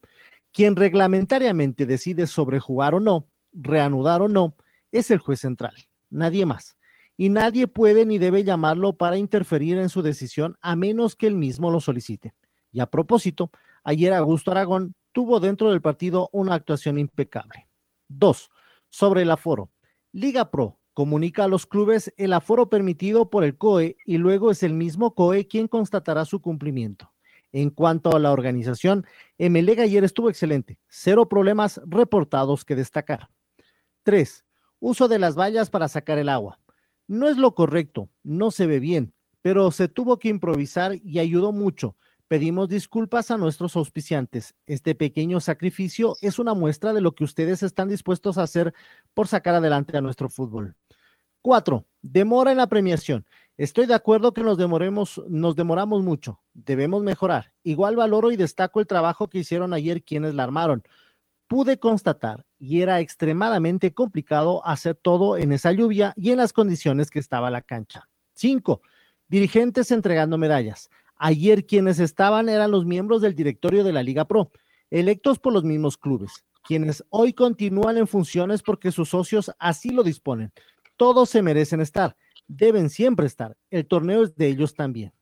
quien 0.53 0.77
reglamentariamente 0.77 1.87
decide 1.87 2.27
sobre 2.27 2.61
jugar 2.61 2.95
o 2.95 3.01
no, 3.01 3.27
reanudar 3.53 4.23
o 4.23 4.29
no, 4.29 4.55
es 4.93 5.11
el 5.11 5.19
juez 5.19 5.41
central, 5.41 5.75
nadie 6.09 6.47
más. 6.47 6.77
Y 7.17 7.31
nadie 7.31 7.67
puede 7.67 8.07
ni 8.07 8.19
debe 8.19 8.45
llamarlo 8.45 8.93
para 8.93 9.17
interferir 9.17 9.79
en 9.79 9.89
su 9.89 10.03
decisión 10.03 10.57
a 10.61 10.77
menos 10.77 11.17
que 11.17 11.27
él 11.27 11.35
mismo 11.35 11.71
lo 11.71 11.81
solicite. 11.81 12.35
Y 12.73 12.81
a 12.81 12.87
propósito, 12.87 13.51
ayer 13.85 14.13
Augusto 14.13 14.51
Aragón 14.51 14.95
tuvo 15.13 15.41
dentro 15.41 15.71
del 15.71 15.81
partido 15.81 16.29
una 16.33 16.55
actuación 16.55 16.99
impecable. 16.99 17.69
Dos, 18.07 18.51
sobre 18.97 19.21
el 19.21 19.31
aforo. 19.31 19.71
Liga 20.13 20.51
Pro 20.51 20.81
comunica 20.95 21.45
a 21.45 21.49
los 21.49 21.67
clubes 21.67 22.15
el 22.17 22.33
aforo 22.33 22.71
permitido 22.71 23.29
por 23.29 23.45
el 23.45 23.59
COE 23.59 23.99
y 24.07 24.17
luego 24.17 24.51
es 24.51 24.63
el 24.63 24.73
mismo 24.73 25.15
COE 25.15 25.47
quien 25.47 25.69
constatará 25.69 26.25
su 26.25 26.41
cumplimiento. 26.41 27.13
En 27.53 27.69
cuanto 27.69 28.17
a 28.17 28.19
la 28.19 28.33
organización, 28.33 29.05
MLEG 29.39 29.81
ayer 29.81 30.03
estuvo 30.03 30.31
excelente, 30.31 30.79
cero 30.89 31.29
problemas 31.29 31.79
reportados 31.85 32.65
que 32.65 32.75
destacar. 32.75 33.29
Tres, 34.03 34.47
uso 34.81 35.09
de 35.09 35.19
las 35.19 35.37
vallas 35.37 35.69
para 35.69 35.89
sacar 35.89 36.17
el 36.17 36.31
agua. 36.31 36.59
No 37.07 37.29
es 37.29 37.37
lo 37.37 37.55
correcto, 37.55 38.09
no 38.23 38.51
se 38.51 38.67
ve 38.67 38.81
bien, 38.81 39.13
pero 39.43 39.71
se 39.73 39.89
tuvo 39.89 40.19
que 40.19 40.31
improvisar 40.31 40.95
y 41.05 41.19
ayudó 41.19 41.53
mucho, 41.53 41.97
Pedimos 42.29 42.69
disculpas 42.69 43.31
a 43.31 43.37
nuestros 43.37 43.77
auspiciantes. 43.77 44.55
Este 44.67 44.97
pequeño 44.97 45.39
sacrificio 45.39 46.17
es 46.21 46.41
una 46.41 46.55
muestra 46.55 46.93
de 46.93 47.01
lo 47.01 47.15
que 47.15 47.23
ustedes 47.23 47.63
están 47.63 47.89
dispuestos 47.89 48.37
a 48.37 48.43
hacer 48.43 48.75
por 49.15 49.29
sacar 49.29 49.55
adelante 49.55 49.97
a 49.97 50.01
nuestro 50.01 50.29
fútbol. 50.29 50.75
Cuatro, 51.41 51.87
demora 52.03 52.51
en 52.51 52.57
la 52.57 52.67
premiación. 52.67 53.25
Estoy 53.57 53.87
de 53.87 53.95
acuerdo 53.95 54.35
que 54.35 54.43
nos 54.43 54.59
demoremos, 54.59 55.23
nos 55.29 55.55
demoramos 55.55 56.03
mucho. 56.03 56.41
Debemos 56.53 57.05
mejorar. 57.05 57.53
Igual 57.63 57.95
valoro 57.95 58.33
y 58.33 58.37
destaco 58.37 58.81
el 58.81 58.89
trabajo 58.89 59.29
que 59.29 59.39
hicieron 59.39 59.73
ayer 59.73 60.03
quienes 60.03 60.35
la 60.35 60.43
armaron. 60.43 60.83
Pude 61.47 61.79
constatar 61.79 62.45
y 62.59 62.83
era 62.83 62.99
extremadamente 62.99 63.95
complicado 63.95 64.67
hacer 64.67 64.97
todo 64.97 65.37
en 65.37 65.53
esa 65.53 65.71
lluvia 65.71 66.13
y 66.17 66.33
en 66.33 66.39
las 66.39 66.53
condiciones 66.53 67.09
que 67.09 67.21
estaba 67.21 67.53
la 67.53 67.63
cancha. 67.63 68.09
Cinco, 68.35 68.83
dirigentes 69.29 69.93
entregando 69.93 70.39
medallas. 70.39 70.91
Ayer 71.17 71.67
quienes 71.67 71.99
estaban 71.99 72.49
eran 72.49 72.71
los 72.71 72.85
miembros 72.85 73.23
del 73.23 73.35
directorio 73.35 73.85
de 73.85 73.93
la 73.93 74.03
Liga 74.03 74.27
Pro, 74.27 74.51
electos 74.91 75.39
por 75.39 75.53
los 75.53 75.65
mismos 75.65 75.97
clubes, 75.97 76.45
quienes 76.63 77.05
hoy 77.11 77.33
continúan 77.33 77.97
en 77.97 78.07
funciones 78.07 78.63
porque 78.63 78.93
sus 78.93 79.11
socios 79.11 79.51
así 79.59 79.91
lo 79.91 80.03
disponen. 80.03 80.53
Todos 80.97 81.31
se 81.31 81.43
merecen 81.43 81.81
estar, 81.81 82.17
deben 82.49 82.91
siempre 82.91 83.27
estar. 83.27 83.57
El 83.71 83.87
torneo 83.87 84.25
es 84.25 84.37
de 84.37 84.49
ellos 84.49 84.75
también. 84.75 85.13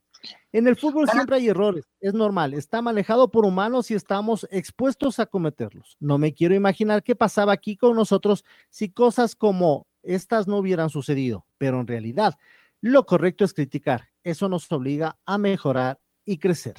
En 0.53 0.67
el 0.67 0.77
fútbol 0.77 1.09
siempre 1.09 1.37
hay 1.37 1.49
errores, 1.49 1.85
es 2.01 2.15
normal, 2.15 2.55
está 2.55 2.81
manejado 2.81 3.31
por 3.31 3.45
humanos 3.45 3.91
y 3.91 3.95
estamos 3.95 4.47
expuestos 4.51 5.19
a 5.19 5.27
cometerlos. 5.27 5.97
No 6.01 6.17
me 6.17 6.33
quiero 6.33 6.55
imaginar 6.55 7.03
qué 7.03 7.15
pasaba 7.15 7.53
aquí 7.53 7.77
con 7.77 7.97
nosotros 7.97 8.45
si 8.71 8.91
cosas 8.91 9.37
como 9.37 9.87
estas 10.03 10.47
no 10.47 10.59
hubieran 10.59 10.91
sucedido, 10.91 11.45
pero 11.59 11.81
en 11.81 11.87
realidad 11.87 12.35
lo 12.85 13.07
correcto 13.07 13.47
es 13.47 13.55
criticar. 13.55 14.11
Eso 14.23 14.47
nos 14.47 14.71
obliga 14.71 15.19
a 15.25 15.39
mejorar 15.39 15.99
y 16.23 16.37
crecer. 16.37 16.75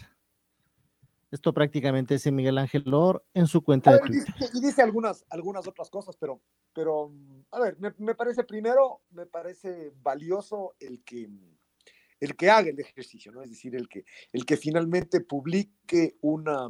Esto 1.32 1.52
prácticamente 1.52 2.14
dice 2.14 2.32
Miguel 2.32 2.60
Ángel 2.60 2.84
Lor 2.86 3.26
en 3.34 3.48
su 3.48 3.64
cuenta 3.64 3.94
de 3.94 4.00
Twitter. 4.02 4.36
y 4.54 4.62
dice 4.62 4.84
algunas, 4.84 5.26
algunas 5.32 5.68
otras 5.68 5.90
cosas, 5.90 6.16
pero, 6.16 6.44
pero 6.74 7.12
a 7.50 7.60
ver, 7.60 7.78
me, 7.98 8.14
parece 8.14 8.44
primero, 8.44 9.02
me 9.10 9.26
parece 9.26 9.94
valioso 10.04 10.76
el 10.80 11.04
que, 11.04 11.28
el 12.20 12.36
que 12.36 12.52
haga 12.52 12.70
el 12.70 12.80
ejercicio, 12.80 13.32
¿no? 13.32 13.42
Es 13.42 13.50
decir, 13.50 13.76
el 13.76 13.90
que, 13.90 14.06
el 14.32 14.46
que 14.46 14.58
finalmente 14.58 15.22
publique 15.22 16.18
una, 16.22 16.70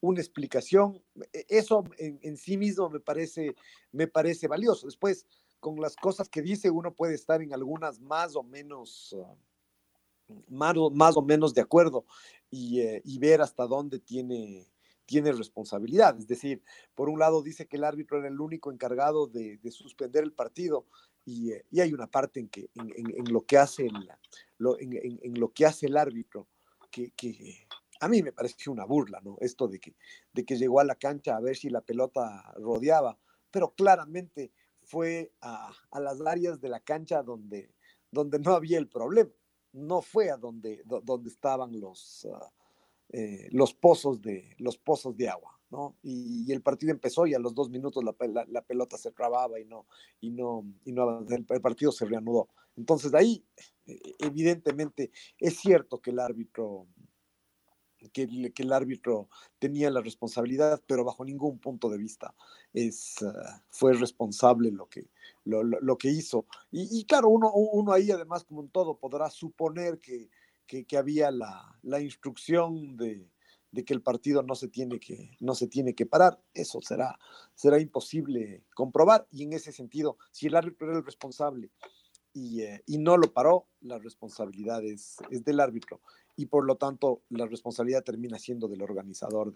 una 0.00 0.20
explicación. 0.20 1.02
E, 1.32 1.46
eso 1.48 1.82
en, 1.96 2.18
en, 2.20 2.36
sí 2.36 2.58
mismo 2.58 2.90
me 2.90 3.00
parece, 3.00 3.54
me 3.92 4.06
parece 4.06 4.48
valioso. 4.48 4.86
Después, 4.86 5.26
con 5.60 5.80
las 5.80 5.96
cosas 5.96 6.28
que 6.28 6.42
dice, 6.42 6.70
uno 6.70 6.94
puede 6.94 7.14
estar 7.14 7.42
en 7.42 7.52
algunas 7.52 8.00
más 8.00 8.36
o 8.36 8.42
menos, 8.42 9.16
ah, 9.22 9.34
más, 10.48 11.16
o 11.16 11.22
menos 11.22 11.54
de 11.54 11.60
acuerdo 11.60 12.04
eh, 12.50 13.00
y, 13.04 13.18
ver 13.18 13.40
hasta 13.40 13.66
dónde 13.66 13.98
tiene, 13.98 14.66
tiene 15.04 15.32
responsabilidad. 15.32 16.16
Es 16.18 16.26
decir, 16.26 16.62
por 16.94 17.08
un 17.08 17.18
lado 17.18 17.42
dice 17.42 17.66
que 17.66 17.76
el 17.76 17.84
árbitro 17.84 18.18
era 18.18 18.28
el 18.28 18.40
único 18.40 18.72
encargado 18.72 19.26
de, 19.26 19.58
suspender 19.70 20.24
el 20.24 20.32
partido 20.32 20.86
y, 21.24 21.52
eh, 21.52 21.64
y, 21.70 21.80
hay 21.80 21.92
una 21.92 22.06
parte 22.06 22.40
en, 22.40 22.48
que, 22.48 22.70
en, 22.74 23.32
lo 23.32 23.44
que 23.44 23.58
hace 23.58 23.86
el, 23.86 24.08
en, 24.80 25.40
lo 25.40 25.52
que 25.52 25.66
hace 25.66 25.86
el 25.86 25.96
árbitro 25.96 26.48
que, 26.90 27.10
que, 27.10 27.66
a 28.00 28.08
mí 28.08 28.22
me 28.22 28.32
pareció 28.32 28.72
una 28.72 28.84
burla, 28.84 29.20
¿no? 29.22 29.36
Esto 29.40 29.68
de 29.68 29.80
que, 29.80 29.96
de 30.32 30.44
que 30.44 30.56
llegó 30.56 30.80
a 30.80 30.84
la 30.84 30.96
cancha 30.96 31.36
a 31.36 31.40
ver 31.40 31.56
si 31.56 31.70
la 31.70 31.80
pelota 31.80 32.52
rodeaba, 32.56 33.18
pero 33.50 33.74
claramente 33.74 34.52
fue 34.86 35.32
a, 35.40 35.72
las 36.00 36.20
áreas 36.20 36.60
de 36.60 36.68
la 36.68 36.80
cancha 36.80 37.22
donde, 37.22 37.74
donde 38.10 38.38
no 38.38 38.54
había 38.54 38.78
el 38.78 38.88
problema. 38.88 39.30
No 39.72 40.00
fue 40.00 40.30
a 40.30 40.36
donde, 40.36 40.82
donde 40.84 41.28
estaban 41.28 41.78
los, 41.78 42.26
eh, 43.10 43.48
los, 43.50 43.74
pozos 43.74 44.22
de, 44.22 44.54
los 44.58 44.78
pozos 44.78 45.16
de 45.16 45.28
agua. 45.28 45.60
¿no? 45.70 45.96
Y, 46.02 46.50
el 46.52 46.62
partido 46.62 46.92
empezó 46.92 47.26
y 47.26 47.34
a 47.34 47.38
los 47.38 47.54
dos 47.54 47.68
minutos 47.68 48.02
la, 48.04 48.14
la, 48.48 48.62
pelota 48.62 48.96
se 48.96 49.10
trababa 49.10 49.60
y 49.60 49.64
no, 49.64 49.86
y 50.20 50.30
no, 50.30 50.64
y 50.84 50.92
no 50.92 51.26
el, 51.28 51.46
el 51.48 51.60
partido 51.60 51.90
se 51.92 52.06
reanudó. 52.06 52.48
Entonces 52.76 53.12
ahí, 53.12 53.44
eh, 53.86 54.00
evidentemente, 54.20 55.10
es 55.38 55.58
cierto 55.58 56.00
que 56.00 56.10
el 56.10 56.20
árbitro 56.20 56.86
que 58.10 58.28
el, 58.56 58.72
árbitro 58.72 59.28
tenía 59.58 59.90
la 59.90 60.00
responsabilidad, 60.00 60.82
pero 60.86 61.04
bajo 61.04 61.24
ningún 61.24 61.58
punto 61.58 61.88
de 61.88 61.98
vista 61.98 62.34
es, 62.72 63.22
ah, 63.22 63.62
fue 63.70 63.92
responsable 63.94 64.70
lo 64.70 64.88
que, 64.88 65.10
lo, 65.44 65.98
que 65.98 66.08
hizo. 66.08 66.46
Y, 66.70 67.04
claro, 67.04 67.28
uno, 67.28 67.52
uno 67.52 67.92
ahí 67.92 68.10
además, 68.10 68.44
como 68.44 68.62
en 68.62 68.68
todo, 68.68 68.98
podrá 68.98 69.30
suponer 69.30 70.00
que, 70.00 70.30
que, 70.66 70.96
había 70.96 71.30
la, 71.30 71.78
la 71.82 72.00
instrucción 72.00 72.96
de, 72.96 73.30
de, 73.70 73.84
que 73.84 73.94
el 73.94 74.02
partido 74.02 74.42
no 74.42 74.54
se 74.54 74.68
tiene 74.68 74.98
que, 74.98 75.36
no 75.40 75.54
se 75.54 75.68
tiene 75.68 75.94
que 75.94 76.06
parar. 76.06 76.40
Eso 76.54 76.80
será, 76.80 77.18
será 77.54 77.80
imposible 77.80 78.64
comprobar. 78.74 79.26
Y 79.30 79.44
en 79.44 79.52
ese 79.52 79.72
sentido, 79.72 80.18
si 80.32 80.46
el 80.46 80.56
árbitro 80.56 80.88
era 80.88 80.98
el 80.98 81.04
responsable 81.04 81.70
y, 82.36 82.60
eh, 82.60 82.82
y 82.84 82.98
no 82.98 83.16
lo 83.16 83.32
paró, 83.32 83.66
la 83.80 83.98
responsabilidad 83.98 84.84
es, 84.84 85.16
del 85.30 85.58
árbitro 85.58 86.02
y 86.36 86.46
por 86.46 86.66
lo 86.66 86.76
tanto 86.76 87.22
la 87.30 87.46
responsabilidad 87.46 88.04
termina 88.04 88.38
siendo 88.38 88.68
del 88.68 88.82
organizador 88.82 89.54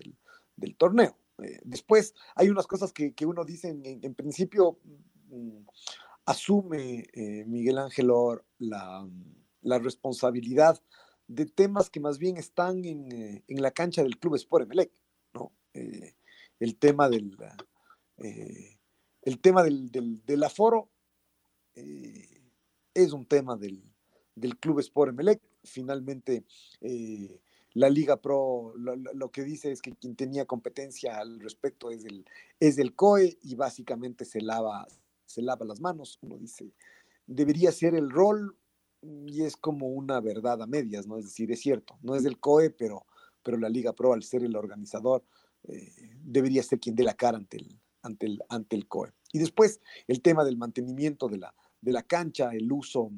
del, 0.57 0.77
torneo. 0.77 1.15
Eh, 1.43 1.61
después 1.63 2.15
hay 2.35 2.49
unas 2.49 2.67
cosas 2.67 2.93
que, 2.93 3.15
uno 3.27 3.45
dice 3.45 3.69
en, 3.69 4.15
principio, 4.15 4.79
mm, 5.29 5.59
asume 6.25 7.05
eh, 7.13 7.45
Miguel 7.47 7.79
Ángel 7.79 8.11
Or 8.11 8.47
la, 8.59 9.07
responsabilidad 9.63 10.83
de 11.29 11.45
temas 11.45 11.91
que 11.91 12.01
más 12.01 12.19
bien 12.19 12.39
están 12.39 12.85
en, 12.87 13.13
eh, 13.13 13.45
la 13.49 13.73
cancha 13.73 14.03
del 14.03 14.19
Club 14.19 14.37
Sport 14.37 14.65
Emelec, 14.65 14.91
¿no? 15.35 15.53
el 15.75 16.77
tema 16.79 17.11
del, 17.11 17.37
el 18.17 19.41
tema 19.41 19.63
del 19.63 20.43
aforo 20.43 20.89
es 23.03 23.13
un 23.13 23.27
tema 23.27 23.57
del, 23.57 23.83
del 24.35 24.59
Club 24.59 24.81
Sport 24.81 25.11
Emelec 25.11 25.41
finalmente 25.65 26.45
eh, 26.81 27.41
la 27.75 27.89
Liga 27.89 28.21
Pro 28.21 28.75
lo, 28.77 29.31
que 29.31 29.45
dice 29.45 29.71
es 29.71 29.81
que 29.81 29.95
quien 29.95 30.17
tenía 30.17 30.45
competencia 30.45 31.19
al 31.19 31.41
respecto 31.41 31.91
es 31.91 32.05
el, 32.05 32.25
es 32.59 32.79
COE 32.97 33.39
y 33.43 33.55
básicamente 33.55 34.25
se 34.25 34.41
lava, 34.41 34.89
se 35.25 35.43
lava 35.43 35.65
las 35.65 35.81
manos. 35.81 36.19
Uno 36.23 36.37
dice, 36.37 36.73
debería 37.27 37.71
ser 37.71 37.95
el 37.95 38.11
rol 38.11 38.57
y 39.03 39.43
es 39.43 39.57
como 39.57 39.87
una 39.89 40.21
verdad 40.21 40.61
a 40.63 40.67
medias, 40.67 41.07
¿no? 41.07 41.17
Es 41.17 41.27
decir, 41.27 41.51
es 41.53 41.61
cierto, 41.61 41.97
no 42.03 42.17
es 42.17 42.25
del 42.25 42.41
COE, 42.41 42.71
pero, 42.71 43.07
pero 43.43 43.57
la 43.57 43.69
Liga 43.69 43.93
Pro 43.93 44.15
al 44.15 44.25
ser 44.25 44.43
el 44.43 44.57
organizador 44.57 45.25
eh, 45.69 45.93
debería 46.25 46.63
ser 46.65 46.81
quien 46.81 46.97
dé 46.97 47.05
la 47.05 47.15
cara 47.15 47.39
ante 47.39 47.59
el, 47.59 47.81
ante 48.03 48.27
el, 48.27 48.43
ante 48.49 48.75
el 48.75 48.89
COE. 48.89 49.13
Y 49.33 49.39
después 49.39 49.81
el 50.09 50.23
tema 50.23 50.45
del 50.45 50.57
mantenimiento 50.57 51.29
de 51.29 51.39
la, 51.39 51.55
de 51.81 51.93
la 51.93 52.03
cancha, 52.03 52.51
el 52.53 52.71
uso... 52.71 53.11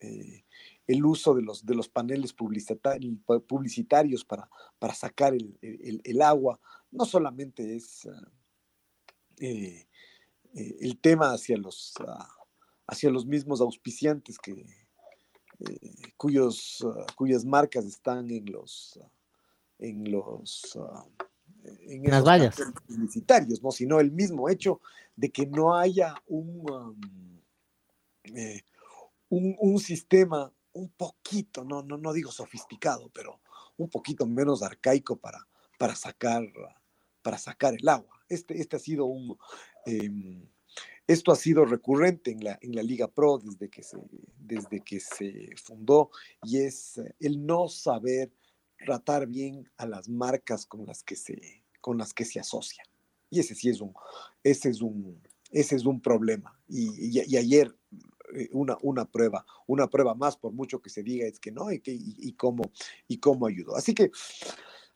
Eh, 0.00 0.44
el 0.86 1.04
uso 1.04 1.34
de 1.34 1.42
los, 1.42 1.64
de 1.64 1.76
los 1.76 1.88
paneles 1.88 2.32
publicitarios 2.32 4.24
para, 4.24 4.50
para 4.78 4.92
sacar 4.92 5.34
el, 5.34 6.22
agua, 6.22 6.58
no 6.90 7.04
solamente 7.04 7.76
es, 7.76 8.08
eh, 9.38 9.86
eh, 10.54 10.76
el 10.80 10.98
tema 10.98 11.32
hacia 11.32 11.56
los, 11.56 11.94
ah, 12.00 12.28
hacia 12.88 13.08
los 13.10 13.24
mismos 13.24 13.60
auspiciantes 13.60 14.36
que, 14.38 14.66
cuyos, 16.16 16.84
ah, 16.84 17.06
cuyas 17.14 17.44
marcas 17.44 17.84
están 17.84 18.28
en 18.30 18.50
los, 18.50 18.98
en 19.78 20.10
los 20.10 20.76
en 21.62 22.02
las 22.04 22.24
vallas 22.24 22.56
publicitarios, 22.86 23.62
¿no? 23.62 23.70
sino 23.70 24.00
el 24.00 24.10
mismo 24.10 24.48
hecho 24.48 24.80
de 25.14 25.30
que 25.30 25.46
no 25.46 25.76
haya 25.76 26.14
un, 26.26 27.39
un, 29.28 29.56
un, 29.58 29.78
sistema 29.78 30.52
un 30.72 30.90
poquito, 30.90 31.64
no, 31.64 31.82
no, 31.82 31.96
no 31.96 32.12
digo 32.12 32.30
sofisticado, 32.30 33.10
pero 33.10 33.40
un 33.76 33.88
poquito 33.88 34.26
menos 34.26 34.62
arcaico 34.62 35.16
para, 35.16 35.46
para, 35.78 35.94
sacar, 35.94 36.42
para 37.22 37.38
sacar 37.38 37.74
el 37.74 37.88
agua. 37.88 38.20
Este, 38.28 38.60
este 38.60 38.76
ha 38.76 38.78
sido 38.80 39.06
un, 39.06 39.36
em, 39.86 40.46
esto 41.06 41.32
ha 41.32 41.36
sido 41.36 41.64
recurrente 41.64 42.30
en 42.30 42.44
la, 42.44 42.58
en 42.62 42.74
la 42.74 42.82
Liga 42.82 43.08
Pro 43.08 43.38
desde 43.38 43.68
que, 43.68 43.82
se, 43.82 43.98
desde 44.38 44.80
que 44.80 45.00
se 45.00 45.48
fundó 45.56 46.10
y 46.44 46.58
es 46.58 47.00
el 47.18 47.44
no 47.44 47.68
saber 47.68 48.30
tratar 48.84 49.26
bien 49.26 49.68
a 49.76 49.86
las 49.86 50.08
marcas 50.08 50.66
con 50.66 50.86
las 50.86 51.02
que 51.02 51.16
se, 51.16 51.64
con 51.80 51.98
las 51.98 52.14
que 52.14 52.24
se 52.24 52.38
asocian. 52.38 52.86
Y 53.28 53.40
ese 53.40 53.54
sí 53.54 53.70
es 53.70 53.80
un, 53.80 53.92
ese 54.42 54.68
es 54.70 54.80
un, 54.82 55.20
ese 55.50 55.76
es 55.76 55.84
un 55.84 56.00
problema. 56.00 56.60
Y, 56.68 57.18
ayer 57.36 57.68
eh, 57.68 57.79
una, 58.52 58.76
una 58.82 59.04
prueba, 59.04 59.44
una 59.66 59.88
prueba 59.88 60.14
más, 60.14 60.36
por 60.36 60.52
mucho 60.52 60.80
que 60.80 60.90
se 60.90 61.02
diga, 61.02 61.26
es 61.26 61.38
que 61.38 61.50
no, 61.50 61.70
y, 61.70 61.80
que, 61.80 61.92
y, 61.92 62.32
cómo, 62.34 62.70
y 63.08 63.18
cómo 63.18 63.46
ayudó. 63.46 63.76
Así 63.76 63.94
que, 63.94 64.10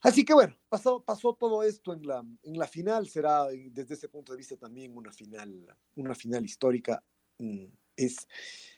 así 0.02 0.24
que 0.24 0.34
bueno, 0.34 0.56
pasó, 0.68 1.02
pasó 1.02 1.34
todo 1.34 1.62
esto 1.62 1.92
en 1.92 2.06
la, 2.06 2.24
en 2.42 2.58
la 2.58 2.66
final, 2.66 3.08
será 3.08 3.46
desde 3.48 3.94
ese 3.94 4.08
punto 4.08 4.32
de 4.32 4.38
vista 4.38 4.56
también 4.56 4.96
una 4.96 5.12
final, 5.12 5.66
una 5.96 6.14
final 6.14 6.44
histórica. 6.44 7.02
Mm, 7.38 7.66
es 7.96 8.26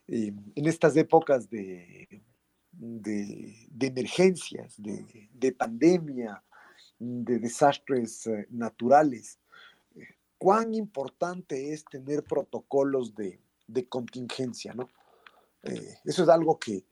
eh, 0.09 0.33
en 0.55 0.66
estas 0.66 0.97
épocas 0.97 1.49
de, 1.49 2.23
de, 2.73 3.66
de 3.71 3.87
emergencias, 3.87 4.75
de, 4.77 5.29
de, 5.33 5.53
pandemia, 5.53 6.42
de 6.99 7.38
desastres 7.38 8.27
eh, 8.27 8.47
naturales, 8.51 9.38
cuán 10.38 10.75
importante 10.75 11.73
es 11.73 11.85
tener 11.85 12.23
protocolos 12.25 13.14
de, 13.14 13.40
de 13.66 13.88
contingencia, 13.88 14.72
¿no? 14.74 14.88
Eh, 15.62 15.98
eso 16.05 16.22
es 16.22 16.29
algo 16.29 16.59
que, 16.59 16.87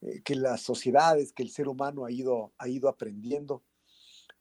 eh, 0.00 0.22
que, 0.22 0.34
las 0.34 0.62
sociedades, 0.62 1.32
que 1.32 1.42
el 1.42 1.50
ser 1.50 1.68
humano 1.68 2.04
ha 2.04 2.12
ido, 2.12 2.52
ha 2.58 2.68
ido 2.68 2.88
aprendiendo. 2.88 3.62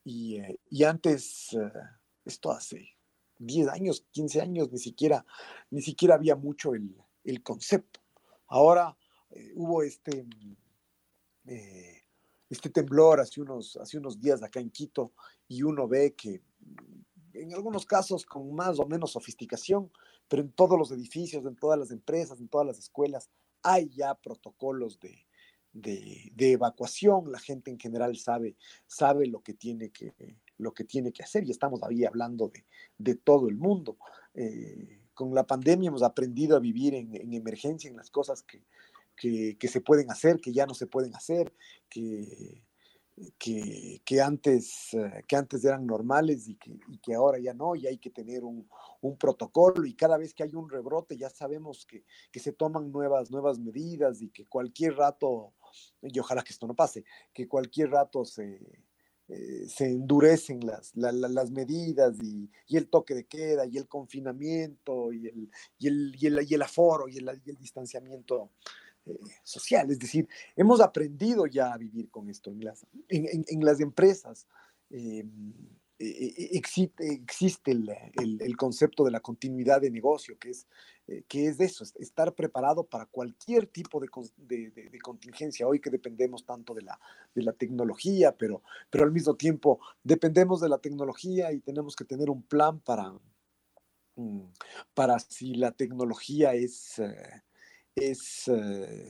Y, 0.03 0.37
eh, 0.37 0.59
y 0.69 0.83
antes, 0.83 1.57
esto 2.25 2.51
hace 2.51 2.89
10 3.39 3.67
años, 3.69 4.05
15 4.11 4.41
años, 4.41 4.71
ni 4.71 4.79
siquiera, 4.79 5.25
ni 5.71 5.81
siquiera 5.81 6.15
había 6.15 6.35
mucho 6.35 6.73
el, 6.73 6.95
el 7.23 7.43
concepto. 7.43 7.99
Ahora 8.47 8.95
hubo 9.53 9.83
este, 9.83 10.25
este 12.49 12.69
temblor 12.71 13.19
hace 13.19 13.41
unos, 13.41 13.77
hace 13.77 13.97
unos 13.99 14.19
días 14.19 14.41
acá 14.41 14.59
en 14.59 14.71
Quito 14.71 15.13
y 15.47 15.61
uno 15.61 15.87
ve 15.87 16.15
que 16.15 16.41
en 17.33 17.53
algunos 17.53 17.85
casos 17.85 18.25
con 18.25 18.53
más 18.53 18.79
o 18.79 18.87
menos 18.87 19.11
sofisticación, 19.11 19.91
pero 20.29 20.43
en 20.43 20.51
todos 20.51 20.77
los 20.77 20.91
edificios, 20.91 21.45
en 21.45 21.55
todas 21.55 21.77
las 21.77 21.91
empresas, 21.91 22.39
en 22.39 22.47
todas 22.47 22.67
las 22.67 22.77
escuelas, 22.79 23.29
hay 23.63 23.89
ya 23.89 24.15
protocolos 24.15 24.99
de, 24.99 25.25
de, 25.73 26.51
evacuación. 26.51 27.31
La 27.31 27.39
gente 27.39 27.71
en 27.71 27.79
general 27.79 28.15
sabe, 28.17 28.55
sabe 28.87 29.27
lo, 29.27 29.41
que 29.41 29.53
tiene 29.53 29.89
que, 29.89 30.13
lo 30.57 30.73
que 30.73 30.83
tiene 30.83 31.11
que 31.11 31.23
hacer 31.23 31.45
y 31.45 31.51
estamos 31.51 31.81
ahí 31.83 32.05
hablando 32.05 32.47
de, 32.49 32.65
de 32.97 33.15
todo 33.15 33.49
el 33.49 33.57
mundo. 33.57 33.97
Eh, 34.35 35.01
con 35.13 35.33
la 35.33 35.45
pandemia 35.45 35.89
hemos 35.89 36.03
aprendido 36.03 36.55
a 36.55 36.59
vivir 36.61 36.93
en, 36.93 37.13
en 37.15 37.33
emergencia, 37.33 37.89
en 37.89 37.97
las 37.97 38.09
cosas 38.09 38.43
que, 38.43 38.63
que, 39.15 39.57
que, 39.57 39.67
se 39.67 39.81
pueden 39.81 40.11
hacer, 40.11 40.39
que 40.39 40.53
ya 40.53 40.65
no 40.65 40.73
se 40.73 40.87
pueden 40.87 41.13
hacer, 41.15 41.53
que 41.89 42.63
que, 43.37 44.01
que, 44.05 44.21
antes, 44.21 44.93
eh, 44.93 45.23
que 45.27 45.35
antes 45.35 45.63
eran 45.65 45.85
normales 45.85 46.47
y 46.47 46.55
que, 46.55 47.13
ahora 47.13 47.39
ya 47.39 47.53
no, 47.53 47.75
y 47.75 47.87
hay 47.87 47.97
que 47.97 48.09
tener 48.09 48.43
un, 48.43 48.67
protocolo 49.17 49.85
y 49.85 49.93
cada 49.93 50.17
vez 50.17 50.33
que 50.33 50.43
hay 50.43 50.55
un 50.55 50.69
rebrote 50.69 51.17
ya 51.17 51.29
sabemos 51.29 51.85
que, 51.85 52.05
que, 52.31 52.39
se 52.39 52.51
toman 52.51 52.91
nuevas, 52.91 53.31
nuevas 53.31 53.59
medidas 53.59 54.21
y 54.21 54.29
que 54.29 54.45
cualquier 54.45 54.95
rato, 54.95 55.53
y 56.01 56.17
ojalá 56.19 56.43
que 56.43 56.53
esto 56.53 56.67
no 56.67 56.75
pase, 56.75 57.03
que 57.33 57.47
cualquier 57.47 57.91
rato 57.91 58.25
se, 58.25 58.59
eh, 59.27 59.67
se 59.67 59.85
endurecen 59.85 60.59
las, 60.65 60.95
las 60.95 61.51
medidas 61.51 62.15
y, 62.21 62.49
y, 62.67 62.77
el 62.77 62.89
toque 62.89 63.13
de 63.13 63.27
queda 63.27 63.65
y 63.65 63.77
el 63.77 63.87
confinamiento 63.87 65.13
y 65.13 65.27
el, 65.27 65.51
y 65.77 65.87
el, 65.87 66.15
y 66.19 66.27
el, 66.27 66.39
el 66.39 66.61
aforo 66.61 67.07
y 67.07 67.17
el 67.17 67.57
distanciamiento 67.57 68.51
eh. 69.05 69.85
Es 69.89 69.99
decir, 69.99 70.27
hemos 70.55 70.81
aprendido 70.81 71.45
ya 71.45 71.73
a 71.73 71.77
vivir 71.77 72.09
con 72.09 72.29
esto 72.29 72.51
en 72.51 72.63
las, 72.63 72.85
en, 73.07 73.65
las 73.65 73.79
empresas. 73.79 74.47
Eh, 74.89 75.25
eh, 75.99 76.49
existe, 76.53 77.13
existe 77.13 77.71
el, 77.71 78.57
concepto 78.57 79.03
de 79.03 79.11
la 79.11 79.19
continuidad 79.19 79.81
de 79.81 79.91
negocio, 79.91 80.37
que 80.39 80.51
es, 80.51 80.67
que 81.27 81.47
es 81.47 81.59
eso, 81.59 81.83
estar 81.99 82.33
preparado 82.35 82.85
para 82.85 83.05
cualquier 83.05 83.67
tipo 83.67 83.99
de, 83.99 84.07
contingencia. 85.01 85.67
Hoy 85.67 85.79
que 85.79 85.89
dependemos 85.89 86.45
tanto 86.45 86.73
de 86.73 86.83
la, 86.83 86.99
de 87.35 87.43
la 87.43 87.53
tecnología, 87.53 88.35
pero, 88.37 88.63
pero 88.89 89.03
al 89.03 89.11
mismo 89.11 89.35
tiempo 89.35 89.79
dependemos 90.03 90.61
de 90.61 90.69
la 90.69 90.77
tecnología 90.77 91.51
y 91.51 91.59
tenemos 91.59 91.95
que 91.95 92.05
tener 92.05 92.29
un 92.29 92.43
plan 92.43 92.79
para, 92.79 93.13
mm, 94.15 94.43
para 94.93 95.19
si 95.19 95.55
la 95.55 95.71
tecnología 95.71 96.53
es 96.53 97.01
es 98.01 98.47
eh, 98.47 99.07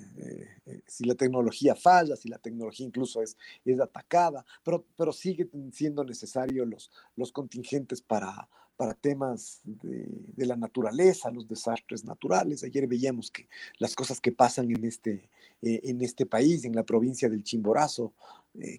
eh, 0.65 0.81
si 0.87 1.05
la 1.05 1.15
tecnología 1.15 1.75
falla, 1.75 2.15
si 2.15 2.29
la 2.29 2.37
tecnología 2.37 2.85
incluso 2.85 3.21
es, 3.21 3.37
es 3.65 3.79
atacada, 3.79 4.45
pero, 4.63 4.85
pero 4.97 5.11
sigue 5.11 5.49
siendo 5.71 6.03
necesario 6.03 6.65
los, 6.65 6.91
los 7.15 7.31
contingentes 7.31 8.01
para, 8.01 8.49
para 8.75 8.93
temas 8.93 9.61
de, 9.63 10.07
de, 10.35 10.45
la 10.45 10.55
naturaleza, 10.55 11.31
los 11.31 11.47
desastres 11.47 12.03
naturales. 12.03 12.63
Ayer 12.63 12.87
veíamos 12.87 13.31
que 13.31 13.47
las 13.77 13.95
cosas 13.95 14.19
que 14.19 14.31
pasan 14.31 14.71
en 14.71 14.83
este, 14.85 15.29
eh, 15.61 15.81
en 15.83 16.01
este 16.01 16.25
país, 16.25 16.65
en 16.65 16.75
la 16.75 16.83
provincia 16.83 17.29
del 17.29 17.43
Chimborazo, 17.43 18.13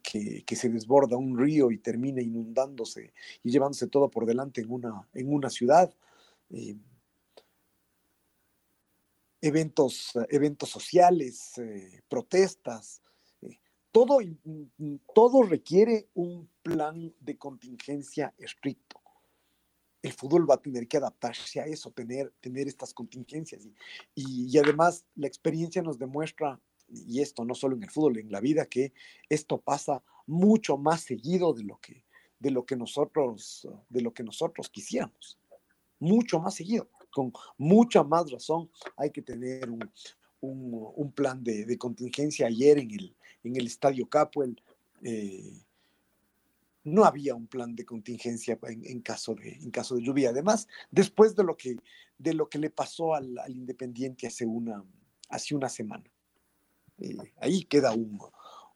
que, 0.03 0.43
que, 0.45 0.57
se 0.57 0.69
desborda 0.69 1.17
un 1.17 1.39
río 1.39 1.71
y 1.71 1.79
termina 1.79 2.21
inundándose 2.21 3.13
y 3.45 3.53
llevándose 3.53 3.87
todo 3.87 4.11
por 4.11 4.27
delante 4.27 4.61
en 4.61 4.71
una, 4.71 5.09
en 5.15 5.33
una 5.33 5.49
ciudad 5.49 5.95
eventos, 9.41 10.13
eventos 10.29 10.69
sociales, 10.69 11.59
eh, 11.59 12.03
protestas. 12.09 13.03
Eh, 13.43 13.59
todo, 13.91 14.19
todo 15.15 15.43
requiere 15.43 16.09
un 16.15 16.49
plan 16.63 17.15
de 17.21 17.39
contingencia 17.39 18.35
estricto. 18.39 19.01
El 20.03 20.13
fútbol 20.13 20.49
va 20.49 20.55
a 20.55 20.63
tener 20.63 20.89
que 20.89 20.97
adaptarse 20.97 21.61
a 21.61 21.67
eso, 21.67 21.91
tener, 21.91 22.33
tener 22.41 22.69
estas 22.69 22.95
contingencias. 22.95 23.67
Y, 24.15 24.47
y, 24.51 24.59
además 24.59 25.05
la 25.15 25.27
experiencia 25.27 25.83
nos 25.83 25.99
demuestra, 25.99 26.59
y 26.89 27.21
esto 27.21 27.45
no 27.45 27.55
solo 27.55 27.77
en 27.77 27.83
el 27.83 27.91
fútbol, 27.91 28.19
en 28.19 28.33
la 28.33 28.41
vida, 28.41 28.65
que 28.65 28.93
esto 29.29 29.61
pasa 29.61 30.03
mucho 30.27 30.79
más 30.79 31.03
seguido 31.03 31.53
de 31.53 31.65
lo 31.65 31.79
que, 31.81 32.05
de 32.39 32.51
lo 32.51 32.65
que, 32.65 32.77
nosotros, 32.77 33.69
de 33.91 34.01
lo 34.01 34.15
que 34.15 34.23
nosotros 34.23 34.71
quisiéramos. 34.71 35.39
Mucho 35.99 36.41
más 36.41 36.55
seguido 36.55 36.89
con 37.11 37.33
mucha 37.59 38.03
más 38.03 38.31
razón 38.31 38.71
hay 38.97 39.11
que 39.11 39.23
tener 39.23 39.69
un, 39.71 39.91
un, 40.41 41.13
plan 41.13 41.43
de, 41.43 41.65
de, 41.65 41.79
contingencia. 41.79 42.47
Ayer 42.47 42.79
en 42.79 42.91
el, 42.91 43.17
en 43.45 43.57
el 43.57 43.67
Estadio 43.67 44.09
Capuel 44.09 44.61
eh, 45.03 45.63
no 46.85 47.05
había 47.05 47.35
un 47.35 47.47
plan 47.47 47.75
de 47.75 47.85
contingencia 47.85 48.59
en, 48.63 48.85
en, 48.87 49.01
caso 49.01 49.35
de, 49.35 49.53
en 49.53 49.71
caso 49.71 49.97
de 49.97 50.03
lluvia. 50.03 50.31
Además, 50.31 50.67
después 50.91 51.37
de 51.37 51.45
lo 51.45 51.57
que, 51.57 51.77
de 52.19 52.35
lo 52.35 52.49
que 52.49 52.59
le 52.59 52.71
pasó 52.71 53.15
al, 53.15 53.39
al 53.39 53.55
Independiente 53.55 54.27
hace 54.27 54.47
una, 54.47 54.85
hace 55.29 55.55
una 55.55 55.69
semana. 55.69 56.05
Eh, 56.99 57.17
ahí 57.39 57.65
queda 57.65 57.93
un, 57.93 58.19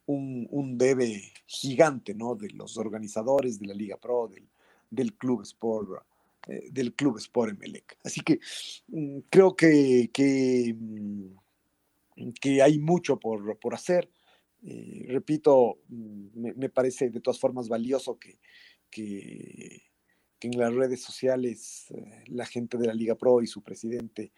un, 0.07 0.47
un, 0.51 0.79
debe 0.79 1.33
gigante 1.47 2.15
¿no? 2.15 2.35
de 2.35 2.51
los 2.51 2.77
organizadores 2.77 3.59
de 3.59 3.67
la 3.67 3.75
Liga 3.75 3.97
Pro, 3.97 4.29
del, 4.29 4.49
del 4.91 5.15
Club 5.15 5.43
Sport 5.43 6.05
del 6.47 6.95
club 6.95 7.19
Sport 7.19 7.55
Emelec. 7.55 7.99
Así 8.05 8.21
que 8.21 8.41
mm, 8.89 9.19
creo 9.31 9.55
que, 9.57 10.11
mm, 10.79 12.31
que, 12.41 12.63
hay 12.63 12.79
mucho 12.79 13.19
por, 13.19 13.59
por 13.59 13.75
hacer. 13.75 14.11
Eh, 14.63 15.07
repito, 15.09 15.79
mm, 15.89 16.53
me, 16.57 16.69
parece 16.69 17.11
de 17.11 17.21
todas 17.21 17.41
formas 17.41 17.69
valioso 17.69 18.19
que, 18.19 18.39
que, 18.91 19.83
que 20.39 20.49
en 20.49 20.59
las 20.59 20.75
redes 20.75 21.03
sociales 21.03 21.91
eh, 21.91 22.25
la 22.29 22.47
gente 22.47 22.79
de 22.79 22.87
la 22.87 22.95
Liga 22.95 23.15
Pro 23.15 23.43
y 23.43 23.47
su 23.47 23.63
presidente 23.63 24.33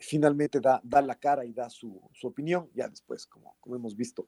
finalmente 0.00 0.60
da, 0.60 0.80
da, 0.82 1.00
la 1.00 1.14
cara 1.14 1.44
y 1.44 1.52
da 1.52 1.70
su, 1.70 2.00
su, 2.12 2.26
opinión. 2.26 2.68
Ya 2.74 2.88
después, 2.88 3.26
como, 3.26 3.56
como 3.60 3.76
hemos 3.76 3.94
visto, 3.94 4.26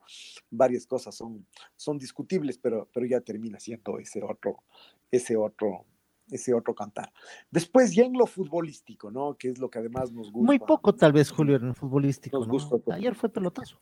varias 0.51 0.87
cosas 0.87 1.15
son, 1.15 1.47
son 1.77 1.99
discutibles, 1.99 2.59
pero, 2.59 2.89
pero 2.93 3.07
ya 3.07 3.21
termina 3.21 3.59
siendo 3.59 3.99
ese 3.99 4.23
otro, 4.23 4.63
ese 5.11 5.37
otro 5.37 5.85
ese 6.31 6.55
otro 6.55 6.75
cantar. 6.75 7.13
Después 7.51 7.95
ya 7.95 8.05
en 8.05 8.15
lo 8.15 8.27
futbolístico, 8.27 9.11
¿no? 9.11 9.37
Que 9.37 9.49
es 9.51 9.59
lo 9.59 9.71
que 9.71 9.79
además 9.79 10.13
nos 10.13 10.31
gusta. 10.31 10.47
Muy 10.47 10.59
poco 10.59 10.95
tal 10.95 11.13
vez, 11.13 11.31
Julio, 11.31 11.57
en 11.57 11.69
el 11.69 11.75
futbolístico. 11.75 12.47
Ayer 12.93 13.15
fue 13.15 13.29
pelotazo. 13.29 13.81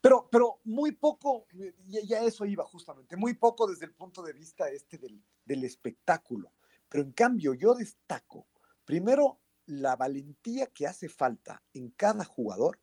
Pero, 0.00 0.28
pero 0.30 0.60
muy 0.64 0.92
poco, 0.92 1.46
ya, 1.86 2.20
eso 2.22 2.46
iba 2.46 2.64
justamente, 2.64 3.16
muy 3.16 3.34
poco 3.34 3.66
desde 3.66 3.84
el 3.84 3.92
punto 3.92 4.22
de 4.22 4.32
vista 4.32 4.68
este 4.68 4.96
del, 4.96 5.22
del 5.44 5.64
espectáculo. 5.64 6.52
Pero 6.88 7.04
en 7.04 7.12
cambio 7.12 7.54
yo 7.54 7.74
destaco, 7.74 8.46
primero, 8.84 9.40
la 9.66 9.96
valentía 9.96 10.66
que 10.68 10.86
hace 10.86 11.08
falta 11.08 11.62
en 11.74 11.90
cada 11.90 12.24
jugador 12.24 12.80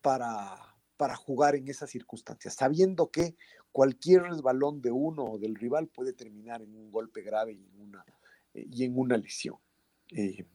para, 0.00 0.75
para 0.96 1.16
jugar 1.16 1.54
en 1.54 1.68
esas 1.68 1.90
circunstancias, 1.90 2.54
sabiendo 2.54 3.10
que 3.10 3.36
cualquier 3.72 4.22
resbalón 4.22 4.80
de 4.80 4.90
uno 4.90 5.24
o 5.24 5.38
del 5.38 5.54
rival 5.54 5.88
puede 5.88 6.12
terminar 6.12 6.62
en 6.62 6.74
un 6.74 6.90
golpe 6.90 7.20
grave 7.22 7.52
y 7.52 7.66
en 7.66 7.80
una, 7.80 8.04
eh, 8.54 8.66
y 8.70 8.84
en 8.84 8.98
una 8.98 9.16
lesión. 9.16 9.56
Eh, 10.10 10.46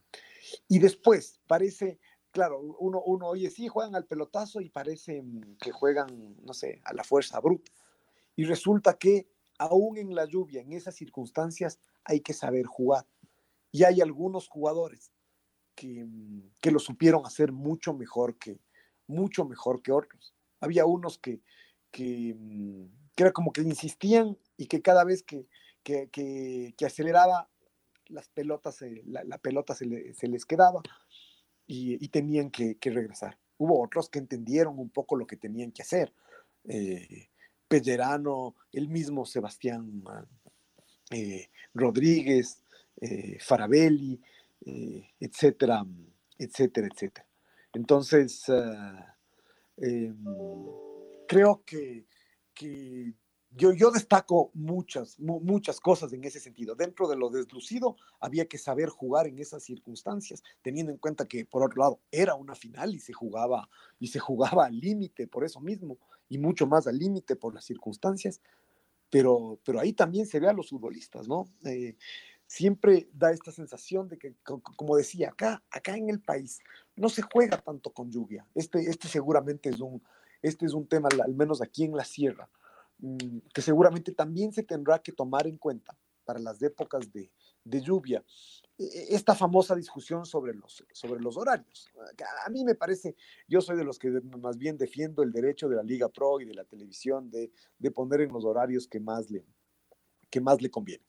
y 0.68 0.78
después, 0.80 1.40
parece, 1.46 2.00
claro, 2.32 2.60
uno, 2.60 3.00
uno 3.04 3.28
oye, 3.28 3.50
sí, 3.50 3.68
juegan 3.68 3.94
al 3.94 4.06
pelotazo 4.06 4.60
y 4.60 4.70
parece 4.70 5.22
mm, 5.22 5.56
que 5.60 5.70
juegan, 5.70 6.36
no 6.42 6.52
sé, 6.52 6.80
a 6.84 6.92
la 6.94 7.04
fuerza 7.04 7.38
bruta. 7.40 7.70
Y 8.34 8.44
resulta 8.44 8.98
que 8.98 9.28
aún 9.58 9.98
en 9.98 10.14
la 10.14 10.24
lluvia, 10.24 10.60
en 10.62 10.72
esas 10.72 10.96
circunstancias, 10.96 11.78
hay 12.04 12.20
que 12.20 12.32
saber 12.32 12.66
jugar. 12.66 13.06
Y 13.70 13.84
hay 13.84 14.00
algunos 14.00 14.48
jugadores 14.48 15.12
que, 15.76 16.04
mm, 16.04 16.50
que 16.60 16.72
lo 16.72 16.80
supieron 16.80 17.24
hacer 17.24 17.52
mucho 17.52 17.94
mejor 17.94 18.36
que, 18.36 18.58
mucho 19.06 19.44
mejor 19.44 19.82
que 19.82 19.92
otros. 19.92 20.34
Había 20.60 20.86
unos 20.86 21.18
que, 21.18 21.40
que, 21.90 22.34
mm, 22.38 22.86
era 23.16 23.32
como 23.32 23.52
que 23.52 23.60
insistían 23.62 24.36
y 24.56 24.66
que 24.66 24.82
cada 24.82 25.04
vez 25.04 25.22
que, 25.22 25.46
que, 25.84 26.74
aceleraba, 26.84 27.48
las 28.06 28.28
pelotas, 28.28 28.78
la, 29.04 29.38
pelota 29.38 29.74
se, 29.74 29.86
les 29.86 30.44
quedaba 30.44 30.82
y, 31.66 32.08
tenían 32.08 32.50
que, 32.50 32.76
regresar. 32.82 33.38
Hubo 33.58 33.80
otros 33.82 34.08
que 34.10 34.18
entendieron 34.18 34.78
un 34.78 34.90
poco 34.90 35.16
lo 35.16 35.26
que 35.26 35.36
tenían 35.36 35.70
que 35.70 35.82
hacer. 35.82 36.12
Eh, 36.64 37.28
Pellerano, 37.68 38.54
el 38.72 38.88
mismo 38.88 39.24
Sebastián 39.24 40.02
eh, 41.10 41.48
Rodríguez, 41.74 42.62
eh, 43.00 43.38
Farabelli, 43.40 44.20
eh, 44.64 45.08
etcétera, 45.20 45.84
etcétera, 46.38 46.88
etcétera. 46.92 47.26
Entonces, 47.72 48.44
ah, 48.48 49.16
em, 49.76 50.24
creo 51.26 51.62
que, 51.64 52.06
yo, 53.54 53.72
yo, 53.72 53.90
destaco 53.90 54.50
muchas, 54.54 55.18
muchas 55.18 55.80
cosas 55.80 56.12
en 56.12 56.24
ese 56.24 56.40
sentido. 56.40 56.74
Dentro 56.74 57.08
de 57.08 57.16
lo 57.16 57.28
deslucido, 57.28 57.96
había 58.20 58.46
que 58.46 58.58
saber 58.58 58.88
jugar 58.88 59.26
en 59.26 59.38
esas 59.38 59.62
circunstancias, 59.62 60.42
teniendo 60.62 60.92
en 60.92 60.98
cuenta 60.98 61.26
que, 61.26 61.44
por 61.44 61.62
otro 61.62 61.80
lado, 61.82 62.00
era 62.10 62.34
una 62.34 62.54
final 62.54 62.94
y 62.94 62.98
se 62.98 63.12
jugaba, 63.12 63.68
y 63.98 64.08
se 64.08 64.18
jugaba 64.18 64.66
al 64.66 64.78
límite 64.78 65.26
por 65.26 65.44
eso 65.44 65.60
mismo, 65.60 65.98
y 66.28 66.38
mucho 66.38 66.66
más 66.66 66.86
al 66.86 66.98
límite 66.98 67.36
por 67.36 67.54
las 67.54 67.64
circunstancias. 67.64 68.40
Pero, 69.10 69.60
pero 69.64 69.78
ahí 69.80 69.92
también 69.92 70.26
se 70.26 70.40
ve 70.40 70.48
a 70.48 70.54
los 70.54 70.70
futbolistas, 70.70 71.28
¿no? 71.28 71.46
Eh, 71.66 71.96
siempre 72.52 73.08
da 73.14 73.30
esta 73.30 73.50
sensación 73.50 74.08
de 74.08 74.18
que, 74.18 74.36
como 74.44 74.94
decía, 74.94 75.30
acá, 75.30 75.62
acá 75.70 75.96
en 75.96 76.10
el 76.10 76.20
país 76.20 76.60
no 76.94 77.08
se 77.08 77.22
juega 77.22 77.56
tanto 77.56 77.90
con 77.94 78.10
lluvia. 78.10 78.46
Este, 78.54 78.78
este 78.90 79.08
seguramente 79.08 79.70
es 79.70 79.80
un, 79.80 80.02
este 80.42 80.66
es 80.66 80.74
un 80.74 80.86
tema, 80.86 81.08
al 81.24 81.34
menos 81.34 81.62
aquí 81.62 81.84
en 81.84 81.96
la 81.96 82.04
sierra, 82.04 82.50
mm, 82.98 83.38
que 83.54 83.62
seguramente 83.62 84.12
también 84.12 84.52
se 84.52 84.64
tendrá 84.64 84.98
que 84.98 85.12
tomar 85.12 85.46
en 85.46 85.56
cuenta 85.56 85.96
para 86.26 86.38
las 86.40 86.60
épocas 86.60 87.10
de, 87.10 87.32
de 87.64 87.80
lluvia. 87.80 88.22
E, 88.76 88.84
e, 88.84 89.14
esta 89.14 89.34
famosa 89.34 89.74
discusión 89.74 90.26
sobre 90.26 90.52
los, 90.52 90.84
sobre 90.92 91.22
los 91.22 91.38
horarios. 91.38 91.90
A 92.44 92.50
mí 92.50 92.64
me 92.64 92.74
parece, 92.74 93.16
yo 93.48 93.62
soy 93.62 93.78
de 93.78 93.84
los 93.84 93.98
que 93.98 94.10
más 94.42 94.58
bien 94.58 94.76
defiendo 94.76 95.22
el 95.22 95.32
derecho 95.32 95.70
de 95.70 95.76
la 95.76 95.82
Liga 95.82 96.10
Pro 96.10 96.38
y 96.38 96.44
de 96.44 96.54
la 96.54 96.64
televisión 96.64 97.30
de, 97.30 97.50
de 97.78 97.90
poner 97.90 98.20
en 98.20 98.32
los 98.34 98.44
horarios 98.44 98.86
que 98.86 99.00
más 99.00 99.30
le, 99.30 99.42
que 100.28 100.42
más 100.42 100.60
le 100.60 100.70
conviene, 100.70 101.06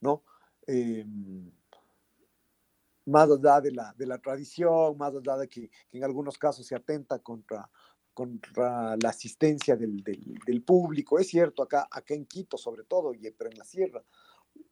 ¿no? 0.00 0.22
Em, 0.66 1.50
más 3.06 3.30
allá 3.30 3.60
de 3.60 3.70
la, 3.70 3.94
de 3.96 4.06
la 4.06 4.18
tradición, 4.18 4.96
más 4.98 5.14
allá 5.14 5.36
de 5.36 5.48
que, 5.48 5.70
en 5.92 6.04
algunos 6.04 6.36
casos 6.38 6.66
se 6.66 6.74
atenta 6.74 7.20
contra, 7.20 7.70
contra 8.12 8.96
la 8.96 9.10
asistencia 9.10 9.76
del, 9.76 10.02
del, 10.02 10.62
público. 10.62 11.18
Es 11.18 11.28
cierto, 11.28 11.62
acá, 11.62 11.86
acá 11.90 12.14
en 12.14 12.26
Quito 12.26 12.58
sobre 12.58 12.82
todo, 12.82 13.14
y, 13.14 13.30
pero 13.30 13.50
en 13.50 13.58
la 13.58 13.64
sierra, 13.64 14.02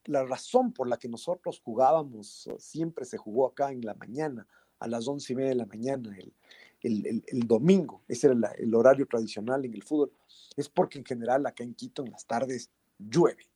la 0.06 0.24
razón 0.24 0.72
por 0.72 0.88
la 0.88 0.98
que 0.98 1.08
nosotros 1.08 1.60
jugábamos 1.64 2.48
siempre 2.58 3.04
se 3.04 3.18
jugó 3.18 3.46
acá 3.46 3.70
en 3.70 3.82
la 3.82 3.94
mañana, 3.94 4.46
a 4.80 4.88
las 4.88 5.06
once 5.06 5.32
y 5.32 5.36
media 5.36 5.50
de 5.50 5.56
la 5.56 5.66
mañana, 5.66 6.16
el, 6.18 7.06
el, 7.06 7.24
el, 7.26 7.46
domingo, 7.46 8.02
ese 8.08 8.26
era 8.26 8.52
el 8.58 8.74
horario 8.74 9.06
tradicional 9.06 9.64
en 9.64 9.72
el 9.72 9.82
fútbol, 9.82 10.12
es 10.56 10.68
porque 10.68 10.98
en 10.98 11.04
general 11.04 11.46
acá 11.46 11.62
en 11.62 11.74
Quito 11.74 12.04
en 12.04 12.10
las 12.10 12.26
tardes 12.26 12.70
llueve. 12.98 13.48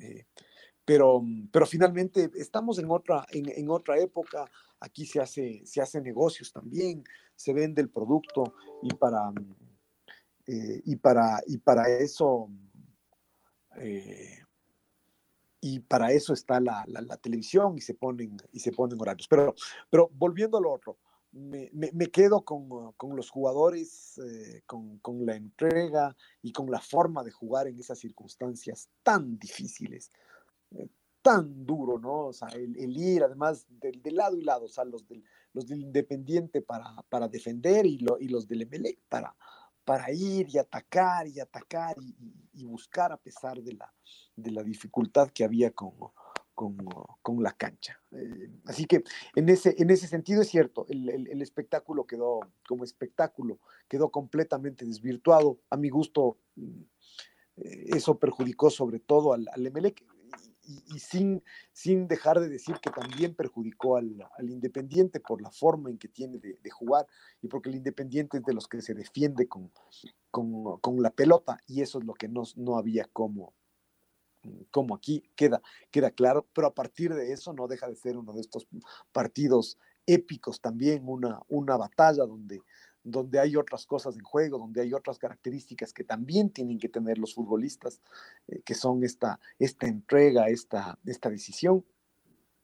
Eh, 0.00 0.26
pero, 0.88 1.22
pero 1.52 1.66
finalmente 1.66 2.30
estamos 2.36 2.78
en 2.78 2.90
otra, 2.90 3.26
en, 3.30 3.68
otra 3.68 3.98
época, 3.98 4.50
aquí 4.80 5.04
se 5.04 5.20
hace, 5.20 5.60
se 5.66 5.82
hace 5.82 6.00
negocios 6.00 6.50
también, 6.50 7.04
se 7.36 7.52
vende 7.52 7.82
el 7.82 7.90
producto 7.90 8.54
y 8.82 8.94
para, 8.94 9.30
eh, 10.46 10.80
y 10.86 10.96
para, 10.96 11.42
y 11.46 11.58
para 11.58 11.90
eso 11.90 12.48
eh, 13.76 14.38
y 15.60 15.80
para 15.80 16.10
eso 16.10 16.32
está 16.32 16.58
la, 16.58 16.86
televisión 17.20 17.76
y 17.76 17.82
se 17.82 17.92
ponen 17.92 18.38
y 18.50 18.60
se 18.60 18.72
ponen 18.72 18.98
horarios. 18.98 19.28
Pero, 19.28 19.54
pero 19.90 20.08
volviendo 20.14 20.56
a 20.56 20.62
lo 20.62 20.72
otro, 20.72 20.96
me, 21.32 21.70
me, 21.74 22.06
quedo 22.06 22.46
con, 22.46 22.92
con, 22.92 23.14
los 23.14 23.28
jugadores, 23.28 24.16
eh, 24.24 24.62
con, 24.64 25.00
con, 25.00 25.26
la 25.26 25.36
entrega 25.36 26.16
y 26.40 26.50
con 26.50 26.70
la 26.70 26.80
forma 26.80 27.22
de 27.22 27.30
jugar 27.30 27.66
en 27.66 27.78
esas 27.78 27.98
circunstancias 27.98 28.88
tan 29.02 29.38
difíciles 29.38 30.10
tan 31.22 31.66
duro, 31.66 31.98
¿no? 31.98 32.26
O 32.28 32.32
sea, 32.32 32.48
el, 32.48 32.96
ir 32.96 33.22
además 33.22 33.66
del, 33.68 34.00
lado 34.16 34.36
y 34.36 34.42
lado, 34.42 34.64
o 34.64 34.68
sea, 34.68 34.84
los 34.84 35.06
del, 35.06 35.22
los 35.52 35.70
Independiente 35.70 36.62
para, 36.62 37.02
para 37.08 37.28
defender 37.28 37.86
y, 37.86 37.98
y 38.20 38.28
los 38.28 38.46
del 38.46 38.62
Emelec 38.62 38.98
para, 39.08 39.34
para 39.84 40.10
ir 40.12 40.48
y 40.48 40.58
atacar 40.58 41.26
y 41.26 41.40
atacar 41.40 41.96
y, 42.54 42.64
buscar 42.64 43.12
a 43.12 43.16
pesar 43.16 43.62
de 43.62 43.74
la, 43.74 43.92
de 44.36 44.50
la 44.50 44.62
dificultad 44.62 45.30
que 45.30 45.44
había 45.44 45.70
con, 45.70 45.92
con, 46.54 46.76
con 47.22 47.42
la 47.42 47.52
cancha. 47.52 48.00
Eh, 48.12 48.50
así 48.64 48.84
que 48.84 49.04
en 49.34 49.48
ese, 49.48 49.74
en 49.78 49.90
ese 49.90 50.06
sentido 50.06 50.42
es 50.42 50.48
cierto, 50.48 50.86
el, 50.88 51.08
el, 51.08 51.42
espectáculo 51.42 52.06
quedó 52.06 52.40
como 52.66 52.84
espectáculo, 52.84 53.60
quedó 53.86 54.10
completamente 54.10 54.84
desvirtuado. 54.84 55.60
A 55.70 55.76
mi 55.76 55.88
gusto, 55.88 56.38
mm, 56.56 56.80
eh, 57.56 57.84
eso 57.96 58.18
perjudicó 58.18 58.70
sobre 58.70 58.98
todo 59.00 59.32
al 59.32 59.66
Emelec 59.66 60.04
y, 60.68 60.98
sin, 60.98 61.42
sin 61.72 62.06
dejar 62.08 62.40
de 62.40 62.48
decir 62.48 62.76
que 62.80 62.90
también 62.90 63.34
perjudicó 63.34 63.96
al, 63.96 64.14
al 64.36 64.50
Independiente 64.50 65.18
por 65.18 65.40
la 65.40 65.50
forma 65.50 65.88
en 65.88 65.96
que 65.96 66.08
tiene 66.08 66.38
de, 66.38 66.70
jugar 66.70 67.06
y 67.40 67.48
porque 67.48 67.70
el 67.70 67.76
Independiente 67.76 68.36
es 68.36 68.44
de 68.44 68.52
los 68.52 68.68
que 68.68 68.82
se 68.82 68.92
defiende 68.92 69.48
con, 69.48 69.72
con, 70.30 70.78
con 70.80 71.02
la 71.02 71.10
pelota 71.10 71.58
y 71.66 71.80
eso 71.80 71.98
es 71.98 72.04
lo 72.04 72.12
que 72.12 72.28
no, 72.28 72.42
no 72.56 72.76
había 72.76 73.06
como, 73.12 73.54
como 74.70 74.94
aquí 74.94 75.22
queda, 75.34 75.62
queda 75.90 76.10
claro, 76.10 76.46
pero 76.52 76.66
a 76.66 76.74
partir 76.74 77.14
de 77.14 77.32
eso 77.32 77.54
no 77.54 77.66
deja 77.66 77.88
de 77.88 77.96
ser 77.96 78.18
uno 78.18 78.34
de 78.34 78.42
estos 78.42 78.68
partidos 79.10 79.78
épicos 80.06 80.60
también, 80.60 81.02
una, 81.06 81.40
una 81.48 81.76
batalla 81.76 82.24
donde 82.24 82.60
donde 83.04 83.38
hay 83.38 83.56
otras 83.56 83.86
cosas 83.86 84.16
en 84.16 84.22
juego, 84.22 84.58
donde 84.58 84.82
hay 84.82 84.92
otras 84.92 85.18
características 85.18 85.92
que 85.92 86.04
también 86.04 86.50
tienen 86.50 86.78
que 86.78 86.88
tener 86.88 87.18
los 87.18 87.34
futbolistas, 87.34 88.00
eh, 88.48 88.60
que 88.64 88.74
son 88.74 89.04
esta, 89.04 89.40
esta 89.58 89.86
entrega, 89.86 90.48
esta, 90.48 90.98
esta 91.04 91.30
decisión, 91.30 91.84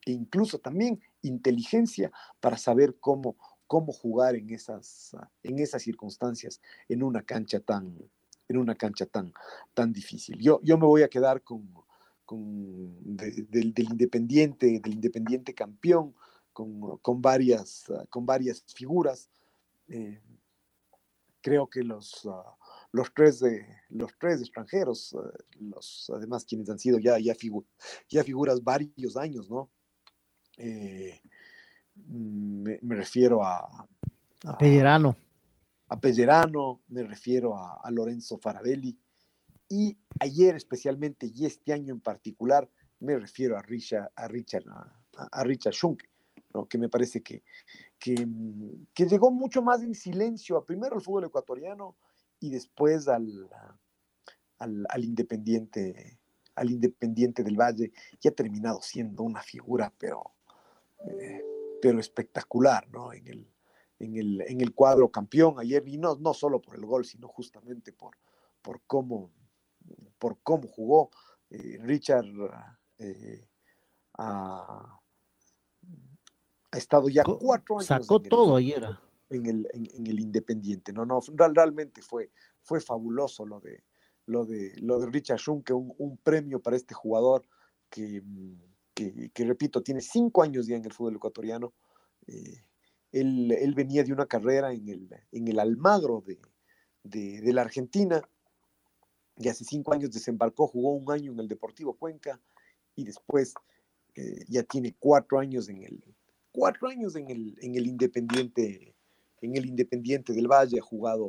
e 0.04 0.12
incluso 0.12 0.58
también 0.58 1.00
inteligencia 1.22 2.12
para 2.40 2.58
saber 2.58 2.96
cómo, 3.00 3.36
cómo 3.66 3.92
jugar 3.92 4.36
en 4.36 4.50
esas, 4.50 5.16
en 5.42 5.58
esas 5.58 5.82
circunstancias 5.82 6.60
en 6.88 7.02
una 7.02 7.22
cancha 7.22 7.60
tan, 7.60 7.98
en 8.48 8.56
una 8.56 8.74
cancha 8.74 9.06
tan, 9.06 9.32
tan 9.72 9.92
difícil. 9.92 10.38
Yo, 10.38 10.60
yo 10.62 10.78
me 10.78 10.86
voy 10.86 11.02
a 11.02 11.08
quedar 11.08 11.42
con, 11.42 11.68
con 12.24 13.16
del, 13.16 13.74
Independiente, 13.76 14.80
del 14.80 14.94
Independiente 14.94 15.54
campeón, 15.54 16.14
con, 16.52 16.98
con, 16.98 17.20
varias, 17.20 17.86
con 18.10 18.26
varias 18.26 18.64
figuras. 18.74 19.30
Eh, 19.88 20.20
creo 21.40 21.68
que 21.68 21.82
los, 21.82 22.26
ah, 22.26 22.56
los, 22.92 23.12
tres, 23.14 23.40
de, 23.40 23.66
los 23.90 24.12
tres 24.18 24.40
extranjeros, 24.40 25.14
ah, 25.18 25.30
los, 25.60 26.10
además 26.14 26.44
quienes 26.44 26.68
han 26.70 26.78
sido 26.78 26.98
ya, 26.98 27.18
ya, 27.18 27.34
ya 28.08 28.24
figuras 28.24 28.62
varios 28.62 29.16
años, 29.16 29.50
¿no? 29.50 29.70
Eh, 30.56 31.20
me, 31.96 32.78
refiero 32.94 33.44
a... 33.44 33.86
A 34.44 34.58
Pellerano. 34.58 35.16
A 35.88 36.00
Pellerano, 36.00 36.82
me 36.88 37.02
refiero 37.02 37.56
a, 37.56 37.80
a 37.82 37.90
Lorenzo 37.90 38.38
Farabelli. 38.38 38.98
Y 39.68 39.96
ayer 40.20 40.54
especialmente, 40.54 41.30
y 41.34 41.46
este 41.46 41.72
año 41.72 41.94
en 41.94 42.00
particular, 42.00 42.70
me 43.00 43.18
refiero 43.18 43.56
a 43.56 43.62
Richard, 43.62 44.10
a 44.16 44.28
Richard, 44.28 44.64
a, 45.16 45.44
Richard 45.44 45.74
Schunke, 45.74 46.06
¿no? 46.54 46.66
que 46.66 46.78
me 46.78 46.88
parece 46.88 47.22
que, 47.22 47.42
que, 47.98 48.26
que, 48.94 49.06
llegó 49.06 49.30
mucho 49.30 49.60
más 49.62 49.82
en 49.82 49.94
silencio 49.94 50.56
a 50.56 50.64
primero 50.64 50.94
al 50.94 51.02
fútbol 51.02 51.24
ecuatoriano 51.24 51.96
y 52.40 52.50
después 52.50 53.08
al, 53.08 53.50
al, 54.58 54.86
al 54.88 55.04
Independiente 55.04 56.18
al 56.54 56.70
Independiente 56.70 57.42
del 57.42 57.56
Valle 57.56 57.92
y 58.20 58.28
ha 58.28 58.30
terminado 58.30 58.80
siendo 58.80 59.22
una 59.22 59.42
figura, 59.42 59.92
pero, 59.98 60.34
eh, 61.06 61.42
pero 61.82 61.98
espectacular, 61.98 62.88
¿no? 62.90 63.12
En 63.12 63.26
el, 63.26 63.52
en, 63.98 64.16
el, 64.16 64.40
en 64.42 64.60
el 64.60 64.74
cuadro 64.74 65.10
campeón 65.10 65.58
ayer, 65.58 65.86
y 65.86 65.98
no, 65.98 66.16
no 66.16 66.34
solo 66.34 66.60
por 66.60 66.76
el 66.76 66.86
gol, 66.86 67.04
sino 67.04 67.28
justamente 67.28 67.92
por, 67.92 68.16
por, 68.62 68.82
cómo, 68.86 69.32
por 70.18 70.38
cómo 70.42 70.68
jugó. 70.68 71.10
Eh, 71.50 71.78
Richard 71.80 72.26
eh, 72.98 73.48
ha, 76.74 76.78
estado 76.78 77.08
ya 77.08 77.22
cuatro 77.24 77.76
años. 77.76 77.86
Sacó 77.86 78.20
todo 78.20 78.56
ayer. 78.56 78.84
En 79.30 79.46
el, 79.46 79.68
en, 79.72 80.06
el 80.06 80.20
Independiente, 80.20 80.92
¿no? 80.92 81.04
no 81.06 81.20
realmente 81.52 82.02
fue, 82.02 82.30
fue 82.62 82.80
fabuloso 82.80 83.46
lo 83.46 83.58
de, 83.58 83.82
lo 84.26 84.44
de, 84.44 84.72
lo 84.80 85.00
de 85.00 85.06
Richard 85.06 85.38
Schunke, 85.38 85.72
un, 85.72 85.92
un 85.98 86.18
premio 86.18 86.60
para 86.60 86.76
este 86.76 86.94
jugador 86.94 87.42
que, 87.88 88.22
que, 88.94 89.44
repito, 89.44 89.82
tiene 89.82 90.00
cinco 90.00 90.42
años 90.42 90.66
ya 90.66 90.76
en 90.76 90.84
el 90.84 90.92
fútbol 90.92 91.16
ecuatoriano. 91.16 91.72
Eh, 92.26 92.64
él, 93.12 93.50
él, 93.52 93.74
venía 93.74 94.04
de 94.04 94.12
una 94.12 94.26
carrera 94.26 94.72
en 94.72 94.88
el, 94.88 95.08
en 95.32 95.48
el 95.48 95.58
Almagro 95.58 96.22
de, 96.26 96.38
de, 97.04 97.52
la 97.52 97.62
Argentina 97.62 98.22
y 99.36 99.48
hace 99.48 99.64
cinco 99.64 99.92
años 99.92 100.10
desembarcó, 100.10 100.66
jugó 100.66 100.92
un 100.94 101.10
año 101.10 101.32
en 101.32 101.40
el 101.40 101.48
Deportivo 101.48 101.94
Cuenca 101.94 102.40
y 102.96 103.04
después 103.04 103.54
eh, 104.14 104.44
ya 104.48 104.62
tiene 104.62 104.94
cuatro 104.98 105.38
años 105.38 105.68
en 105.68 105.82
el 105.82 106.02
cuatro 106.54 106.88
años 106.88 107.16
en 107.16 107.28
el, 107.30 107.58
en 107.60 107.74
el 107.74 107.86
Independiente 107.86 108.94
en 109.42 109.56
el 109.56 109.66
Independiente 109.66 110.32
del 110.32 110.48
Valle 110.48 110.78
ha 110.78 110.82
jugado 110.82 111.28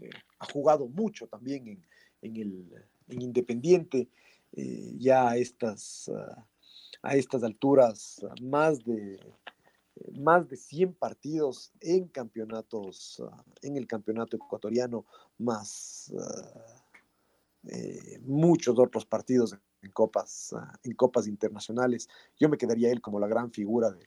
eh, 0.00 0.10
ha 0.38 0.46
jugado 0.52 0.88
mucho 0.88 1.26
también 1.26 1.82
en, 2.22 2.36
el 2.36 2.68
en 3.08 3.22
Independiente, 3.22 4.08
eh, 4.52 4.94
ya 4.98 5.30
a 5.30 5.36
estas, 5.36 6.10
ah, 6.14 6.46
a 7.02 7.16
estas 7.16 7.42
alturas, 7.42 8.24
ah, 8.28 8.34
más 8.42 8.84
de, 8.84 9.18
más 10.20 10.48
de 10.48 10.56
100 10.56 10.94
partidos 10.94 11.72
en 11.80 12.08
campeonatos, 12.08 13.22
ah, 13.24 13.44
en 13.62 13.76
el 13.76 13.86
campeonato 13.86 14.36
ecuatoriano, 14.36 15.04
más 15.38 16.12
eh, 17.64 18.20
muchos 18.22 18.78
otros 18.78 19.04
partidos 19.04 19.56
en 19.82 19.90
copas, 19.90 20.54
en 20.82 20.92
copas 20.94 21.26
internacionales. 21.26 22.08
Yo 22.38 22.48
me 22.48 22.58
quedaría 22.58 22.90
él 22.90 23.00
como 23.00 23.18
la 23.20 23.28
gran 23.28 23.50
figura 23.52 23.90
del, 23.90 24.06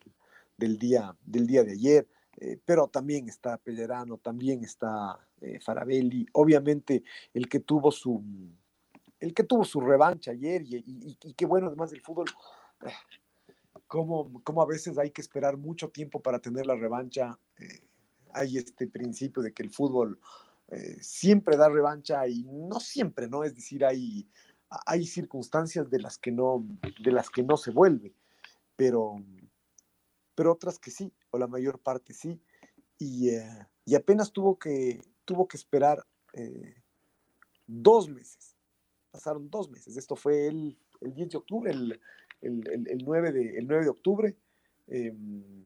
día, 0.57 1.15
del 1.25 1.47
día 1.47 1.63
de 1.63 1.73
ayer. 1.73 2.07
Eh, 2.37 2.59
pero 2.63 2.87
también 2.87 3.27
está 3.27 3.57
Pellerano, 3.57 4.17
también 4.17 4.63
está 4.63 5.19
eh, 5.41 5.59
Farabelli, 5.59 6.25
obviamente 6.33 7.03
el 7.33 7.49
que 7.49 7.59
tuvo 7.59 7.91
su 7.91 8.23
el 9.19 9.33
que 9.35 9.43
tuvo 9.43 9.63
su 9.63 9.79
revancha 9.81 10.31
ayer 10.31 10.63
y, 10.63 10.83
y, 11.21 11.33
qué 11.33 11.45
bueno 11.45 11.67
además 11.67 11.91
del 11.91 12.01
fútbol, 12.01 12.25
eh, 12.83 12.89
como, 13.85 14.41
como, 14.43 14.63
a 14.63 14.65
veces 14.65 14.97
hay 14.97 15.11
que 15.11 15.21
esperar 15.21 15.57
mucho 15.57 15.89
tiempo 15.89 16.19
para 16.19 16.39
tener 16.39 16.65
la 16.65 16.75
revancha, 16.75 17.37
hay 18.33 18.57
este 18.57 18.87
principio 18.87 19.43
de 19.43 19.53
que 19.53 19.61
el 19.61 19.69
fútbol 19.69 20.19
siempre 21.01 21.57
da 21.57 21.69
revancha 21.69 22.25
y 22.27 22.43
no 22.45 22.79
siempre, 22.79 23.27
¿no? 23.27 23.43
Es 23.43 23.53
decir, 23.53 23.85
hay, 23.85 24.27
hay 24.85 25.05
circunstancias 25.05 25.89
de 25.89 25.99
las 25.99 26.17
que 26.17 26.31
no, 26.31 26.65
de 27.03 27.11
las 27.11 27.29
que 27.29 27.43
no 27.43 27.57
se 27.57 27.71
vuelve, 27.71 28.15
pero 28.77 29.21
pero 30.35 30.51
otras 30.51 30.79
que 30.79 30.91
sí, 30.91 31.13
o 31.31 31.37
la 31.37 31.47
mayor 31.47 31.79
parte 31.79 32.13
sí. 32.13 32.41
Y, 32.97 33.29
eh, 33.29 33.67
y 33.85 33.95
apenas 33.95 34.31
tuvo 34.31 34.57
que, 34.57 35.01
tuvo 35.25 35.47
que 35.47 35.57
esperar 35.57 36.05
eh, 36.33 36.75
dos 37.67 38.09
meses. 38.09 38.55
Pasaron 39.11 39.49
dos 39.49 39.69
meses. 39.69 39.97
Esto 39.97 40.15
fue 40.15 40.47
el, 40.47 40.77
el 41.01 41.13
10 41.13 41.29
de 41.29 41.37
octubre, 41.37 41.71
el, 41.71 41.99
el, 42.41 42.87
el, 42.87 43.03
9, 43.03 43.31
de, 43.31 43.57
el 43.57 43.67
9 43.67 43.83
de 43.83 43.89
octubre. 43.89 44.37
Em, 44.87 45.65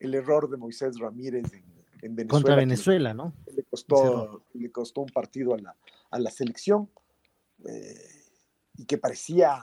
el 0.00 0.14
error 0.14 0.48
de 0.48 0.56
Moisés 0.56 0.98
Ramírez 0.98 1.52
en, 1.52 1.64
en 2.02 2.16
Venezuela. 2.16 2.28
Contra 2.28 2.56
Venezuela, 2.56 3.14
¿no? 3.14 3.34
Le 3.54 3.64
costó, 3.64 4.44
le 4.54 4.70
costó 4.70 5.00
un 5.02 5.08
partido 5.08 5.54
a 5.54 5.58
la, 5.58 5.76
a 6.10 6.18
la 6.18 6.30
selección 6.30 6.90
eh, 7.66 8.24
y 8.76 8.84
que 8.84 8.98
parecía 8.98 9.62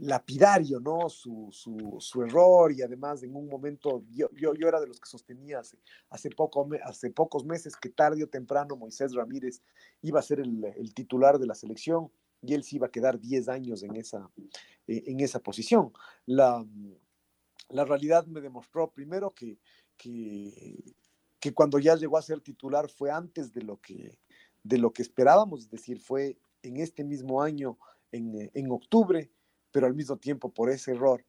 lapidario, 0.00 0.80
¿no? 0.80 1.08
Su, 1.08 1.48
su, 1.52 2.22
error 2.22 2.72
y 2.72 2.82
además 2.82 3.22
en 3.22 3.34
un 3.34 3.48
momento, 3.48 4.04
yo, 4.10 4.28
yo, 4.32 4.54
yo, 4.54 4.68
era 4.68 4.80
de 4.80 4.86
los 4.86 5.00
que 5.00 5.08
sostenía 5.08 5.60
hace, 5.60 5.78
hace, 6.10 6.30
poco, 6.30 6.68
hace 6.84 7.10
pocos 7.10 7.44
meses 7.44 7.76
que 7.76 7.88
tarde 7.88 8.22
o 8.24 8.28
temprano 8.28 8.76
Moisés 8.76 9.14
Ramírez 9.14 9.62
iba 10.02 10.20
a 10.20 10.22
ser 10.22 10.40
el, 10.40 10.64
el 10.76 10.94
titular 10.94 11.38
de 11.38 11.46
la 11.46 11.54
selección 11.54 12.10
y 12.42 12.54
él 12.54 12.62
sí 12.62 12.76
iba 12.76 12.86
a 12.86 12.90
quedar 12.90 13.20
10 13.20 13.48
años 13.48 13.82
en 13.82 13.96
esa, 13.96 14.30
e, 14.86 15.04
en 15.06 15.20
esa 15.20 15.40
posición. 15.40 15.92
La, 16.26 16.64
la 17.68 17.84
realidad 17.84 18.26
me 18.26 18.40
demostró 18.40 18.90
primero 18.90 19.30
que, 19.30 19.58
que, 19.96 20.94
que 21.38 21.54
cuando 21.54 21.78
ya 21.78 21.96
llegó 21.96 22.18
a 22.18 22.22
ser 22.22 22.40
titular 22.40 22.88
fue 22.88 23.10
antes 23.10 23.52
de 23.52 23.62
lo 23.62 23.80
que, 23.80 24.18
de 24.62 24.78
lo 24.78 24.92
que 24.92 25.02
esperábamos, 25.02 25.62
es 25.62 25.70
decir, 25.70 26.00
fue 26.00 26.38
en 26.62 26.76
este 26.78 27.04
mismo 27.04 27.42
año, 27.42 27.78
en, 28.12 28.50
en 28.52 28.70
octubre, 28.70 29.30
pero 29.72 29.86
al 29.86 29.94
mismo 29.94 30.16
tiempo 30.16 30.50
por 30.50 30.70
ese 30.70 30.92
error 30.92 31.24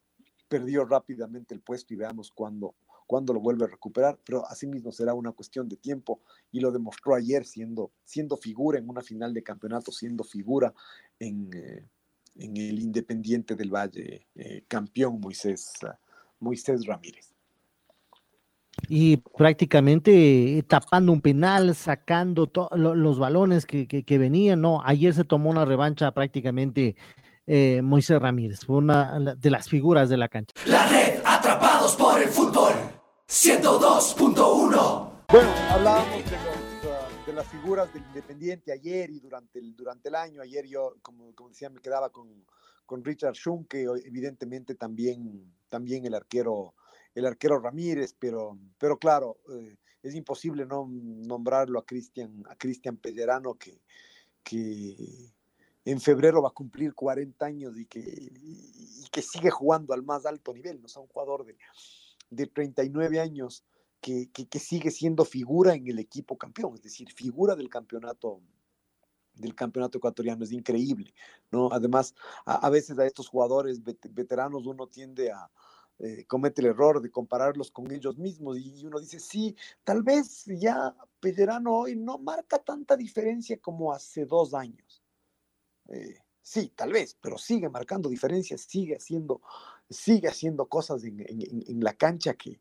perdió 0.51 0.83
rápidamente 0.83 1.53
el 1.53 1.61
puesto 1.61 1.93
y 1.93 1.97
veamos 1.97 2.29
cuándo, 2.31 2.75
lo 3.09 3.39
vuelve 3.39 3.63
a 3.63 3.69
recuperar, 3.69 4.19
pero 4.25 4.45
asimismo 4.45 4.91
será 4.91 5.13
una 5.13 5.31
cuestión 5.31 5.69
de 5.69 5.77
tiempo 5.77 6.19
y 6.51 6.59
lo 6.59 6.71
demostró 6.71 7.15
ayer 7.15 7.45
siendo, 7.45 7.91
siendo 8.03 8.35
figura 8.35 8.77
en 8.77 8.89
una 8.89 9.01
final 9.01 9.33
de 9.33 9.43
campeonato, 9.43 9.93
siendo 9.93 10.25
figura 10.25 10.73
en, 11.19 11.49
eh, 11.53 11.85
el 12.35 12.79
Independiente 12.79 13.55
del 13.55 13.69
Valle, 13.73 14.27
eh, 14.35 14.63
campeón 14.67 15.21
Moisés, 15.21 15.73
Moisés 16.39 16.85
Ramírez. 16.85 17.33
Y 18.89 19.17
prácticamente 19.17 20.63
tapando 20.67 21.13
un 21.13 21.21
penal, 21.21 21.75
sacando 21.75 22.51
los 22.73 23.19
balones 23.19 23.65
que, 23.65 23.87
que, 23.87 24.03
que, 24.03 24.17
venían, 24.17 24.61
¿no? 24.61 24.81
Ayer 24.83 25.13
se 25.13 25.23
tomó 25.23 25.49
una 25.49 25.65
revancha 25.65 26.11
prácticamente 26.11 26.95
eh, 27.45 27.81
Moisés 27.81 28.19
Ramírez, 28.19 28.67
una 28.67 29.35
de 29.35 29.49
las 29.49 29.69
figuras 29.69 30.09
de 30.09 30.17
la 30.17 30.27
cancha. 30.27 30.53
La 30.65 30.87
red, 30.87 31.21
atrapados 31.25 31.95
por 31.95 32.21
el 32.21 32.29
fútbol, 32.29 32.73
102.1. 33.27 35.25
Bueno, 35.29 35.49
hablábamos 35.69 36.29
de, 36.29 36.35
ah, 36.35 37.07
de, 37.25 37.33
las 37.33 37.47
figuras 37.47 37.93
del 37.93 38.03
Independiente 38.03 38.71
ayer 38.71 39.09
y 39.09 39.19
durante 39.19 39.59
el, 39.59 39.75
durante 39.75 40.09
el 40.09 40.15
año. 40.15 40.41
Ayer 40.41 40.65
yo, 40.67 40.95
como, 41.01 41.33
como 41.33 41.49
decía, 41.49 41.69
me 41.69 41.79
quedaba 41.79 42.09
con, 42.09 42.45
con 42.85 43.03
Richard 43.03 43.35
Schunke, 43.35 43.85
evidentemente 44.05 44.75
también, 44.75 45.53
también 45.69 46.05
el 46.05 46.13
arquero 46.13 46.73
el 47.15 47.25
arquero 47.25 47.59
Ramírez, 47.59 48.15
pero, 48.17 48.57
pero 48.77 48.97
claro, 48.97 49.37
eh, 49.49 49.75
es 50.01 50.15
imposible 50.15 50.65
no 50.65 50.87
nombrarlo 50.89 51.79
a 51.79 51.85
Cristian 51.85 52.43
a 52.49 52.55
Cristian 52.55 52.97
Pellerano 52.97 53.55
que, 53.55 53.81
que, 54.43 54.95
en 55.85 55.99
febrero 55.99 56.41
va 56.41 56.49
a 56.49 56.53
cumplir 56.53 56.93
40 56.93 57.45
años 57.45 57.77
y 57.77 57.85
que, 57.85 57.99
y 57.99 59.07
que 59.11 59.21
sigue 59.21 59.49
jugando 59.49 59.93
al 59.93 60.03
más 60.03 60.25
alto 60.25 60.53
nivel, 60.53 60.79
¿no? 60.79 60.87
es 60.87 60.95
un 60.95 61.07
jugador 61.07 61.45
de, 61.45 61.57
de 62.29 62.47
39 62.47 63.19
años 63.19 63.63
que, 63.99 64.31
que, 64.31 64.59
sigue 64.59 64.89
siendo 64.89 65.25
figura 65.25 65.75
en 65.75 65.87
el 65.87 65.99
equipo 65.99 66.37
campeón, 66.37 66.73
es 66.75 66.81
decir, 66.81 67.11
figura 67.11 67.55
del 67.55 67.69
campeonato 67.69 68.41
del 69.33 69.55
campeonato 69.55 69.97
ecuatoriano, 69.97 70.43
es 70.43 70.51
increíble, 70.51 71.13
¿no? 71.51 71.69
Además, 71.71 72.13
a, 72.45 72.69
veces 72.69 72.99
a 72.99 73.05
estos 73.05 73.29
jugadores 73.29 73.81
veteranos 73.83 74.65
uno 74.65 74.87
tiende 74.87 75.31
a, 75.31 75.49
eh, 75.99 76.25
comete 76.25 76.61
el 76.61 76.67
error 76.67 77.01
de 77.01 77.09
compararlos 77.09 77.71
con 77.71 77.91
ellos 77.91 78.17
mismos 78.17 78.57
y 78.59 78.85
uno 78.85 78.99
dice, 78.99 79.19
sí, 79.19 79.55
tal 79.83 80.03
vez 80.03 80.45
ya 80.45 80.95
Pellerano 81.19 81.73
hoy 81.73 81.95
no 81.95 82.17
marca 82.17 82.59
tanta 82.59 82.97
diferencia 82.97 83.57
como 83.57 83.93
hace 83.93 84.25
dos 84.25 84.53
años, 84.53 85.00
eh, 85.91 86.19
sí, 86.41 86.71
tal 86.75 86.93
vez, 86.93 87.17
pero 87.21 87.37
sigue 87.37 87.69
marcando 87.69 88.09
diferencias, 88.09 88.61
sigue 88.61 88.95
haciendo, 88.95 89.41
sigue 89.89 90.27
haciendo 90.27 90.65
cosas 90.67 91.03
en, 91.03 91.83
la 91.83 91.93
cancha 91.93 92.33
que, 92.33 92.59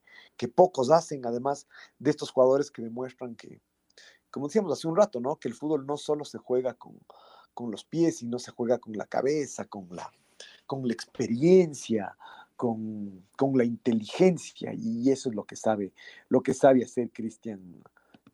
pocos 0.49 0.91
hacen, 0.91 1.25
además 1.27 1.67
de 1.99 2.11
estos 2.11 2.31
jugadores 2.31 2.71
que 2.71 2.83
demuestran 2.83 3.37
que, 3.37 3.61
como 4.31 4.49
decíamos 4.49 4.73
hace 4.73 4.89
un 4.89 4.97
rato, 4.97 5.21
¿no? 5.21 5.37
Que 5.37 5.49
el 5.49 5.55
fútbol 5.55 5.87
no 5.87 5.97
solo 5.97 6.25
se 6.25 6.39
juega 6.39 6.75
con, 6.75 6.99
los 7.71 7.85
pies, 7.85 8.19
sino 8.19 8.39
se 8.39 8.53
juega 8.53 8.79
con 8.79 8.97
la 8.97 9.05
cabeza, 9.05 9.67
con 9.67 9.87
la, 9.91 10.11
experiencia, 10.93 12.17
con, 12.57 13.27
con, 13.37 13.59
la 13.59 13.65
inteligencia, 13.65 14.73
y 14.73 15.11
eso 15.11 15.29
es 15.29 15.35
lo 15.35 15.45
que 15.45 15.57
sabe, 15.57 15.93
lo 16.31 16.43
que 16.43 16.55
sabe 16.55 16.83
hacer 16.83 17.11
Cristian, 17.11 17.83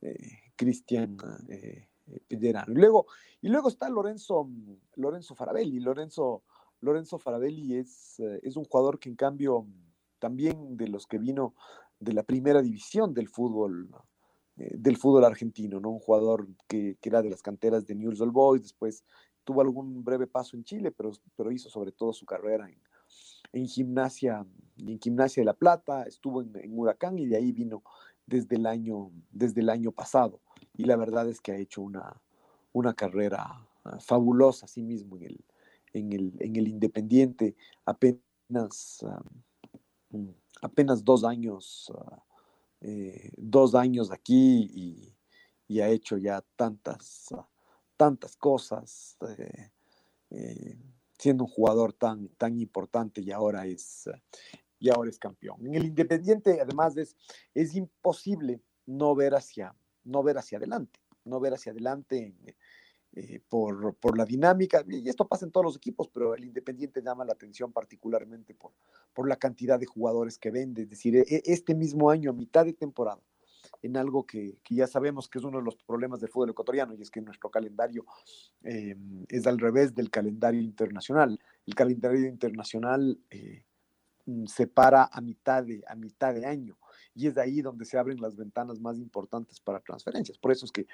eh, 0.01 0.53
Cristian 0.55 1.17
eh, 1.49 1.89
y 2.29 2.37
luego, 2.67 3.07
y 3.41 3.49
luego 3.49 3.69
está 3.69 3.89
Lorenzo, 3.89 4.49
Lorenzo 4.95 5.35
Farabelli. 5.35 5.81
Lorenzo, 5.81 6.43
Lorenzo 6.81 7.19
Farabelli 7.19 7.77
es, 7.77 8.21
eh, 8.21 8.41
es 8.43 8.57
un 8.57 8.65
jugador 8.65 8.99
que 8.99 9.09
en 9.09 9.17
cambio 9.17 9.67
también 10.19 10.77
de 10.77 10.89
los 10.89 11.07
que 11.07 11.19
vino 11.19 11.55
de 11.99 12.13
la 12.13 12.23
primera 12.23 12.63
división 12.63 13.15
del 13.15 13.29
fútbol 13.29 13.89
eh, 14.57 14.75
del 14.75 14.97
fútbol 14.97 15.25
argentino, 15.25 15.81
¿no? 15.81 15.91
Un 15.91 15.99
jugador 15.99 16.49
que, 16.67 16.97
que, 17.01 17.09
era 17.09 17.23
de 17.23 17.31
las 17.31 17.43
canteras 17.43 17.87
de 17.87 17.95
News 17.95 18.21
Old 18.21 18.33
Boys, 18.33 18.63
después 18.63 19.05
tuvo 19.45 19.61
algún 19.61 20.03
breve 20.03 20.27
paso 20.27 20.57
en 20.57 20.65
Chile, 20.65 20.91
pero, 20.91 21.13
pero 21.37 21.53
hizo 21.53 21.69
sobre 21.69 21.93
todo 21.93 22.13
su 22.13 22.25
carrera 22.25 22.69
en, 22.69 22.81
en 23.53 23.67
gimnasia, 23.67 24.47
en 24.79 25.01
gimnasia 25.01 25.41
de 25.41 25.45
la 25.45 25.55
Plata, 25.55 26.05
estuvo 26.05 26.43
en, 26.43 26.79
Huracán 26.79 27.19
y 27.19 27.27
de 27.27 27.37
ahí 27.37 27.53
vino 27.53 27.83
desde 28.27 28.57
el 28.57 28.67
año, 28.67 29.11
desde 29.31 29.61
el 29.61 29.71
año 29.71 29.93
pasado. 29.93 30.41
Y 30.75 30.85
la 30.85 30.97
verdad 30.97 31.29
es 31.29 31.41
que 31.41 31.53
ha 31.53 31.57
hecho 31.57 31.83
una, 31.83 32.21
una 32.73 32.95
carrera 32.95 33.67
uh, 33.85 34.01
fabulosa 34.01 34.67
a 34.67 34.69
sí 34.69 34.83
mismo 34.83 35.17
en 35.17 35.25
el, 35.25 35.45
en 35.93 36.13
el, 36.13 36.33
en 36.41 36.57
el 36.57 36.69
Independiente, 36.69 37.57
apenas, 37.85 39.05
uh, 40.11 40.27
apenas 40.61 41.05
dos 41.05 41.25
años. 41.25 41.91
Uh, 41.95 42.17
eh, 42.81 43.31
dos 43.37 43.75
años 43.75 44.13
aquí 44.13 44.71
y, 44.73 45.17
y, 45.67 45.81
ha 45.81 45.89
hecho 45.89 46.19
ya 46.19 46.45
tantas, 46.57 47.29
tantas 47.97 48.37
cosas, 48.37 49.17
eh, 49.39 49.71
eh, 50.31 50.79
siendo 51.19 51.45
un 51.45 51.51
jugador 51.51 51.95
tan, 51.95 52.29
tan 52.37 52.61
importante 52.61 53.23
y 53.23 53.33
ahora 53.33 53.67
es, 53.67 54.11
y 54.79 54.91
ahora 54.91 55.11
es 55.11 55.19
campeón. 55.19 55.67
En 55.67 55.75
el 55.75 55.87
Independiente, 55.87 56.61
además, 56.61 56.97
es, 56.97 57.17
es 57.55 57.75
imposible 57.75 58.61
no 58.87 59.15
ver 59.15 59.35
hacia, 59.35 59.75
no 60.05 60.23
ver 60.23 60.39
hacia 60.39 60.59
adelante, 60.59 61.01
no 61.25 61.41
ver 61.41 61.55
hacia 61.55 61.73
adelante 61.73 62.35
eh, 63.13 63.41
por, 63.49 63.95
por, 63.97 64.17
la 64.17 64.25
dinámica, 64.25 64.85
y 64.89 65.09
esto 65.09 65.27
pasa 65.27 65.47
en 65.47 65.53
todos 65.53 65.65
los 65.65 65.77
equipos, 65.77 66.09
pero 66.09 66.35
el 66.35 66.45
Independiente 66.45 67.03
llama 67.03 67.25
la 67.25 67.33
atención 67.33 67.73
particularmente 67.73 68.55
por, 68.55 68.73
por 69.15 69.29
la 69.29 69.37
cantidad 69.37 69.79
de 69.79 69.87
jugadores 69.87 70.39
que 70.39 70.51
vende, 70.51 70.83
es 70.83 70.91
decir, 70.91 71.17
e, 71.17 71.43
este 71.47 71.75
mismo 71.75 72.11
año, 72.11 72.31
a 72.31 72.35
mitad 72.35 72.65
de 72.65 72.75
temporada, 72.75 73.23
en 73.83 73.97
algo 73.97 74.27
que, 74.27 74.59
que, 74.63 74.75
ya 74.75 74.87
sabemos 74.87 75.29
que 75.29 75.39
es 75.39 75.45
uno 75.45 75.59
de 75.59 75.65
los 75.65 75.77
problemas 75.77 76.21
del 76.21 76.31
fútbol 76.31 76.51
ecuatoriano, 76.51 76.95
y 76.95 77.03
es 77.03 77.11
que 77.11 77.21
nuestro 77.21 77.51
calendario 77.51 78.05
eh, 78.63 78.97
es 79.29 79.47
al 79.47 79.59
revés 79.59 79.95
del 79.95 80.11
calendario 80.11 80.61
internacional. 80.61 81.41
El 81.67 81.75
calendario 81.75 82.27
internacional 82.27 83.19
eh, 83.31 83.65
se 84.47 84.67
para 84.67 85.09
a 85.13 85.21
mitad, 85.21 85.65
de, 85.65 85.83
a 85.87 85.95
mitad 85.95 86.35
de 86.35 86.47
año 86.47 86.77
y 87.17 87.27
es 87.27 87.39
ahí 87.39 87.63
donde 87.63 87.87
se 87.87 87.99
abren 87.99 88.21
las 88.21 88.37
ventanas 88.37 88.79
más 88.79 88.99
importantes 88.99 89.59
para 89.59 89.81
transferencias. 89.81 90.37
Por 90.37 90.53
eso 90.53 90.67
es 90.67 90.73
que 90.73 90.87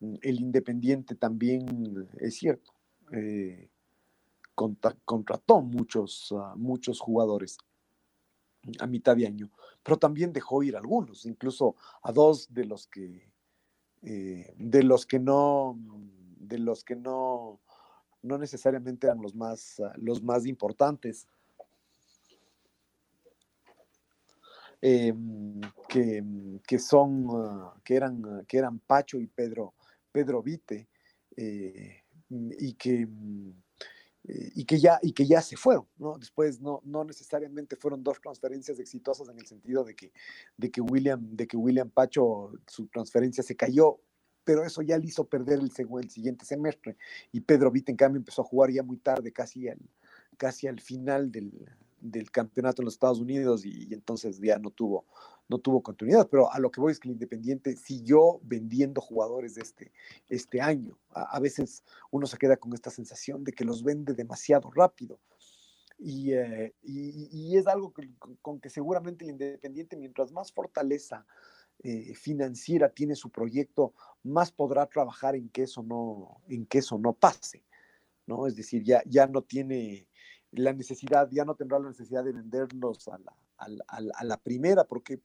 mm, 0.00 0.14
el 0.22 0.40
Independiente 0.40 1.14
también, 1.14 2.08
es 2.18 2.34
cierto, 2.36 2.72
eh, 3.12 3.70
contra, 4.54 4.96
contrató 5.04 5.62
muchos, 5.62 6.32
uh, 6.32 6.56
muchos 6.56 7.00
jugadores 7.00 7.56
a 8.78 8.86
mitad 8.86 9.16
de 9.16 9.26
año, 9.26 9.50
pero 9.82 9.96
también 9.96 10.32
dejó 10.32 10.62
ir 10.62 10.76
algunos, 10.76 11.24
incluso 11.24 11.76
a 12.02 12.12
dos 12.12 12.52
de 12.52 12.64
los 12.66 12.86
que, 12.86 13.32
eh, 14.02 14.52
de 14.58 14.82
los 14.82 15.06
que 15.06 15.18
no, 15.18 15.78
de 16.36 16.58
los 16.58 16.84
que 16.84 16.96
no, 16.96 17.60
no 18.22 18.38
necesariamente 18.38 19.06
eran 19.06 19.22
los 19.22 19.34
más, 19.34 19.78
uh, 19.78 19.90
los 19.96 20.22
más 20.22 20.46
importantes. 20.46 21.28
Eh, 24.82 25.14
que, 25.88 26.22
que, 26.66 26.78
son, 26.78 27.26
uh, 27.26 27.72
que, 27.84 27.94
eran, 27.94 28.24
uh, 28.24 28.44
que 28.46 28.58
eran 28.58 28.78
Pacho 28.78 29.18
y 29.18 29.26
Pedro, 29.26 29.74
Pedro 30.12 30.42
Vite, 30.42 30.88
eh, 31.36 32.02
y, 32.28 32.74
que, 32.74 33.08
eh, 34.24 34.50
y, 34.54 34.64
que 34.64 34.78
ya, 34.78 34.98
y 35.02 35.12
que 35.12 35.26
ya 35.26 35.42
se 35.42 35.56
fueron, 35.56 35.86
¿no? 35.98 36.18
Después 36.18 36.60
no, 36.60 36.80
no 36.84 37.04
necesariamente 37.04 37.76
fueron 37.76 38.02
dos 38.02 38.20
transferencias 38.20 38.78
exitosas 38.78 39.28
en 39.28 39.38
el 39.38 39.46
sentido 39.46 39.84
de 39.84 39.94
que, 39.94 40.12
de 40.56 40.70
que, 40.70 40.80
William, 40.80 41.20
de 41.36 41.46
que 41.46 41.56
William 41.56 41.90
Pacho, 41.90 42.52
su 42.66 42.86
transferencia 42.88 43.42
se 43.42 43.56
cayó, 43.56 44.00
pero 44.44 44.64
eso 44.64 44.82
ya 44.82 44.98
le 44.98 45.06
hizo 45.06 45.28
perder 45.28 45.58
el, 45.60 45.70
el 45.76 46.10
siguiente 46.10 46.44
semestre, 46.44 46.96
y 47.32 47.40
Pedro 47.40 47.70
Vite 47.70 47.92
en 47.92 47.96
cambio 47.96 48.18
empezó 48.18 48.42
a 48.42 48.46
jugar 48.46 48.70
ya 48.70 48.82
muy 48.82 48.96
tarde, 48.96 49.32
casi 49.32 49.68
al, 49.68 49.78
casi 50.36 50.66
al 50.66 50.80
final 50.80 51.30
del, 51.30 51.52
del 52.00 52.30
campeonato 52.30 52.82
en 52.82 52.86
los 52.86 52.94
Estados 52.94 53.20
Unidos 53.20 53.64
y, 53.64 53.92
entonces 53.92 54.40
ya 54.40 54.58
no 54.58 54.70
tuvo, 54.70 55.06
no 55.48 55.58
tuvo 55.58 55.82
continuidad. 55.82 56.28
Pero 56.30 56.52
a 56.52 56.58
lo 56.58 56.70
que 56.70 56.80
voy 56.80 56.92
es 56.92 57.00
que 57.00 57.08
el 57.08 57.14
Independiente 57.14 57.76
siguió 57.76 58.40
vendiendo 58.42 59.00
jugadores 59.00 59.54
de 59.54 59.62
este, 59.62 59.92
este 60.28 60.60
año. 60.60 60.98
A, 61.10 61.38
veces 61.40 61.84
uno 62.10 62.26
se 62.26 62.38
queda 62.38 62.56
con 62.56 62.72
esta 62.72 62.90
sensación 62.90 63.44
de 63.44 63.52
que 63.52 63.64
los 63.64 63.82
vende 63.82 64.14
demasiado 64.14 64.70
rápido. 64.70 65.18
Y, 65.98 66.32
eh, 66.32 66.74
y, 66.82 67.56
es 67.56 67.66
algo 67.66 67.92
con, 68.40 68.58
que 68.58 68.70
seguramente 68.70 69.24
el 69.24 69.32
Independiente, 69.32 69.96
mientras 69.96 70.32
más 70.32 70.50
fortaleza 70.50 71.26
eh, 71.82 72.14
financiera 72.14 72.88
tiene 72.88 73.14
su 73.14 73.30
proyecto, 73.30 73.94
más 74.22 74.50
podrá 74.50 74.86
trabajar 74.86 75.34
en 75.36 75.50
que 75.50 75.64
eso 75.64 75.82
no, 75.82 76.40
en 76.48 76.64
que 76.66 76.78
eso 76.78 76.98
no 76.98 77.12
pase. 77.12 77.64
¿no? 78.26 78.46
Es 78.46 78.54
decir, 78.56 78.82
ya, 78.84 79.02
ya 79.06 79.26
no 79.26 79.42
tiene 79.42 80.06
la 80.52 80.72
necesidad, 80.72 81.28
ya 81.30 81.44
no 81.44 81.54
tendrá 81.54 81.78
la 81.78 81.88
necesidad 81.88 82.24
de 82.24 82.32
venderlos 82.32 83.08
a 83.08 83.18
la, 83.18 83.36
a 83.58 83.68
la, 83.68 84.12
a 84.14 84.24
la 84.24 84.36
primera 84.36 84.84
porque 84.84 85.20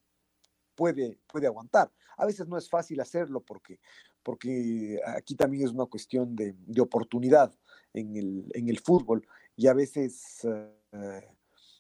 puede, 0.76 1.18
puede 1.28 1.48
aguantar. 1.48 1.92
A 2.18 2.26
veces 2.26 2.48
no 2.48 2.58
es 2.58 2.70
fácil 2.70 3.00
hacerlo 3.00 3.42
porque, 3.42 3.80
porque 4.22 5.00
aquí 5.06 5.36
también 5.36 5.66
es 5.66 5.72
una 5.72 5.86
cuestión 5.86 6.36
de, 6.36 6.56
de 6.58 6.82
oportunidad 6.82 7.54
en 7.94 8.16
el, 8.16 8.52
en 8.54 8.70
el, 8.70 8.80
fútbol 8.80 9.28
y 9.56 9.68
a 9.68 9.74
veces 9.74 10.46
eh, 10.92 11.28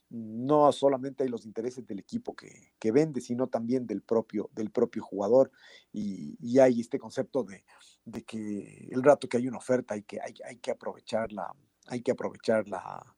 no 0.10 0.72
solamente 0.72 1.24
hay 1.24 1.30
los 1.30 1.46
intereses 1.46 1.86
del 1.86 2.00
equipo 2.00 2.36
que, 2.36 2.74
que, 2.80 2.92
vende, 2.92 3.22
sino 3.22 3.48
también 3.48 3.86
del 3.86 4.02
propio, 4.02 4.50
del 4.54 4.72
propio 4.72 5.04
jugador 5.04 5.52
y, 5.92 6.38
y 6.40 6.60
hay 6.60 6.80
este 6.82 7.00
concepto 7.00 7.44
de, 7.44 7.66
de, 8.06 8.24
que 8.24 8.88
el 8.92 9.04
rato 9.04 9.28
que 9.28 9.38
hay 9.38 9.48
una 9.48 9.58
oferta 9.58 9.94
hay 9.94 10.04
que, 10.04 10.20
hay, 10.22 10.34
hay 10.46 10.58
que 10.58 10.72
aprovecharla, 10.72 11.54
hay 11.88 12.02
que 12.02 12.12
aprovecharla 12.12 13.15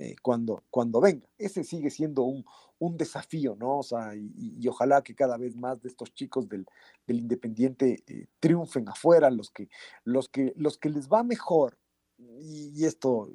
eh, 0.00 0.16
cuando, 0.22 0.64
cuando 0.70 0.98
venga. 0.98 1.28
Ese 1.36 1.62
sigue 1.62 1.90
siendo 1.90 2.22
un, 2.22 2.42
un 2.78 2.96
desafío, 2.96 3.54
¿no? 3.54 3.80
O 3.80 3.82
sea, 3.82 4.14
y, 4.16 4.66
ojalá 4.66 5.02
que 5.02 5.14
cada 5.14 5.36
vez 5.36 5.54
más 5.56 5.82
de 5.82 5.90
estos 5.90 6.14
chicos 6.14 6.48
del, 6.48 6.64
del 7.06 7.18
Independiente 7.18 8.02
eh, 8.06 8.26
triunfen 8.40 8.88
afuera, 8.88 9.28
los 9.28 9.50
que, 9.50 9.68
los, 10.04 10.30
que, 10.30 10.54
los 10.56 10.78
que 10.78 10.88
les 10.88 11.06
va 11.06 11.22
mejor, 11.22 11.76
y, 12.16 12.82
esto 12.86 13.30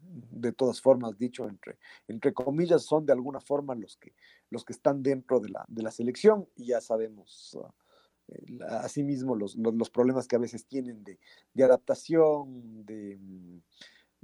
de 0.00 0.52
todas 0.52 0.80
formas 0.80 1.18
dicho 1.18 1.50
entre, 1.50 1.76
entre 2.08 2.32
comillas, 2.32 2.82
son 2.82 3.04
de 3.04 3.12
alguna 3.12 3.40
forma 3.42 3.74
los 3.74 3.98
que, 3.98 4.14
los 4.48 4.64
que 4.64 4.72
están 4.72 5.02
dentro 5.02 5.38
de 5.38 5.50
la, 5.50 5.66
de 5.68 5.82
la 5.82 5.90
selección, 5.90 6.48
y 6.56 6.68
ya 6.68 6.80
sabemos. 6.80 7.58
Uh, 7.60 7.68
asimismo 8.80 9.36
los, 9.36 9.54
los, 9.54 9.72
los, 9.74 9.88
problemas 9.88 10.26
que 10.26 10.34
a 10.34 10.40
veces 10.40 10.66
tienen 10.66 11.04
de, 11.04 11.20
de 11.54 11.62
adaptación, 11.62 12.84
de, 12.84 13.20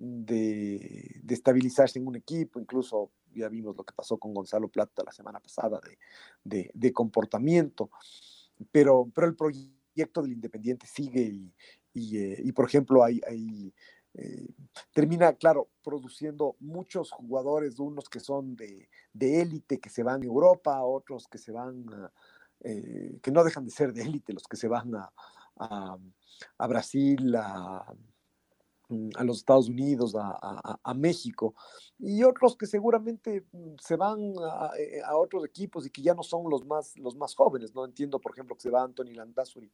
de, 0.05 1.21
de, 1.23 1.35
estabilizarse 1.35 2.01
en 2.01 2.09
un 2.09 2.17
equipo, 2.17 2.59
incluso 2.59 3.13
ya 3.33 3.49
vimos 3.49 3.77
lo 3.77 3.85
que 3.85 3.95
pasó 3.95 4.19
con 4.19 4.35
Gonzalo 4.35 4.69
Plata 4.69 5.05
la 5.05 5.13
semana 5.13 5.39
pasada 5.39 5.81
de, 6.43 6.71
de, 6.75 6.93
comportamiento, 6.93 7.89
pero, 8.73 9.09
pero 9.15 9.29
el 9.29 9.37
proyecto 9.37 10.23
del 10.23 10.33
Independiente 10.33 10.89
sigue 10.89 11.23
y, 11.23 11.55
y, 11.95 12.19
eh, 12.19 12.53
por 12.53 12.67
ejemplo, 12.67 13.05
hay, 13.05 13.21
eh, 14.15 14.49
termina, 14.93 15.35
claro, 15.35 15.71
produciendo 15.85 16.57
muchos 16.59 17.13
jugadores, 17.13 17.79
unos 17.79 18.09
que 18.09 18.19
son 18.19 18.57
de, 18.57 18.89
élite, 19.15 19.79
que 19.79 19.89
se 19.89 20.03
van 20.03 20.23
a 20.23 20.27
Europa, 20.27 20.83
otros 20.83 21.29
que 21.29 21.39
se 21.39 21.53
van, 21.53 21.87
a, 21.95 22.13
eh, 22.61 23.21
que 23.23 23.31
no 23.31 23.45
dejan 23.45 23.67
de 23.67 23.71
ser 23.71 23.93
de 23.93 24.03
élite, 24.03 24.33
los 24.33 24.49
que 24.49 24.57
se 24.57 24.67
van 24.67 24.97
a, 24.97 25.13
a, 25.59 25.97
a 26.59 26.67
Brasil, 26.67 27.37
a 27.37 27.95
a 29.17 29.25
los 29.25 29.39
Estados 29.39 29.69
Unidos, 29.69 30.15
a, 30.15 30.31
a, 30.31 30.81
a, 30.83 30.95
México, 30.95 31.55
y 31.99 32.23
otros 32.23 32.57
que 32.57 32.67
seguramente 32.67 33.45
mm, 33.53 33.75
se 33.81 33.97
van 33.97 34.35
a, 34.41 34.71
eh, 34.79 35.01
a, 35.05 35.17
otros 35.17 35.45
equipos 35.45 35.87
y 35.87 35.91
que 35.91 36.03
ya 36.03 36.15
no 36.15 36.23
son 36.23 36.49
los 36.49 36.65
más, 36.65 36.97
los 36.99 37.17
más 37.17 37.35
jóvenes, 37.35 37.75
¿no? 37.75 37.85
Entiendo, 37.85 38.21
por 38.21 38.33
ejemplo, 38.33 38.57
que 38.57 38.63
se 38.63 38.71
va 38.71 38.83
Anthony 38.83 39.15
Landazuri, 39.15 39.71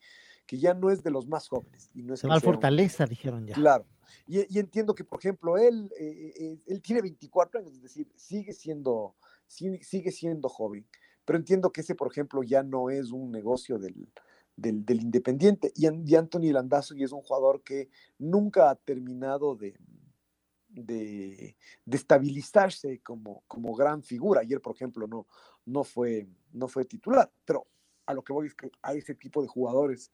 que 0.47 0.59
ya 0.59 0.75
no 0.75 0.91
es 0.91 1.03
de 1.03 1.11
los 1.11 1.27
más 1.27 1.49
jóvenes. 1.49 1.91
Y 1.95 2.03
no 2.03 2.15
es 2.15 2.21
se 2.21 2.29
va 2.29 2.35
al 2.35 2.41
Fortaleza, 2.41 3.05
un... 3.05 3.11
dijeron 3.11 3.47
ya. 3.47 3.55
Claro. 3.55 3.87
Y, 4.27 4.55
y, 4.55 4.59
entiendo 4.59 4.95
que, 4.95 5.05
por 5.05 5.19
ejemplo, 5.19 5.59
él, 5.59 5.91
eh, 5.99 6.33
eh, 6.39 6.59
él 6.67 6.83
tiene 6.83 7.03
24 7.03 7.61
años, 7.61 7.75
es 7.75 7.83
decir, 7.83 8.11
sigue 8.17 8.53
siendo, 8.53 9.15
sigue, 9.47 9.83
sigue 9.83 10.11
siendo 10.11 10.49
joven, 10.49 10.87
pero 11.25 11.39
entiendo 11.39 11.71
que 11.71 11.83
ese, 11.83 11.95
por 11.95 12.11
ejemplo, 12.11 12.43
ya 12.43 12.63
no 12.63 12.89
es 12.89 13.11
un 13.11 13.31
negocio 13.31 13.79
del, 13.79 14.09
del, 14.59 14.85
del 14.85 15.01
Independiente. 15.01 15.73
Y, 15.75 15.87
Anthony 15.87 16.53
Landazo 16.53 16.95
y 16.95 17.05
es 17.05 17.13
un 17.13 17.23
jugador 17.23 17.63
que 17.63 17.89
nunca 18.19 18.71
ha 18.71 18.75
terminado 18.75 19.55
de, 19.55 19.79
de, 20.69 21.57
de 21.85 21.97
estabilizarse 21.97 23.01
como, 23.01 23.45
como, 23.47 23.75
gran 23.75 24.03
figura. 24.03 24.41
Ayer, 24.41 24.61
por 24.61 24.75
ejemplo, 24.75 25.07
no, 25.07 25.27
no, 25.65 25.85
fue, 25.85 26.27
no 26.53 26.69
fue 26.69 26.85
titular, 26.85 27.31
pero 27.45 27.67
a 28.07 28.15
lo 28.15 28.23
que 28.23 28.33
voy 28.33 28.49
es 28.49 28.55
que 28.55 28.71
a 28.83 28.95
ese 28.95 29.15
tipo 29.15 29.43
de 29.43 29.49
jugadores 29.49 30.11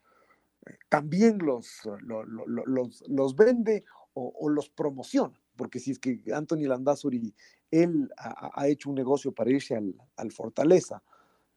eh, 0.66 0.76
también 0.88 1.38
los, 1.38 1.80
los, 2.02 3.02
los, 3.08 3.36
vende 3.36 3.84
o, 4.12 4.48
los 4.48 4.68
promociona. 4.68 5.40
porque 5.56 5.78
si 5.78 5.90
es 5.92 5.98
que 5.98 6.20
Anthony 6.32 6.66
Landazuri, 6.68 7.34
él 7.70 8.10
ha, 8.18 8.68
hecho 8.68 8.90
un 8.90 8.94
negocio 8.94 9.32
para 9.32 9.50
irse 9.50 9.74
al, 9.74 9.94
al 10.16 10.30
Fortaleza, 10.30 11.02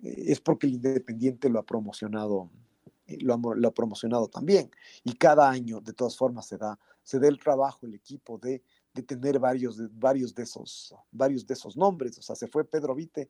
eh, 0.01 0.15
es 0.27 0.39
porque 0.39 0.67
el 0.67 0.75
Independiente 0.75 1.49
lo 1.49 1.59
ha 1.59 1.63
promocionado, 1.63 2.49
lo 3.21 3.33
ha, 3.33 3.55
lo 3.55 3.67
ha, 3.67 3.73
promocionado 3.73 4.27
también. 4.27 4.71
Y 5.03 5.13
cada 5.13 5.49
año, 5.49 5.81
de 5.81 5.93
todas 5.93 6.17
formas, 6.17 6.47
se 6.47 6.57
da, 6.57 6.77
se 7.03 7.19
da 7.19 7.27
el 7.27 7.39
trabajo, 7.39 7.85
el 7.85 7.93
equipo 7.93 8.37
de, 8.37 8.61
de 8.93 9.03
tener 9.03 9.39
varios, 9.39 9.77
de, 9.77 9.87
varios, 9.91 10.33
de 10.35 10.43
esos, 10.43 10.93
varios 11.11 11.45
de 11.45 11.53
esos 11.53 11.77
nombres. 11.77 12.17
O 12.17 12.21
sea, 12.21 12.35
se 12.35 12.47
fue 12.47 12.65
Pedro 12.65 12.95
Vite. 12.95 13.29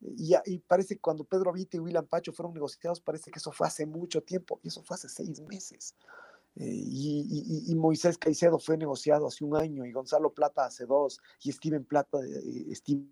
Y, 0.00 0.58
parece 0.60 0.94
que 0.94 1.00
cuando 1.00 1.24
Pedro 1.24 1.52
Vite 1.52 1.76
y 1.76 1.80
William 1.80 2.06
Pacho 2.06 2.32
fueron 2.32 2.54
negociados, 2.54 3.00
parece 3.00 3.30
que 3.30 3.38
eso 3.38 3.50
fue 3.50 3.66
hace 3.66 3.84
mucho 3.84 4.22
tiempo, 4.22 4.60
y 4.62 4.68
eso 4.68 4.82
fue 4.82 4.94
hace 4.94 5.08
seis 5.08 5.40
meses. 5.40 5.96
Eh, 6.54 6.66
y, 6.66 7.74
Moisés 7.74 8.16
Caicedo 8.16 8.58
fue 8.58 8.76
negociado 8.76 9.26
hace 9.26 9.44
un 9.44 9.56
año, 9.56 9.84
y 9.84 9.92
Gonzalo 9.92 10.32
Plata 10.32 10.66
hace 10.66 10.86
dos, 10.86 11.20
y 11.42 11.50
Steven 11.50 11.84
Plata, 11.84 12.18
eh. 12.24 12.74
Steven 12.74 13.10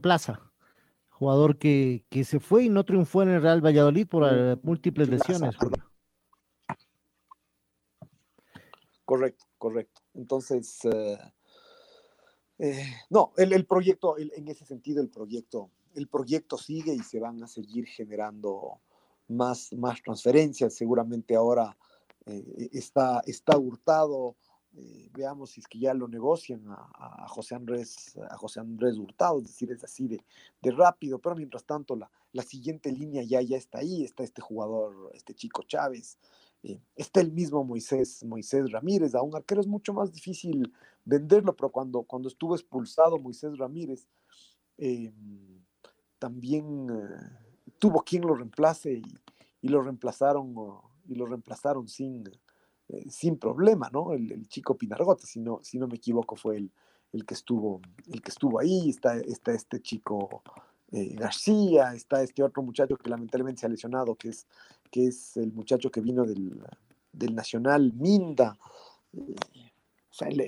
Plaza 0.00 0.51
jugador 1.22 1.56
que, 1.56 2.04
que, 2.10 2.24
se 2.24 2.40
fue 2.40 2.64
y 2.64 2.68
no 2.68 2.84
triunfó 2.84 3.22
en 3.22 3.28
el 3.28 3.40
Real 3.40 3.64
Valladolid 3.64 4.08
por 4.08 4.24
eh, 4.28 4.56
múltiples 4.64 5.08
lesiones. 5.08 5.54
Correcto, 9.04 9.44
correcto. 9.56 10.02
Entonces, 10.14 10.84
eh, 10.84 11.18
eh, 12.58 12.86
no, 13.08 13.32
el, 13.36 13.52
el 13.52 13.66
proyecto, 13.66 14.16
en 14.18 14.48
ese 14.48 14.66
sentido, 14.66 15.00
el 15.00 15.10
proyecto, 15.10 15.70
el 15.94 16.08
proyecto 16.08 16.58
sigue 16.58 16.92
y 16.92 16.98
se 17.04 17.20
van 17.20 17.40
a 17.40 17.46
seguir 17.46 17.86
generando 17.86 18.80
más, 19.28 19.72
más 19.74 20.02
transferencias. 20.02 20.74
Seguramente 20.74 21.36
ahora 21.36 21.76
está, 22.72 23.22
está 23.26 23.56
hurtado 23.56 24.34
eh, 24.74 25.10
veamos 25.12 25.50
si 25.50 25.60
es 25.60 25.66
que 25.66 25.78
ya 25.78 25.92
lo 25.92 26.08
negocian 26.08 26.64
a, 26.68 27.26
José 27.28 27.54
Andrés 27.54 28.16
a 28.30 28.36
José 28.36 28.60
Andrés 28.60 28.96
Hurtado, 28.96 29.38
es 29.38 29.44
decir, 29.44 29.70
es 29.70 29.84
así 29.84 30.08
de, 30.08 30.24
de 30.62 30.70
rápido, 30.70 31.18
pero 31.18 31.36
mientras 31.36 31.64
tanto 31.64 31.94
la, 31.94 32.10
la, 32.32 32.42
siguiente 32.42 32.90
línea 32.90 33.22
ya, 33.22 33.42
ya 33.42 33.56
está 33.56 33.78
ahí, 33.78 34.02
está 34.02 34.22
este 34.22 34.40
jugador, 34.40 35.10
este 35.14 35.34
chico 35.34 35.62
Chávez, 35.64 36.18
eh, 36.62 36.80
está 36.96 37.20
el 37.20 37.32
mismo 37.32 37.64
Moisés, 37.64 38.24
Moisés 38.24 38.70
Ramírez, 38.72 39.14
a 39.14 39.22
un 39.22 39.36
arquero 39.36 39.60
es 39.60 39.66
mucho 39.66 39.92
más 39.92 40.10
difícil 40.10 40.72
venderlo, 41.04 41.54
pero 41.54 41.70
cuando, 41.70 42.02
cuando 42.04 42.28
estuvo 42.28 42.54
expulsado 42.54 43.18
Moisés 43.18 43.58
Ramírez, 43.58 44.06
eh, 44.78 45.12
también 46.18 46.86
tuvo 47.78 48.02
quien 48.02 48.22
lo 48.22 48.34
reemplace 48.34 48.94
y, 48.94 49.04
y 49.60 49.68
lo 49.68 49.82
reemplazaron 49.82 50.54
y 51.08 51.14
lo 51.14 51.26
reemplazaron 51.26 51.88
sin 51.88 52.24
eh, 52.92 53.10
sin 53.10 53.38
problema, 53.38 53.88
¿no? 53.90 54.12
El, 54.12 54.46
chico 54.48 54.76
Pinargote, 54.76 55.26
si 55.26 55.40
no, 55.40 55.60
si 55.62 55.78
no 55.78 55.88
me 55.88 55.96
equivoco, 55.96 56.36
fue 56.36 56.58
el, 56.58 56.70
el, 57.12 57.24
que, 57.24 57.32
estuvo, 57.32 57.80
el 58.06 58.20
que 58.20 58.30
estuvo 58.30 58.60
ahí, 58.60 58.90
está, 58.90 59.16
está 59.16 59.52
este 59.52 59.80
chico 59.80 60.42
eh, 60.90 61.14
García, 61.14 61.94
está 61.94 62.22
este 62.22 62.42
otro 62.42 62.62
muchacho 62.62 62.98
que 62.98 63.08
lamentablemente 63.08 63.60
se 63.60 63.66
ha 63.66 63.70
lesionado, 63.70 64.14
que 64.14 64.28
es, 64.28 64.46
que 64.90 65.06
es 65.06 65.38
el 65.38 65.52
muchacho 65.52 65.90
que 65.90 66.02
vino 66.02 66.24
del, 66.24 66.62
del 67.12 67.34
Nacional, 67.34 67.94
Minda. 67.94 68.58
Eh, 69.14 69.34
o 70.10 70.14
sea, 70.14 70.28
el, 70.28 70.40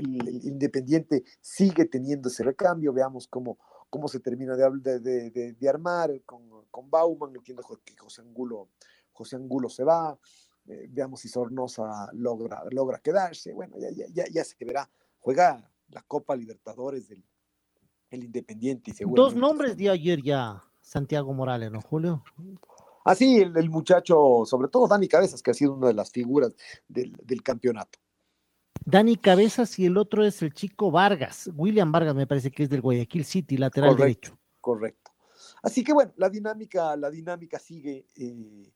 Independiente 0.45 1.25
sigue 1.41 1.87
teniendo 1.87 2.29
ese 2.29 2.43
recambio, 2.43 2.93
veamos 2.93 3.27
cómo, 3.27 3.57
cómo 3.89 4.07
se 4.07 4.21
termina 4.21 4.55
de, 4.55 5.01
de, 5.01 5.31
de, 5.31 5.53
de 5.55 5.69
armar 5.69 6.21
con, 6.27 6.43
con 6.71 6.91
Bauman, 6.91 7.35
entiendo 7.35 7.63
que 7.83 7.97
José 7.97 8.21
Angulo, 8.21 8.69
José 9.13 9.37
Angulo 9.37 9.71
se 9.71 9.85
va, 9.85 10.19
eh, 10.67 10.89
veamos 10.91 11.21
si 11.21 11.29
Sornosa 11.29 12.11
logra, 12.13 12.63
logra 12.71 12.99
quedarse. 12.99 13.53
Bueno, 13.53 13.77
ya, 13.79 14.07
ya, 14.13 14.25
ya, 14.31 14.45
se 14.45 14.65
verá. 14.65 14.89
Juega 15.21 15.71
la 15.89 16.03
Copa 16.03 16.37
Libertadores 16.37 17.09
del 17.09 17.25
el 18.11 18.25
Independiente. 18.25 18.93
Y 18.93 19.05
Dos 19.15 19.35
nombres 19.35 19.77
de 19.77 19.91
ayer 19.91 20.23
ya, 20.23 20.63
Santiago 20.81 21.33
Morales, 21.35 21.71
¿no, 21.71 21.81
Julio? 21.81 22.23
Ah, 23.05 23.15
sí, 23.15 23.39
el, 23.39 23.71
muchacho, 23.71 24.45
sobre 24.47 24.69
todo 24.69 24.87
Dani 24.87 25.09
Cabezas, 25.09 25.43
que 25.43 25.51
ha 25.51 25.55
sido 25.55 25.75
una 25.75 25.89
de 25.89 25.95
las 25.95 26.11
figuras 26.11 26.55
del, 26.89 27.13
del 27.23 27.43
campeonato. 27.43 27.99
Dani 28.85 29.17
Cabezas 29.17 29.79
y 29.79 29.87
el 29.87 29.97
otro 29.97 30.25
es 30.25 30.43
el 30.43 30.53
chico 30.53 30.91
Vargas, 30.91 31.51
William 31.55 31.91
Vargas 31.91 32.15
me 32.15 32.27
parece 32.27 32.51
que 32.51 32.65
es 32.65 32.71
del 32.71 32.81
Guayaquil 32.81 33.25
City, 33.25 33.57
lateral 33.57 33.97
derecho. 33.97 34.39
Correcto. 34.61 35.13
Así 35.63 35.83
que 35.83 35.93
bueno, 35.93 36.13
la 36.17 36.29
dinámica, 36.29 36.97
la 36.97 37.11
dinámica 37.11 37.59
sigue. 37.59 38.07
Eh, 38.17 38.71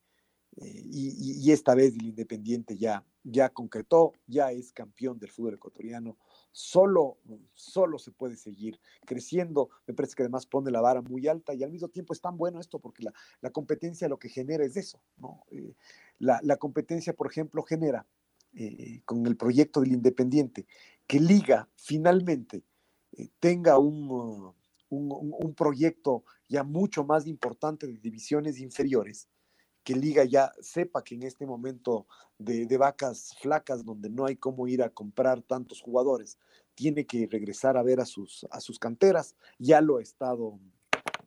eh, 0.61 0.83
y, 0.91 1.53
esta 1.53 1.75
vez 1.75 1.95
el 1.95 2.07
Independiente 2.07 2.77
ya, 2.77 3.05
ya 3.23 3.49
concretó, 3.51 4.13
ya 4.27 4.51
es 4.51 4.73
campeón 4.73 5.19
del 5.19 5.31
fútbol 5.31 5.55
ecuatoriano. 5.55 6.17
Solo, 6.51 7.19
solo 7.55 7.99
se 7.99 8.11
puede 8.11 8.37
seguir 8.37 8.81
creciendo. 9.07 9.71
Me 9.87 9.95
parece 9.95 10.15
que 10.15 10.23
además 10.23 10.47
pone 10.47 10.71
la 10.71 10.81
vara 10.81 11.01
muy 11.01 11.29
alta 11.29 11.55
y 11.55 11.63
al 11.63 11.71
mismo 11.71 11.89
tiempo 11.89 12.13
es 12.13 12.21
tan 12.21 12.37
bueno 12.37 12.61
esto 12.61 12.81
porque 12.81 13.05
la, 13.05 13.13
la 13.41 13.51
competencia 13.51 14.09
lo 14.09 14.19
que 14.19 14.29
genera 14.29 14.65
es 14.65 14.77
eso. 14.77 15.01
¿no? 15.17 15.45
Eh, 15.51 15.75
la, 16.19 16.41
la, 16.43 16.57
competencia, 16.57 17.13
por 17.13 17.31
ejemplo, 17.31 17.63
genera 17.63 18.07
eh, 18.55 19.03
con 19.05 19.27
el 19.27 19.37
proyecto 19.37 19.81
del 19.81 19.93
Independiente 19.93 20.67
que 21.07 21.21
Liga 21.21 21.69
finalmente 21.77 22.65
tenga 23.41 23.79
un, 23.79 24.53
un, 24.91 25.09
un 25.11 25.55
proyecto 25.55 26.25
ya 26.49 26.65
mucho 26.65 27.05
más 27.05 27.27
importante 27.27 27.87
de 27.87 27.99
divisiones 27.99 28.59
inferiores 28.59 29.29
que 29.89 29.97
Liga 29.97 30.23
ya 30.25 30.53
sepa 30.61 31.03
que 31.03 31.15
en 31.15 31.23
este 31.23 31.47
momento 31.47 32.07
de, 32.37 32.77
vacas 32.77 33.35
flacas, 33.41 33.87
donde 33.87 34.11
no 34.11 34.27
hay 34.27 34.37
cómo 34.37 34.69
ir 34.69 34.83
a 34.83 34.91
comprar 34.91 35.41
tantos 35.41 35.81
jugadores, 35.81 36.37
tiene 36.75 37.07
que 37.07 37.27
regresar 37.27 37.79
a 37.79 37.83
ver 37.83 37.99
a 37.99 38.05
sus, 38.05 38.47
a 38.51 38.61
sus 38.61 38.79
canteras. 38.79 39.35
Ya 39.59 39.81
lo 39.81 39.97
ha 39.97 40.03
estado, 40.03 40.61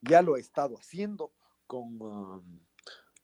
ya 0.03 0.21
lo 0.21 0.35
ha 0.35 0.39
estado 0.39 0.77
haciendo 0.77 1.31
con, 1.65 1.99
um, 2.03 2.59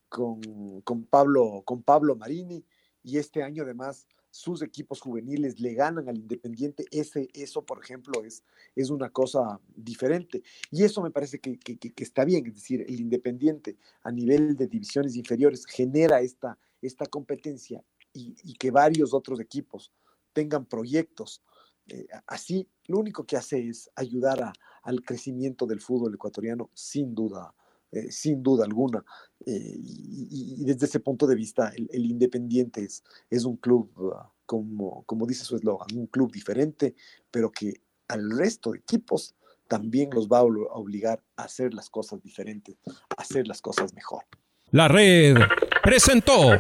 con, 0.10 0.82
con, 0.82 1.04
Pablo, 1.04 1.62
con 1.66 1.84
Pablo 1.84 2.16
Marini 2.16 2.66
y 3.04 3.20
este 3.20 3.44
año 3.44 3.62
además 3.62 4.08
sus 4.38 4.62
equipos 4.62 5.02
juveniles 5.02 5.60
le 5.60 5.74
ganan 5.74 6.08
al 6.08 6.18
Independiente, 6.18 6.86
ese, 6.92 7.28
eso, 7.34 7.66
por 7.66 7.84
ejemplo, 7.84 8.24
es, 8.24 8.44
es 8.76 8.92
una 8.92 9.10
cosa 9.10 9.60
diferente. 9.76 10.44
Y 10.70 10.84
eso 10.84 11.02
me 11.02 11.10
parece 11.10 11.40
que, 11.40 11.58
está 11.96 12.24
bien, 12.24 12.46
es 12.46 12.54
decir, 12.54 12.86
el 12.88 13.00
Independiente 13.00 13.78
a 14.04 14.12
nivel 14.12 14.56
de 14.56 14.68
divisiones 14.68 15.16
inferiores 15.16 15.66
genera 15.66 16.22
esta, 16.22 16.56
esta 16.84 17.08
competencia 17.08 17.84
y, 18.14 18.54
que 18.60 18.70
varios 18.70 19.12
otros 19.12 19.40
equipos 19.40 19.92
tengan 20.34 20.68
proyectos. 20.68 21.42
Eh, 21.88 22.06
así, 22.28 22.70
lo 22.86 23.00
único 23.00 23.24
que 23.24 23.38
hace 23.38 23.68
es 23.68 23.90
ayudar 23.96 24.54
al 24.84 25.02
crecimiento 25.02 25.66
del 25.66 25.82
fútbol 25.82 26.14
ecuatoriano, 26.14 26.70
sin 26.76 27.16
duda, 27.16 27.56
eh, 27.92 28.12
sin 28.12 28.44
duda 28.44 28.66
alguna. 28.66 29.04
Eh, 29.46 29.76
y, 29.80 30.64
desde 30.66 30.86
ese 30.86 31.00
punto 31.00 31.28
de 31.28 31.36
vista, 31.36 31.72
el, 31.76 32.06
Independiente 32.06 32.84
es, 32.84 33.04
es, 33.30 33.46
un 33.46 33.58
club, 33.58 33.92
ah, 34.16 34.32
como, 34.46 35.04
como 35.04 35.26
dice 35.26 35.46
su 35.46 35.56
eslogan, 35.56 35.88
un 35.96 36.08
club 36.08 36.32
diferente, 36.32 36.96
pero 37.32 37.52
que 37.52 37.82
al 38.08 38.30
resto 38.32 38.72
de 38.72 38.80
equipos 38.80 39.36
también 39.68 40.10
los 40.14 40.28
va 40.28 40.40
a 40.40 40.44
obligar 40.44 41.22
a 41.36 41.44
hacer 41.44 41.74
las 41.74 41.90
cosas 41.90 42.22
diferentes, 42.22 42.78
a 42.88 43.22
hacer 43.22 43.48
las 43.48 43.62
cosas 43.62 43.94
mejor. 43.94 44.24
La 44.72 44.88
red 44.88 45.38
presentó 45.84 46.58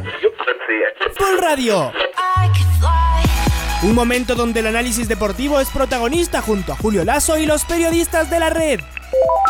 Full 1.17 1.39
Radio. 1.41 1.91
Un 3.83 3.93
momento 3.93 4.33
donde 4.33 4.61
el 4.61 4.67
análisis 4.67 5.07
deportivo 5.07 5.59
es 5.59 5.69
protagonista 5.69 6.41
junto 6.41 6.73
a 6.73 6.75
Julio 6.75 7.03
Lazo 7.03 7.37
y 7.37 7.45
los 7.45 7.63
periodistas 7.65 8.29
de 8.29 8.39
la 8.39 8.49
red. 8.49 8.79